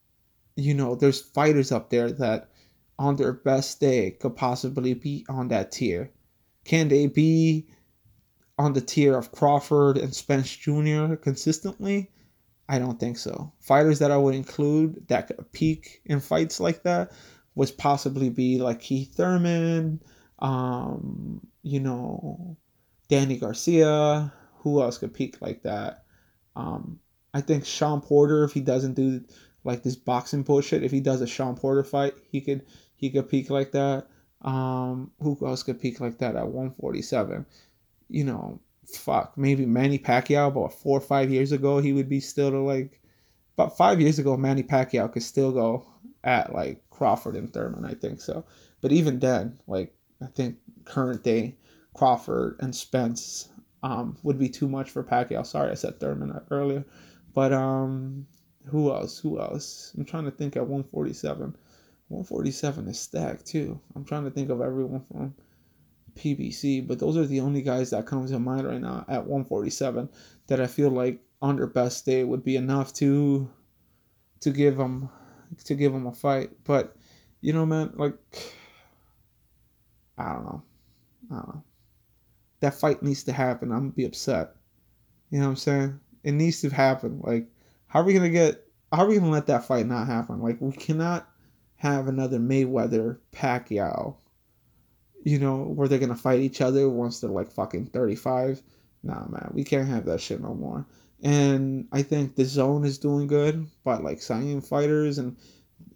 you 0.56 0.74
know 0.74 0.94
there's 0.94 1.22
fighters 1.22 1.72
up 1.72 1.88
there 1.88 2.10
that 2.12 2.47
on 2.98 3.16
their 3.16 3.32
best 3.32 3.80
day 3.80 4.10
could 4.10 4.36
possibly 4.36 4.94
be 4.94 5.24
on 5.28 5.48
that 5.48 5.72
tier? 5.72 6.10
Can 6.64 6.88
they 6.88 7.06
be 7.06 7.68
on 8.58 8.72
the 8.72 8.80
tier 8.80 9.16
of 9.16 9.32
Crawford 9.32 9.96
and 9.96 10.14
Spence 10.14 10.54
Jr. 10.54 11.14
consistently? 11.14 12.10
I 12.68 12.78
don't 12.78 13.00
think 13.00 13.16
so. 13.16 13.52
Fighters 13.60 13.98
that 14.00 14.10
I 14.10 14.16
would 14.16 14.34
include 14.34 15.08
that 15.08 15.28
could 15.28 15.52
peak 15.52 16.02
in 16.04 16.20
fights 16.20 16.60
like 16.60 16.82
that 16.82 17.12
would 17.54 17.76
possibly 17.78 18.28
be 18.28 18.58
like 18.58 18.80
Keith 18.80 19.14
Thurman, 19.14 20.02
um, 20.40 21.40
you 21.62 21.80
know, 21.80 22.56
Danny 23.08 23.38
Garcia. 23.38 24.32
Who 24.58 24.82
else 24.82 24.98
could 24.98 25.14
peak 25.14 25.40
like 25.40 25.62
that? 25.62 26.04
Um, 26.56 26.98
I 27.32 27.40
think 27.40 27.64
Shawn 27.64 28.00
Porter, 28.00 28.44
if 28.44 28.52
he 28.52 28.60
doesn't 28.60 28.94
do 28.94 29.24
like 29.64 29.82
this 29.82 29.96
boxing 29.96 30.42
bullshit, 30.42 30.82
if 30.82 30.90
he 30.90 31.00
does 31.00 31.20
a 31.20 31.26
Shawn 31.26 31.56
Porter 31.56 31.84
fight, 31.84 32.14
he 32.30 32.40
could 32.40 32.64
he 32.98 33.10
could 33.10 33.28
peak 33.28 33.48
like 33.48 33.72
that. 33.72 34.06
Um, 34.42 35.10
who 35.20 35.38
else 35.46 35.62
could 35.62 35.80
peak 35.80 36.00
like 36.00 36.18
that 36.18 36.36
at 36.36 36.46
147? 36.46 37.46
You 38.10 38.24
know, 38.24 38.60
fuck, 38.86 39.38
maybe 39.38 39.64
Manny 39.66 39.98
Pacquiao, 39.98 40.52
but 40.52 40.72
four 40.72 40.98
or 40.98 41.00
five 41.00 41.30
years 41.30 41.52
ago, 41.52 41.78
he 41.78 41.92
would 41.92 42.08
be 42.08 42.20
still 42.20 42.50
to 42.50 42.58
like, 42.58 43.00
about 43.56 43.76
five 43.76 44.00
years 44.00 44.18
ago, 44.18 44.36
Manny 44.36 44.62
Pacquiao 44.62 45.12
could 45.12 45.22
still 45.22 45.52
go 45.52 45.86
at 46.24 46.52
like 46.52 46.82
Crawford 46.90 47.36
and 47.36 47.52
Thurman, 47.52 47.84
I 47.84 47.94
think 47.94 48.20
so. 48.20 48.44
But 48.80 48.92
even 48.92 49.20
then, 49.20 49.58
like, 49.66 49.94
I 50.20 50.26
think 50.26 50.56
current 50.84 51.22
day 51.22 51.56
Crawford 51.94 52.56
and 52.60 52.74
Spence 52.74 53.48
um, 53.82 54.16
would 54.22 54.38
be 54.38 54.48
too 54.48 54.68
much 54.68 54.90
for 54.90 55.04
Pacquiao. 55.04 55.46
Sorry, 55.46 55.70
I 55.70 55.74
said 55.74 56.00
Thurman 56.00 56.40
earlier. 56.50 56.84
But 57.34 57.52
um, 57.52 58.26
who 58.66 58.92
else? 58.92 59.18
Who 59.18 59.40
else? 59.40 59.92
I'm 59.96 60.04
trying 60.04 60.24
to 60.24 60.30
think 60.30 60.56
at 60.56 60.62
147. 60.62 61.56
147 62.08 62.88
is 62.88 62.98
stacked 62.98 63.46
too. 63.46 63.80
I'm 63.94 64.04
trying 64.04 64.24
to 64.24 64.30
think 64.30 64.50
of 64.50 64.60
everyone 64.60 65.04
from 65.10 65.34
PBC, 66.16 66.86
but 66.86 66.98
those 66.98 67.16
are 67.16 67.26
the 67.26 67.40
only 67.40 67.62
guys 67.62 67.90
that 67.90 68.06
come 68.06 68.26
to 68.26 68.38
mind 68.38 68.66
right 68.66 68.80
now 68.80 69.04
at 69.08 69.26
147 69.26 70.08
that 70.46 70.60
I 70.60 70.66
feel 70.66 70.90
like 70.90 71.20
on 71.40 71.56
their 71.56 71.66
best 71.66 72.04
day 72.04 72.24
would 72.24 72.42
be 72.42 72.56
enough 72.56 72.92
to 72.94 73.48
to 74.40 74.50
give 74.50 74.76
them 74.76 75.08
to 75.64 75.74
give 75.74 75.92
them 75.92 76.06
a 76.06 76.12
fight. 76.12 76.50
But 76.64 76.96
you 77.40 77.52
know, 77.52 77.66
man, 77.66 77.92
like 77.96 78.14
I 80.16 80.32
don't 80.32 80.44
know, 80.44 80.62
I 81.30 81.34
don't 81.34 81.48
know. 81.48 81.62
That 82.60 82.74
fight 82.74 83.02
needs 83.02 83.22
to 83.24 83.32
happen. 83.32 83.70
I'm 83.70 83.78
gonna 83.78 83.90
be 83.92 84.04
upset. 84.04 84.54
You 85.30 85.38
know 85.38 85.44
what 85.44 85.50
I'm 85.50 85.56
saying? 85.56 86.00
It 86.24 86.32
needs 86.32 86.60
to 86.62 86.70
happen. 86.70 87.20
Like, 87.22 87.46
how 87.86 88.00
are 88.00 88.04
we 88.04 88.14
gonna 88.14 88.30
get? 88.30 88.64
How 88.92 89.04
are 89.04 89.08
we 89.08 89.18
gonna 89.18 89.30
let 89.30 89.46
that 89.46 89.66
fight 89.66 89.86
not 89.86 90.06
happen? 90.06 90.40
Like, 90.40 90.60
we 90.60 90.72
cannot 90.72 91.27
have 91.78 92.08
another 92.08 92.38
Mayweather 92.38 93.18
Pacquiao, 93.32 94.16
you 95.24 95.38
know, 95.38 95.62
where 95.62 95.88
they're 95.88 95.98
gonna 95.98 96.16
fight 96.16 96.40
each 96.40 96.60
other 96.60 96.88
once 96.88 97.20
they're 97.20 97.30
like 97.30 97.50
fucking 97.50 97.86
35. 97.86 98.62
Nah, 99.02 99.26
man, 99.28 99.50
we 99.54 99.64
can't 99.64 99.88
have 99.88 100.04
that 100.06 100.20
shit 100.20 100.40
no 100.40 100.54
more. 100.54 100.86
And 101.22 101.88
I 101.92 102.02
think 102.02 102.34
the 102.34 102.44
zone 102.44 102.84
is 102.84 102.98
doing 102.98 103.26
good 103.26 103.66
by 103.84 103.96
like 103.98 104.20
signing 104.20 104.60
fighters 104.60 105.18
and 105.18 105.36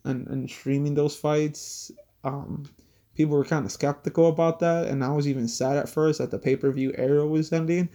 and, 0.05 0.26
and 0.28 0.51
streaming 0.51 0.95
those 0.95 1.16
fights. 1.16 1.91
Um, 2.24 2.64
people 3.14 3.37
were 3.37 3.45
kind 3.45 3.64
of 3.64 3.72
skeptical 3.72 4.28
about 4.28 4.61
that, 4.61 4.87
and 4.87 5.05
I 5.05 5.11
was 5.11 5.28
even 5.28 5.49
sad 5.49 5.76
at 5.76 5.89
first 5.89 6.18
that 6.18 6.30
the 6.30 6.39
pay 6.39 6.57
per 6.57 6.70
view 6.70 6.93
era 6.97 7.26
was 7.26 7.53
ending. 7.53 7.89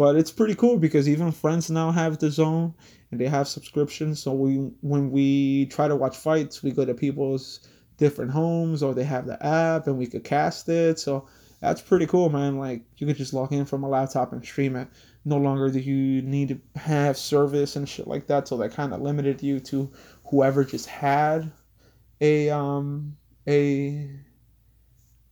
But 0.00 0.16
it's 0.16 0.30
pretty 0.30 0.54
cool 0.54 0.78
because 0.78 1.10
even 1.10 1.30
friends 1.30 1.70
now 1.70 1.90
have 1.90 2.16
the 2.16 2.30
zone 2.30 2.72
and 3.10 3.20
they 3.20 3.26
have 3.26 3.46
subscriptions. 3.46 4.22
So 4.22 4.32
we 4.32 4.70
when 4.80 5.10
we 5.10 5.66
try 5.66 5.88
to 5.88 5.94
watch 5.94 6.16
fights, 6.16 6.62
we 6.62 6.70
go 6.70 6.86
to 6.86 6.94
people's 6.94 7.68
different 7.98 8.30
homes 8.30 8.82
or 8.82 8.94
they 8.94 9.04
have 9.04 9.26
the 9.26 9.36
app 9.44 9.88
and 9.88 9.98
we 9.98 10.06
could 10.06 10.24
cast 10.24 10.70
it. 10.70 10.98
So 10.98 11.28
that's 11.60 11.82
pretty 11.82 12.06
cool, 12.06 12.30
man. 12.30 12.56
Like 12.56 12.80
you 12.96 13.06
could 13.06 13.18
just 13.18 13.34
log 13.34 13.52
in 13.52 13.66
from 13.66 13.84
a 13.84 13.90
laptop 13.90 14.32
and 14.32 14.42
stream 14.42 14.74
it. 14.74 14.88
No 15.26 15.36
longer 15.36 15.68
do 15.68 15.80
you 15.80 16.22
need 16.22 16.48
to 16.48 16.80
have 16.80 17.18
service 17.18 17.76
and 17.76 17.86
shit 17.86 18.06
like 18.06 18.26
that. 18.28 18.48
So 18.48 18.56
that 18.56 18.72
kind 18.72 18.94
of 18.94 19.02
limited 19.02 19.42
you 19.42 19.60
to 19.60 19.92
whoever 20.30 20.64
just 20.64 20.86
had 20.86 21.52
a 22.22 22.48
um 22.48 23.18
a 23.46 24.18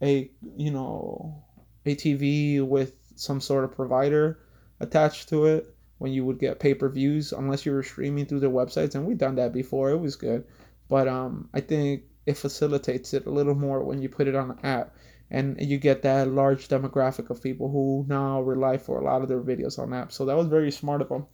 a 0.02 0.30
you 0.58 0.70
know 0.70 1.42
a 1.86 1.96
TV 1.96 2.62
with 2.62 2.92
some 3.16 3.40
sort 3.40 3.64
of 3.64 3.74
provider 3.74 4.40
attached 4.80 5.28
to 5.30 5.46
it 5.46 5.74
when 5.98 6.12
you 6.12 6.24
would 6.24 6.38
get 6.38 6.60
pay 6.60 6.74
per 6.74 6.88
views 6.88 7.32
unless 7.32 7.66
you 7.66 7.72
were 7.72 7.82
streaming 7.82 8.26
through 8.26 8.40
their 8.40 8.50
websites, 8.50 8.94
and 8.94 9.04
we've 9.04 9.18
done 9.18 9.34
that 9.36 9.52
before. 9.52 9.90
It 9.90 9.98
was 9.98 10.16
good, 10.16 10.44
but 10.88 11.08
um, 11.08 11.48
I 11.54 11.60
think 11.60 12.02
it 12.26 12.36
facilitates 12.36 13.14
it 13.14 13.26
a 13.26 13.30
little 13.30 13.54
more 13.54 13.82
when 13.82 14.00
you 14.02 14.08
put 14.08 14.28
it 14.28 14.36
on 14.36 14.52
an 14.52 14.58
app, 14.62 14.94
and 15.30 15.56
you 15.60 15.78
get 15.78 16.02
that 16.02 16.28
large 16.28 16.68
demographic 16.68 17.30
of 17.30 17.42
people 17.42 17.70
who 17.70 18.04
now 18.08 18.40
rely 18.40 18.78
for 18.78 19.00
a 19.00 19.04
lot 19.04 19.22
of 19.22 19.28
their 19.28 19.40
videos 19.40 19.78
on 19.78 19.88
apps. 19.90 20.12
So 20.12 20.24
that 20.26 20.36
was 20.36 20.46
very 20.46 20.70
smart 20.70 21.02
of 21.02 21.08
them, 21.08 21.26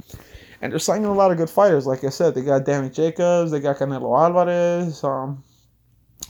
and 0.63 0.73
they're 0.73 0.79
signing 0.79 1.07
a 1.07 1.13
lot 1.13 1.31
of 1.31 1.37
good 1.37 1.51
fighters. 1.51 1.87
Like 1.87 2.05
I 2.05 2.11
said, 2.11 2.35
they 2.35 2.43
got 2.43 2.65
Danny 2.65 2.91
Jacobs, 2.91 3.51
they 3.51 3.61
got 3.61 3.77
Canelo 3.77 4.19
Alvarez. 4.19 5.05
Um, 5.05 5.45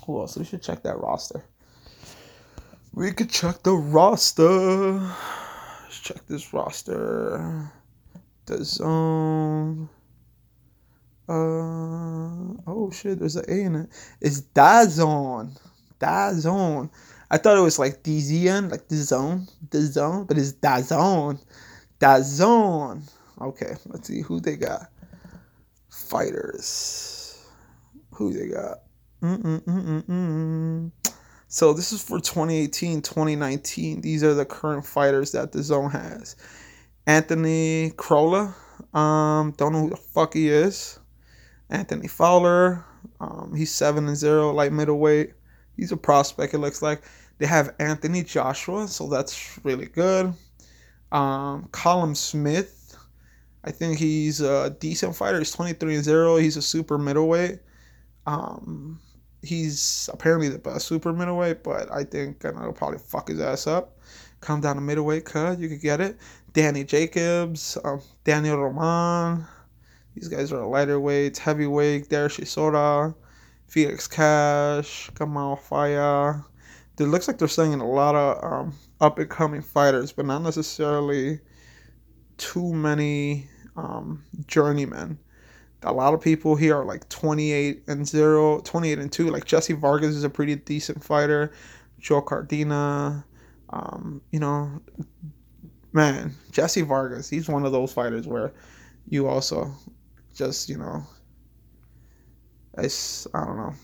who 0.07 0.19
else? 0.19 0.37
We 0.37 0.45
should 0.45 0.63
check 0.63 0.83
that 0.83 0.99
roster. 0.99 1.45
We 2.93 3.13
could 3.13 3.31
check 3.31 3.63
the 3.63 3.73
roster. 3.73 5.01
Check 6.05 6.27
this 6.27 6.53
roster 6.53 7.73
DAZN. 8.45 9.89
Uh 11.27 11.33
oh 12.67 12.91
shit, 12.93 13.19
there's 13.19 13.37
an 13.37 13.47
A 13.49 13.61
in 13.63 13.75
it. 13.77 13.89
It's 14.21 14.43
Dazon. 14.43 15.59
Dazon. 15.99 16.91
I 17.31 17.39
thought 17.39 17.57
it 17.57 17.63
was 17.63 17.79
like 17.79 18.03
DZN, 18.03 18.71
like 18.71 18.87
the 18.89 18.97
zone, 18.97 19.49
the 19.71 19.81
zone, 19.81 20.27
but 20.27 20.37
it's 20.37 20.53
Dazon. 20.53 21.41
Dazon. 21.99 23.11
Okay, 23.41 23.75
let's 23.87 24.07
see 24.07 24.21
who 24.21 24.41
they 24.41 24.57
got. 24.57 24.91
Fighters. 25.89 27.47
Who 28.11 28.31
they 28.31 28.49
got? 28.49 28.83
Mm-mm-mm-mm-mm. 29.23 30.93
So 31.55 31.73
this 31.73 31.93
is 31.93 32.03
for 32.03 32.19
2018, 32.19 33.01
2019. 33.01 34.01
These 34.01 34.25
are 34.25 34.35
the 34.35 34.45
current 34.45 34.85
fighters 34.85 35.31
that 35.31 35.53
the 35.53 35.63
zone 35.63 35.89
has. 35.93 36.35
Anthony 37.07 37.91
Crolla. 37.91 38.57
Um, 38.93 39.55
don't 39.57 39.73
know 39.73 39.83
who 39.83 39.91
the 39.91 39.97
fuck 39.97 40.35
he 40.35 40.49
is. 40.49 40.99
Anthony 41.71 42.09
Fowler. 42.09 42.85
Um, 43.21 43.55
he's 43.57 43.71
seven 43.71 44.09
and 44.09 44.17
zero, 44.17 44.53
light 44.53 44.73
middleweight. 44.73 45.35
He's 45.77 45.93
a 45.93 45.97
prospect. 45.97 46.55
It 46.55 46.59
looks 46.59 46.83
like 46.83 47.03
they 47.39 47.47
have 47.47 47.73
Anthony 47.79 48.25
Joshua, 48.25 48.89
so 48.89 49.07
that's 49.07 49.57
really 49.63 49.87
good. 49.87 50.35
Um, 51.13 51.69
Callum 51.73 52.17
Smith. 52.17 52.97
I 53.63 53.71
think 53.71 53.99
he's 53.99 54.41
a 54.41 54.71
decent 54.81 55.15
fighter. 55.15 55.39
He's 55.39 55.53
23 55.53 55.95
and 55.95 56.05
0. 56.05 56.37
He's 56.39 56.57
a 56.57 56.63
super 56.63 56.99
middleweight. 56.99 57.61
Um, 58.27 58.99
he's 59.45 60.09
apparently 60.13 60.49
the 60.49 60.59
best 60.59 60.87
super 60.87 61.13
middleweight, 61.13 61.63
but 61.63 61.91
I 61.93 62.05
think 62.05 62.45
I 62.45 62.51
will 62.51 62.73
probably 62.73 62.99
fuck 62.99 63.29
his 63.29 63.41
ass 63.41 63.67
up. 63.67 63.99
Come 64.41 64.61
down 64.61 64.77
to 64.77 64.81
middleweight, 64.81 65.25
cut. 65.25 65.59
You 65.59 65.69
could 65.69 65.81
get 65.81 66.01
it. 66.01 66.19
Danny 66.53 66.85
Jacobs, 66.85 67.79
um, 67.85 68.01
Daniel 68.25 68.59
Roman. 68.59 69.47
These 70.15 70.29
guys 70.29 70.53
are 70.53 70.67
lighter 70.67 71.01
weights, 71.01 71.39
heavyweight. 71.39 72.09
Darius 72.09 72.37
Chisora, 72.37 73.15
Felix 73.67 74.07
Cash, 74.07 75.11
Kamal 75.15 75.57
Faya. 75.57 76.45
It 76.99 77.05
looks 77.05 77.27
like 77.27 77.39
they're 77.39 77.49
sending 77.49 77.81
a 77.81 77.89
lot 77.89 78.15
of 78.15 78.45
um, 78.45 78.75
up 79.01 79.19
and 79.19 79.29
coming 79.29 79.63
fighters, 79.63 80.13
but 80.13 80.27
not 80.27 80.43
necessarily 80.43 81.41
too 82.37 82.73
many 82.73 83.49
um, 83.77 84.23
journeymen. 84.47 85.19
A 85.85 85.93
lot 85.93 86.15
of 86.15 86.21
people 86.21 86.57
here 86.57 86.77
are 86.77 86.85
like 86.85 87.09
28 87.09 87.83
and 87.87 88.07
0, 88.07 88.61
28 88.61 88.99
and 88.99 89.13
2. 89.13 89.31
Like 89.31 89.45
Jesse 89.45 89.75
Vargas 89.75 90.15
is 90.15 90.25
a 90.25 90.31
pretty 90.31 90.57
decent 90.57 91.03
fighter. 91.03 91.53
Joe 91.99 92.23
Cordina, 92.23 93.25
um, 93.71 94.21
you 94.31 94.41
know, 94.41 94.81
man, 95.93 96.35
Jesse 96.51 96.83
Vargas, 96.83 97.29
he's 97.29 97.49
one 97.49 97.65
of 97.65 97.73
those 97.73 97.93
fighters 97.93 98.27
where 98.27 98.53
you 99.09 99.27
also 99.27 99.73
just, 100.35 100.69
you 100.69 100.77
know, 100.77 101.03
it's, 102.77 103.27
I 103.35 103.45
don't 103.45 103.57
know. 103.57 103.75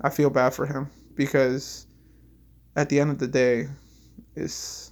I 0.00 0.10
feel 0.10 0.30
bad 0.30 0.54
for 0.54 0.66
him 0.66 0.90
because 1.14 1.86
at 2.76 2.88
the 2.88 3.00
end 3.00 3.10
of 3.10 3.18
the 3.18 3.28
day, 3.28 3.68
it's 4.34 4.90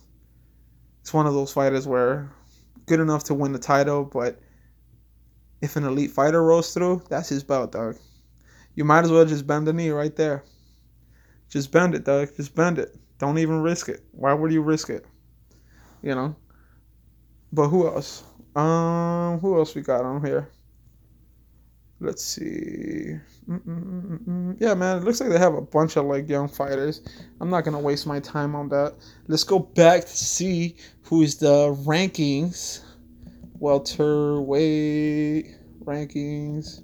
it's 1.00 1.12
one 1.12 1.26
of 1.26 1.34
those 1.34 1.52
fighters 1.52 1.86
where 1.86 2.30
good 2.86 3.00
enough 3.00 3.24
to 3.24 3.34
win 3.34 3.52
the 3.52 3.58
title, 3.58 4.04
but 4.04 4.38
if 5.62 5.76
an 5.76 5.84
elite 5.84 6.10
fighter 6.10 6.42
rolls 6.42 6.74
through, 6.74 7.02
that's 7.08 7.30
his 7.30 7.42
belt, 7.42 7.72
dog. 7.72 7.96
You 8.74 8.84
might 8.84 9.04
as 9.04 9.10
well 9.10 9.24
just 9.24 9.46
bend 9.46 9.66
the 9.66 9.72
knee 9.72 9.90
right 9.90 10.14
there. 10.14 10.44
Just 11.48 11.70
bend 11.70 11.94
it, 11.94 12.04
dog. 12.04 12.28
Just 12.36 12.54
bend 12.54 12.78
it. 12.78 12.96
Don't 13.18 13.38
even 13.38 13.62
risk 13.62 13.88
it. 13.88 14.04
Why 14.10 14.34
would 14.34 14.52
you 14.52 14.62
risk 14.62 14.90
it? 14.90 15.06
You 16.02 16.14
know. 16.14 16.36
But 17.52 17.68
who 17.68 17.86
else? 17.86 18.24
Um, 18.56 19.38
who 19.40 19.56
else 19.56 19.74
we 19.74 19.82
got 19.82 20.04
on 20.04 20.24
here? 20.24 20.50
Let's 22.00 22.24
see. 22.24 23.18
Mm-mm-mm-mm. 23.48 24.56
Yeah, 24.58 24.74
man, 24.74 24.98
it 24.98 25.04
looks 25.04 25.20
like 25.20 25.30
they 25.30 25.38
have 25.38 25.54
a 25.54 25.60
bunch 25.60 25.96
of 25.96 26.06
like 26.06 26.28
young 26.28 26.48
fighters. 26.48 27.02
I'm 27.40 27.50
not 27.50 27.64
gonna 27.64 27.78
waste 27.78 28.06
my 28.06 28.18
time 28.18 28.56
on 28.56 28.68
that. 28.70 28.94
Let's 29.28 29.44
go 29.44 29.60
back 29.60 30.02
to 30.02 30.16
see 30.16 30.74
who's 31.02 31.36
the 31.36 31.74
rankings. 31.84 32.81
Welterweight 33.62 35.54
rankings. 35.84 36.82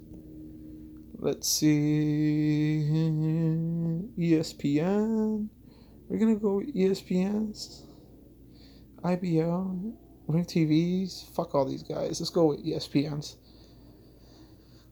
Let's 1.17 1.49
see. 1.49 2.85
ESPN. 4.17 5.49
We're 6.07 6.19
gonna 6.19 6.37
go 6.37 6.59
with 6.59 6.73
ESPN's. 6.73 7.83
IBL. 9.03 9.93
Ring 10.27 10.45
TVs. 10.45 11.29
Fuck 11.35 11.53
all 11.53 11.65
these 11.65 11.83
guys. 11.83 12.21
Let's 12.21 12.29
go 12.29 12.45
with 12.45 12.65
ESPN's. 12.65 13.35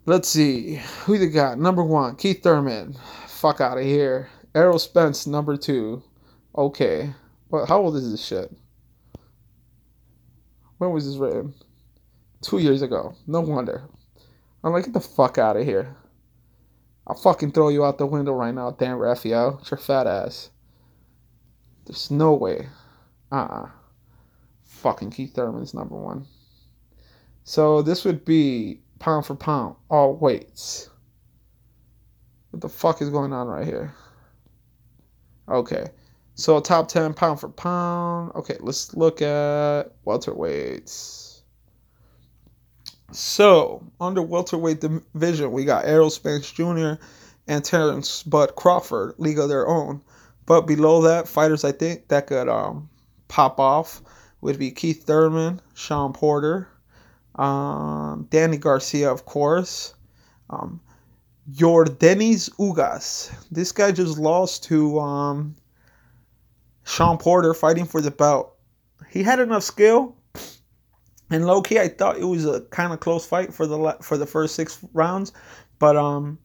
Let's 0.06 0.28
see. 0.28 0.82
Who 1.06 1.18
they 1.18 1.28
got? 1.28 1.58
Number 1.58 1.86
one, 1.86 2.18
Keith 2.18 2.44
Thurman. 2.44 2.98
Fuck 3.28 3.62
out 3.62 3.78
of 3.78 3.86
here. 3.86 4.28
Errol 4.54 4.78
Spence, 4.78 5.26
number 5.26 5.56
two. 5.56 6.04
Okay. 6.54 7.14
But 7.50 7.68
how 7.68 7.80
old 7.80 7.96
is 7.96 8.12
this 8.12 8.26
shit? 8.26 8.52
When 10.80 10.92
was 10.92 11.06
this 11.06 11.16
written? 11.16 11.54
Two 12.48 12.60
years 12.60 12.82
ago. 12.82 13.14
No 13.28 13.42
wonder. 13.42 13.84
I'm 14.64 14.72
like, 14.72 14.86
get 14.86 14.94
the 14.94 15.02
fuck 15.02 15.38
out 15.38 15.58
of 15.58 15.66
here. 15.66 15.98
I'll 17.06 17.18
fucking 17.18 17.52
throw 17.52 17.68
you 17.68 17.84
out 17.84 17.98
the 17.98 18.06
window 18.06 18.32
right 18.32 18.56
now, 18.56 18.72
Dan 18.72 18.96
Rafael. 18.96 19.58
It's 19.60 19.70
your 19.70 19.78
fat 19.78 20.08
ass. 20.08 20.50
There's 21.86 22.10
no 22.10 22.34
way. 22.34 22.70
Uh 23.34 23.36
uh-uh. 23.36 23.64
uh 23.64 23.70
Fucking 24.64 25.10
Keith 25.10 25.34
Thurman's 25.36 25.74
number 25.74 25.98
one. 25.98 26.26
So 27.44 27.82
this 27.82 28.06
would 28.06 28.24
be 28.24 28.80
pound 29.00 29.26
for 29.26 29.36
pound, 29.36 29.76
all 29.90 30.16
weights. 30.16 30.90
What 32.52 32.62
the 32.62 32.70
fuck 32.70 33.02
is 33.02 33.10
going 33.10 33.34
on 33.34 33.48
right 33.48 33.68
here? 33.68 33.94
Okay. 35.50 35.88
So 36.36 36.62
top 36.62 36.88
10 36.88 37.14
pound 37.14 37.42
for 37.42 37.50
pound. 37.50 38.32
Okay, 38.36 38.56
let's 38.62 38.96
look 38.96 39.22
at 39.22 40.02
welterweights. 40.06 41.27
So, 43.12 43.84
under 44.02 44.22
welterweight 44.22 44.82
division, 44.82 45.52
we 45.52 45.64
got 45.64 45.86
Errol 45.86 46.10
Spence 46.10 46.52
Jr. 46.52 46.94
and 47.48 47.64
Terrence 47.64 48.24
Bud 48.24 48.56
Crawford, 48.56 49.16
league 49.18 49.40
of 49.40 49.48
their 49.48 49.68
own. 49.68 50.02
But 50.46 50.62
below 50.62 51.02
that, 51.04 51.28
fighters 51.28 51.64
I 51.64 51.72
think 51.72 52.10
that 52.10 52.28
could 52.28 52.50
um, 52.50 52.90
pop 53.28 53.60
off 53.60 54.02
would 54.42 54.60
be 54.60 54.72
Keith 54.72 55.04
Thurman, 55.04 55.62
Shawn 55.74 56.14
Porter, 56.14 56.68
um, 57.36 58.28
Danny 58.30 58.58
Garcia, 58.58 59.12
of 59.12 59.26
course. 59.26 59.94
Um, 60.50 60.82
Yordenis 61.54 62.50
Ugas. 62.58 63.32
This 63.52 63.72
guy 63.72 63.92
just 63.92 64.18
lost 64.18 64.64
to 64.66 65.00
um, 65.00 65.56
Shawn 66.84 67.18
Porter 67.18 67.54
fighting 67.54 67.86
for 67.86 68.02
the 68.02 68.12
belt. 68.12 68.54
He 69.10 69.24
had 69.24 69.40
enough 69.40 69.64
skill. 69.64 70.17
And 71.30 71.46
low 71.46 71.62
key, 71.62 71.80
I 71.80 71.90
thought 71.90 72.18
it 72.18 72.26
was 72.26 72.46
a 72.46 72.62
kind 72.62 72.94
of 72.94 73.00
close 73.00 73.26
fight 73.26 73.54
for 73.54 73.68
the 73.68 73.98
for 74.02 74.18
the 74.18 74.26
first 74.26 74.56
six 74.56 74.80
rounds, 74.94 75.34
but 75.78 75.98
um, 75.98 76.40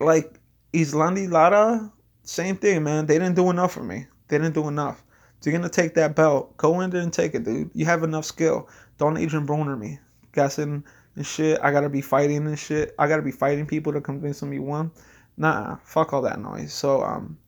like 0.00 0.40
Erislandy 0.72 1.30
Lara, 1.30 1.92
same 2.22 2.56
thing, 2.56 2.82
man. 2.82 3.06
They 3.06 3.18
didn't 3.18 3.36
do 3.36 3.50
enough 3.50 3.72
for 3.72 3.82
me. 3.82 4.06
They 4.28 4.38
didn't 4.38 4.54
do 4.54 4.68
enough. 4.68 5.02
You're 5.44 5.52
gonna 5.52 5.68
take 5.68 5.94
that 5.94 6.14
belt. 6.14 6.56
Go 6.56 6.80
in 6.80 6.90
there 6.90 7.02
and 7.02 7.12
take 7.12 7.34
it, 7.34 7.44
dude. 7.44 7.70
You 7.74 7.84
have 7.86 8.02
enough 8.02 8.24
skill. 8.24 8.68
Don't 8.98 9.16
Adrian 9.16 9.46
Broner 9.46 9.78
me. 9.78 9.98
Guessing 10.32 10.84
and 11.16 11.26
shit. 11.26 11.58
I 11.62 11.70
gotta 11.72 11.88
be 11.88 12.00
fighting 12.02 12.46
and 12.46 12.58
shit. 12.58 12.94
I 12.98 13.08
gotta 13.08 13.22
be 13.22 13.32
fighting 13.32 13.66
people 13.66 13.92
to 13.92 14.00
convince 14.00 14.40
them 14.40 14.52
you 14.52 14.62
won. 14.62 14.90
Nah, 15.36 15.76
fuck 15.82 16.12
all 16.12 16.22
that 16.22 16.40
noise. 16.40 16.72
So 16.72 17.02
um 17.02 17.38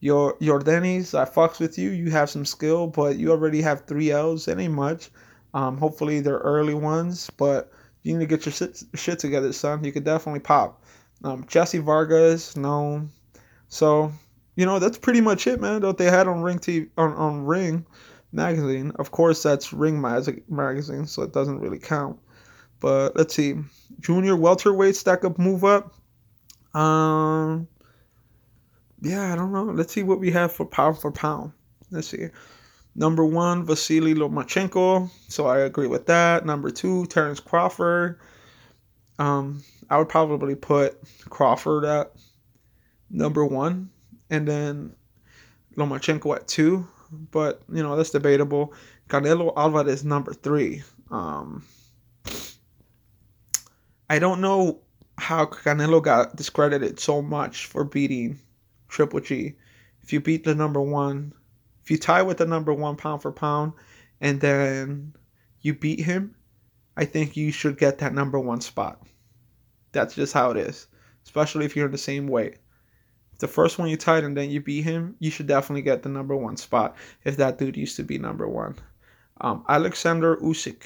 your 0.00 0.36
your 0.40 0.58
Denny's, 0.58 1.14
I 1.14 1.24
fucks 1.24 1.60
with 1.60 1.78
you. 1.78 1.90
You 1.90 2.10
have 2.10 2.30
some 2.30 2.44
skill, 2.44 2.86
but 2.88 3.16
you 3.16 3.30
already 3.30 3.62
have 3.62 3.86
three 3.86 4.10
L's. 4.10 4.48
It 4.48 4.58
ain't 4.58 4.74
much. 4.74 5.10
Um, 5.56 5.78
hopefully 5.78 6.20
they're 6.20 6.36
early 6.36 6.74
ones, 6.74 7.30
but 7.38 7.72
you 8.02 8.12
need 8.12 8.24
to 8.24 8.26
get 8.26 8.44
your 8.44 8.52
shit, 8.52 8.82
shit 8.94 9.18
together, 9.18 9.54
son. 9.54 9.82
You 9.82 9.90
could 9.90 10.04
definitely 10.04 10.40
pop. 10.40 10.84
Um, 11.24 11.46
Jesse 11.46 11.78
Vargas, 11.78 12.56
no. 12.56 13.08
So, 13.68 14.12
you 14.54 14.66
know, 14.66 14.78
that's 14.78 14.98
pretty 14.98 15.22
much 15.22 15.46
it, 15.46 15.58
man. 15.58 15.80
What 15.80 15.96
they 15.96 16.10
had 16.10 16.28
on 16.28 16.42
Ring 16.42 16.58
TV 16.58 16.90
on, 16.98 17.14
on 17.14 17.46
Ring 17.46 17.86
magazine. 18.32 18.92
Of 18.96 19.12
course, 19.12 19.42
that's 19.42 19.72
Ring 19.72 19.98
magazine, 19.98 21.06
so 21.06 21.22
it 21.22 21.32
doesn't 21.32 21.60
really 21.60 21.78
count. 21.78 22.18
But 22.78 23.16
let's 23.16 23.34
see, 23.34 23.54
junior 24.00 24.36
welterweight 24.36 24.94
stack 24.94 25.24
up, 25.24 25.38
move 25.38 25.64
up. 25.64 25.94
Um, 26.78 27.66
yeah, 29.00 29.32
I 29.32 29.36
don't 29.36 29.52
know. 29.52 29.64
Let's 29.64 29.94
see 29.94 30.02
what 30.02 30.20
we 30.20 30.32
have 30.32 30.52
for 30.52 30.66
pound 30.66 30.98
for 30.98 31.10
pound. 31.10 31.52
Let's 31.90 32.08
see. 32.08 32.28
Number 32.96 33.24
one, 33.24 33.64
Vasily 33.64 34.14
Lomachenko. 34.14 35.10
So 35.28 35.46
I 35.46 35.60
agree 35.60 35.86
with 35.86 36.06
that. 36.06 36.46
Number 36.46 36.70
two, 36.70 37.06
Terrence 37.06 37.40
Crawford. 37.40 38.18
Um, 39.18 39.62
I 39.90 39.98
would 39.98 40.08
probably 40.08 40.54
put 40.54 40.98
Crawford 41.28 41.84
at 41.84 42.12
number 43.10 43.44
one, 43.44 43.90
and 44.30 44.48
then 44.48 44.94
Lomachenko 45.76 46.36
at 46.36 46.48
two 46.48 46.88
but 47.10 47.62
you 47.72 47.82
know 47.82 47.96
that's 47.96 48.10
debatable. 48.10 48.72
Canelo 49.08 49.52
Alvarez 49.56 50.04
number 50.04 50.32
three. 50.32 50.82
Um, 51.10 51.64
I 54.10 54.18
don't 54.18 54.40
know 54.40 54.80
how 55.18 55.46
Canelo 55.46 56.02
got 56.02 56.36
discredited 56.36 57.00
so 57.00 57.22
much 57.22 57.66
for 57.66 57.84
beating 57.84 58.38
Triple 58.88 59.20
G. 59.20 59.54
If 60.02 60.12
you 60.12 60.20
beat 60.20 60.44
the 60.44 60.54
number 60.54 60.80
one, 60.80 61.32
if 61.86 61.90
you 61.90 61.96
tie 61.96 62.22
with 62.22 62.36
the 62.36 62.46
number 62.46 62.74
one 62.74 62.96
pound 62.96 63.22
for 63.22 63.32
pound, 63.32 63.72
and 64.20 64.40
then 64.40 65.14
you 65.62 65.72
beat 65.72 66.00
him, 66.00 66.34
I 66.98 67.06
think 67.06 67.36
you 67.36 67.50
should 67.50 67.78
get 67.78 67.98
that 67.98 68.12
number 68.12 68.38
one 68.38 68.60
spot. 68.60 69.00
That's 69.92 70.14
just 70.14 70.34
how 70.34 70.50
it 70.50 70.58
is, 70.58 70.88
especially 71.24 71.64
if 71.64 71.74
you're 71.74 71.86
in 71.86 71.92
the 71.92 71.98
same 71.98 72.26
weight 72.26 72.58
the 73.38 73.48
first 73.48 73.78
one 73.78 73.88
you 73.88 73.96
tied 73.96 74.24
and 74.24 74.36
then 74.36 74.50
you 74.50 74.60
beat 74.60 74.82
him, 74.82 75.14
you 75.18 75.30
should 75.30 75.46
definitely 75.46 75.82
get 75.82 76.02
the 76.02 76.08
number 76.08 76.34
one 76.34 76.56
spot 76.56 76.96
if 77.24 77.36
that 77.36 77.58
dude 77.58 77.76
used 77.76 77.96
to 77.96 78.02
be 78.02 78.18
number 78.18 78.48
one. 78.48 78.76
Um, 79.40 79.64
Alexander 79.68 80.36
Usyk, 80.36 80.82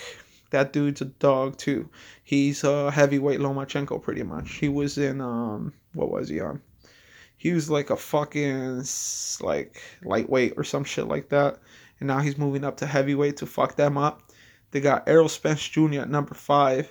that 0.51 0.73
dude's 0.73 1.01
a 1.01 1.07
dog 1.07 1.57
too. 1.57 1.89
He's 2.25 2.65
a 2.65 2.91
heavyweight 2.91 3.41
Lomachenko 3.41 4.03
pretty 4.03 4.25
much. 4.25 4.55
He 4.55 4.69
was 4.69 4.99
in 4.99 5.21
um, 5.21 5.73
what 5.95 6.11
was 6.11 6.29
he 6.29 6.41
on? 6.41 6.61
He 7.41 7.55
was 7.55 7.70
like 7.70 7.88
a 7.88 7.97
fucking 7.97 8.84
like 9.41 9.80
lightweight 10.05 10.53
or 10.59 10.62
some 10.62 10.84
shit 10.84 11.09
like 11.09 11.30
that, 11.30 11.59
and 11.99 12.07
now 12.07 12.18
he's 12.18 12.36
moving 12.36 12.64
up 12.64 12.76
to 12.76 12.86
heavyweight 12.86 13.38
to 13.38 13.47
fuck 13.47 13.76
them 13.76 13.97
up. 13.97 14.30
They 14.72 14.80
got 14.80 15.09
Errol 15.09 15.30
Spence 15.30 15.66
Jr. 15.66 16.01
at 16.01 16.11
number 16.11 16.34
five, 16.34 16.91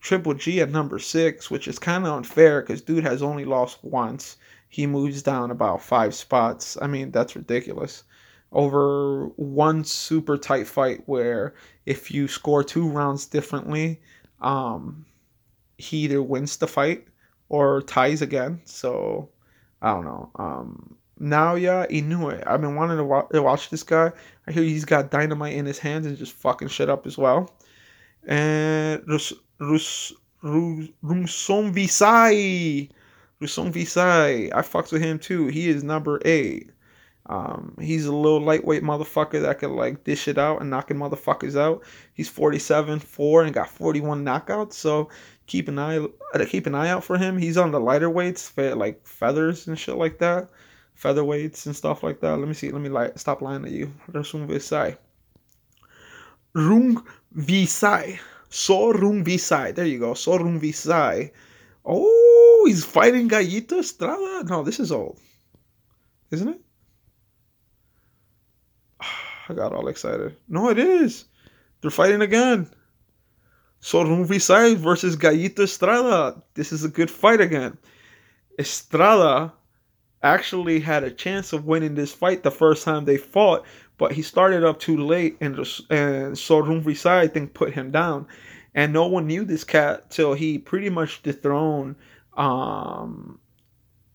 Triple 0.00 0.34
G 0.34 0.60
at 0.60 0.70
number 0.70 1.00
six, 1.00 1.50
which 1.50 1.66
is 1.66 1.80
kind 1.80 2.06
of 2.06 2.12
unfair 2.12 2.60
because 2.60 2.82
dude 2.82 3.02
has 3.02 3.20
only 3.20 3.44
lost 3.44 3.82
once 3.82 4.36
he 4.68 4.86
moves 4.86 5.24
down 5.24 5.50
about 5.50 5.82
five 5.82 6.14
spots. 6.14 6.78
I 6.80 6.86
mean, 6.86 7.10
that's 7.10 7.34
ridiculous. 7.34 8.04
Over 8.52 9.26
one 9.34 9.82
super 9.82 10.38
tight 10.38 10.68
fight 10.68 11.02
where 11.06 11.54
if 11.84 12.12
you 12.12 12.28
score 12.28 12.62
two 12.62 12.88
rounds 12.88 13.26
differently, 13.26 14.00
um, 14.40 15.04
he 15.78 16.04
either 16.04 16.22
wins 16.22 16.58
the 16.58 16.68
fight 16.68 17.08
or 17.48 17.82
ties 17.82 18.22
again. 18.22 18.60
So 18.66 19.30
I 19.82 19.92
don't 19.92 20.04
know. 20.04 20.30
Um, 20.36 20.96
Naoya 21.20 21.90
Inoue. 21.90 22.42
I've 22.46 22.60
been 22.60 22.74
wanting 22.74 22.96
to 22.98 23.04
watch, 23.04 23.28
to 23.32 23.42
watch 23.42 23.70
this 23.70 23.82
guy. 23.82 24.12
I 24.46 24.52
hear 24.52 24.62
he's 24.62 24.84
got 24.84 25.10
dynamite 25.10 25.54
in 25.54 25.66
his 25.66 25.78
hands 25.78 26.06
and 26.06 26.16
just 26.16 26.32
fucking 26.32 26.68
shit 26.68 26.88
up 26.88 27.06
as 27.06 27.18
well. 27.18 27.50
And 28.26 29.02
Rus 29.06 29.32
Rus 29.58 30.12
Rus 30.42 30.88
Rumson 31.02 31.72
Visai 31.72 32.90
Rusong 33.40 33.72
Visai, 33.72 34.50
I 34.54 34.60
fucks 34.60 34.92
with 34.92 35.00
him 35.00 35.18
too. 35.18 35.46
He 35.46 35.70
is 35.70 35.82
number 35.82 36.20
eight. 36.26 36.70
Um, 37.26 37.74
he's 37.80 38.04
a 38.04 38.14
little 38.14 38.40
lightweight 38.40 38.82
motherfucker 38.82 39.40
that 39.40 39.60
could 39.60 39.70
like 39.70 40.04
dish 40.04 40.28
it 40.28 40.36
out 40.36 40.60
and 40.60 40.68
knocking 40.68 40.98
motherfuckers 40.98 41.58
out. 41.58 41.82
He's 42.12 42.28
47 42.28 42.98
4 42.98 43.44
and 43.44 43.54
got 43.54 43.70
41 43.70 44.24
knockouts. 44.24 44.74
So 44.74 45.08
keep 45.50 45.66
an 45.66 45.80
eye 45.80 45.98
uh, 45.98 46.44
keep 46.48 46.66
an 46.66 46.76
eye 46.76 46.88
out 46.88 47.02
for 47.02 47.18
him. 47.18 47.36
He's 47.36 47.58
on 47.58 47.72
the 47.72 47.80
lighter 47.80 48.08
weights, 48.08 48.56
like 48.56 49.04
feathers 49.04 49.66
and 49.66 49.76
shit 49.76 49.96
like 49.96 50.18
that. 50.18 50.48
featherweights 50.96 51.66
and 51.66 51.74
stuff 51.74 52.02
like 52.04 52.20
that. 52.20 52.38
Let 52.38 52.46
me 52.46 52.54
see. 52.54 52.70
Let 52.70 52.80
me 52.80 52.90
stop 53.16 53.42
lying 53.42 53.64
to 53.64 53.70
you. 53.70 53.92
Resum 54.12 54.46
Visai. 54.46 54.96
Rung 56.54 57.04
Visai. 57.36 58.18
So 58.48 58.92
Rung 58.92 59.24
Visai. 59.24 59.74
There 59.74 59.86
you 59.86 59.98
go. 59.98 60.14
So 60.14 60.38
Rung 60.38 60.60
Visai. 60.60 61.32
Oh, 61.84 62.64
he's 62.68 62.84
fighting 62.84 63.28
Gallito 63.28 63.80
Estrada. 63.80 64.44
No, 64.44 64.62
this 64.62 64.78
is 64.78 64.92
old, 64.92 65.18
isn't 66.30 66.48
it? 66.48 66.60
I 69.48 69.54
got 69.54 69.72
all 69.72 69.88
excited. 69.88 70.36
No, 70.46 70.68
it 70.68 70.78
is. 70.78 71.24
They're 71.80 71.90
fighting 71.90 72.22
again. 72.22 72.70
Sorun 73.80 74.26
Visay 74.26 74.76
versus 74.76 75.16
Gallito 75.16 75.60
Estrada. 75.60 76.42
This 76.54 76.72
is 76.72 76.84
a 76.84 76.88
good 76.88 77.10
fight 77.10 77.40
again. 77.40 77.78
Estrada 78.58 79.52
actually 80.22 80.80
had 80.80 81.02
a 81.02 81.10
chance 81.10 81.52
of 81.52 81.66
winning 81.66 81.94
this 81.94 82.12
fight 82.12 82.42
the 82.42 82.50
first 82.50 82.84
time 82.84 83.04
they 83.04 83.16
fought, 83.16 83.64
but 83.96 84.12
he 84.12 84.20
started 84.22 84.64
up 84.64 84.78
too 84.78 84.98
late, 84.98 85.36
and 85.40 85.56
and 85.56 86.36
Sorun 86.36 86.82
Visay 86.82 87.06
I 87.06 87.26
think 87.26 87.54
put 87.54 87.72
him 87.72 87.90
down, 87.90 88.26
and 88.74 88.92
no 88.92 89.06
one 89.06 89.26
knew 89.26 89.44
this 89.44 89.64
cat 89.64 90.10
till 90.10 90.34
he 90.34 90.58
pretty 90.58 90.90
much 90.90 91.22
dethroned. 91.22 91.96
Um, 92.36 93.38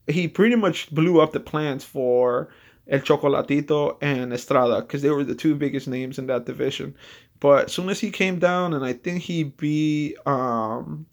he 0.08 0.28
pretty 0.28 0.56
much 0.56 0.94
blew 0.94 1.20
up 1.20 1.32
the 1.32 1.40
plans 1.40 1.84
for 1.84 2.50
El 2.88 3.00
Chocolatito 3.00 3.98
and 4.02 4.32
Estrada 4.32 4.82
because 4.82 5.02
they 5.02 5.10
were 5.10 5.24
the 5.24 5.34
two 5.34 5.56
biggest 5.56 5.88
names 5.88 6.20
in 6.20 6.28
that 6.28 6.46
division. 6.46 6.96
But 7.40 7.66
as 7.66 7.74
soon 7.74 7.90
as 7.90 8.00
he 8.00 8.12
came 8.12 8.40
down, 8.40 8.74
and 8.74 8.86
I 8.86 8.94
think 8.94 9.22
he 9.22 9.44
beat, 9.44 10.16
um, 10.26 11.06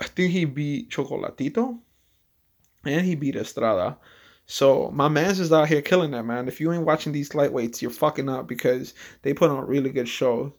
I 0.00 0.04
think 0.04 0.32
he 0.32 0.44
beat 0.44 0.90
Chocolatito, 0.90 1.78
and 2.84 3.06
he 3.06 3.14
beat 3.14 3.36
Estrada. 3.36 3.98
So 4.46 4.90
my 4.90 5.08
man's 5.08 5.40
is 5.40 5.52
out 5.52 5.68
here 5.68 5.82
killing 5.82 6.10
that 6.10 6.24
man. 6.24 6.48
If 6.48 6.60
you 6.60 6.72
ain't 6.72 6.84
watching 6.84 7.12
these 7.12 7.30
lightweights, 7.30 7.80
you're 7.80 7.90
fucking 7.90 8.28
up 8.28 8.46
because 8.46 8.94
they 9.22 9.32
put 9.32 9.50
on 9.50 9.66
really 9.66 9.90
good 9.90 10.08
show. 10.08 10.54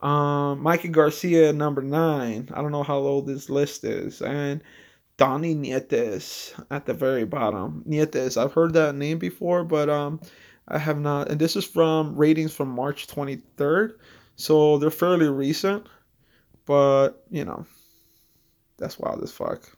Um, 0.00 0.62
Mikey 0.62 0.88
Garcia 0.88 1.52
number 1.52 1.82
nine. 1.82 2.48
I 2.52 2.62
don't 2.62 2.72
know 2.72 2.82
how 2.82 2.98
old 2.98 3.26
this 3.26 3.50
list 3.50 3.84
is, 3.84 4.22
and 4.22 4.62
Donnie 5.16 5.54
Nietes 5.54 6.54
at 6.70 6.86
the 6.86 6.94
very 6.94 7.24
bottom. 7.24 7.82
Nietes, 7.86 8.36
I've 8.36 8.54
heard 8.54 8.72
that 8.72 8.94
name 8.94 9.18
before, 9.18 9.64
but 9.64 9.90
um, 9.90 10.20
I 10.68 10.78
have 10.78 10.98
not. 10.98 11.30
And 11.30 11.40
this 11.40 11.56
is 11.56 11.64
from 11.64 12.14
ratings 12.16 12.54
from 12.54 12.68
March 12.68 13.06
23rd, 13.08 13.94
so 14.36 14.78
they're 14.78 14.90
fairly 14.90 15.28
recent. 15.28 15.86
But 16.66 17.24
you 17.30 17.44
know, 17.44 17.66
that's 18.78 18.98
wild 18.98 19.22
as 19.22 19.32
fuck. 19.32 19.68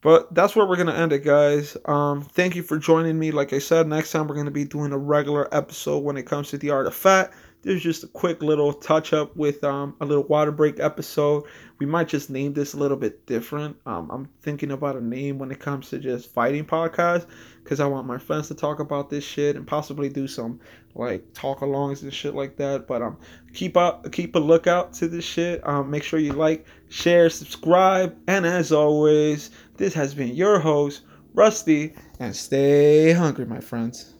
But 0.00 0.34
that's 0.34 0.54
where 0.54 0.66
we're 0.66 0.76
gonna 0.76 0.92
end 0.92 1.12
it, 1.12 1.24
guys. 1.24 1.76
Um, 1.86 2.22
thank 2.22 2.54
you 2.56 2.62
for 2.62 2.78
joining 2.78 3.18
me. 3.18 3.30
Like 3.30 3.52
I 3.52 3.58
said, 3.58 3.88
next 3.88 4.12
time 4.12 4.26
we're 4.26 4.34
gonna 4.34 4.50
be 4.50 4.64
doing 4.64 4.92
a 4.92 4.98
regular 4.98 5.48
episode 5.54 6.00
when 6.00 6.16
it 6.16 6.26
comes 6.26 6.50
to 6.50 6.58
the 6.58 6.70
art 6.70 6.86
of 6.86 6.94
fat. 6.94 7.32
There's 7.64 7.82
just 7.82 8.04
a 8.04 8.08
quick 8.08 8.42
little 8.42 8.72
touch 8.72 9.12
up 9.12 9.34
with 9.36 9.64
um, 9.64 9.96
a 10.00 10.06
little 10.06 10.24
water 10.24 10.52
break 10.52 10.78
episode. 10.78 11.44
We 11.78 11.86
might 11.86 12.08
just 12.08 12.30
name 12.30 12.52
this 12.52 12.74
a 12.74 12.76
little 12.76 12.96
bit 12.96 13.26
different. 13.26 13.76
Um, 13.86 14.10
I'm 14.10 14.28
thinking 14.42 14.70
about 14.70 14.96
a 14.96 15.04
name 15.04 15.38
when 15.38 15.50
it 15.50 15.58
comes 15.58 15.90
to 15.90 15.98
just 15.98 16.32
fighting 16.32 16.64
podcasts 16.64 17.26
because 17.62 17.80
I 17.80 17.86
want 17.86 18.06
my 18.06 18.18
friends 18.18 18.48
to 18.48 18.54
talk 18.54 18.78
about 18.78 19.10
this 19.10 19.24
shit 19.24 19.56
and 19.56 19.66
possibly 19.66 20.08
do 20.08 20.28
some 20.28 20.60
like 20.94 21.24
talk 21.34 21.60
alongs 21.60 22.02
and 22.02 22.14
shit 22.14 22.34
like 22.34 22.56
that. 22.58 22.86
But 22.86 23.02
um, 23.02 23.16
keep 23.52 23.76
up, 23.76 24.12
keep 24.12 24.36
a 24.36 24.38
lookout 24.38 24.92
to 24.94 25.08
this 25.08 25.24
shit. 25.24 25.66
Um, 25.66 25.90
make 25.90 26.04
sure 26.04 26.20
you 26.20 26.34
like, 26.34 26.66
share, 26.88 27.28
subscribe, 27.30 28.16
and 28.28 28.46
as 28.46 28.70
always, 28.70 29.50
this 29.76 29.94
has 29.94 30.14
been 30.14 30.34
your 30.34 30.60
host 30.60 31.02
Rusty, 31.34 31.94
and 32.20 32.34
stay 32.34 33.12
hungry, 33.12 33.44
my 33.44 33.58
friends. 33.58 34.13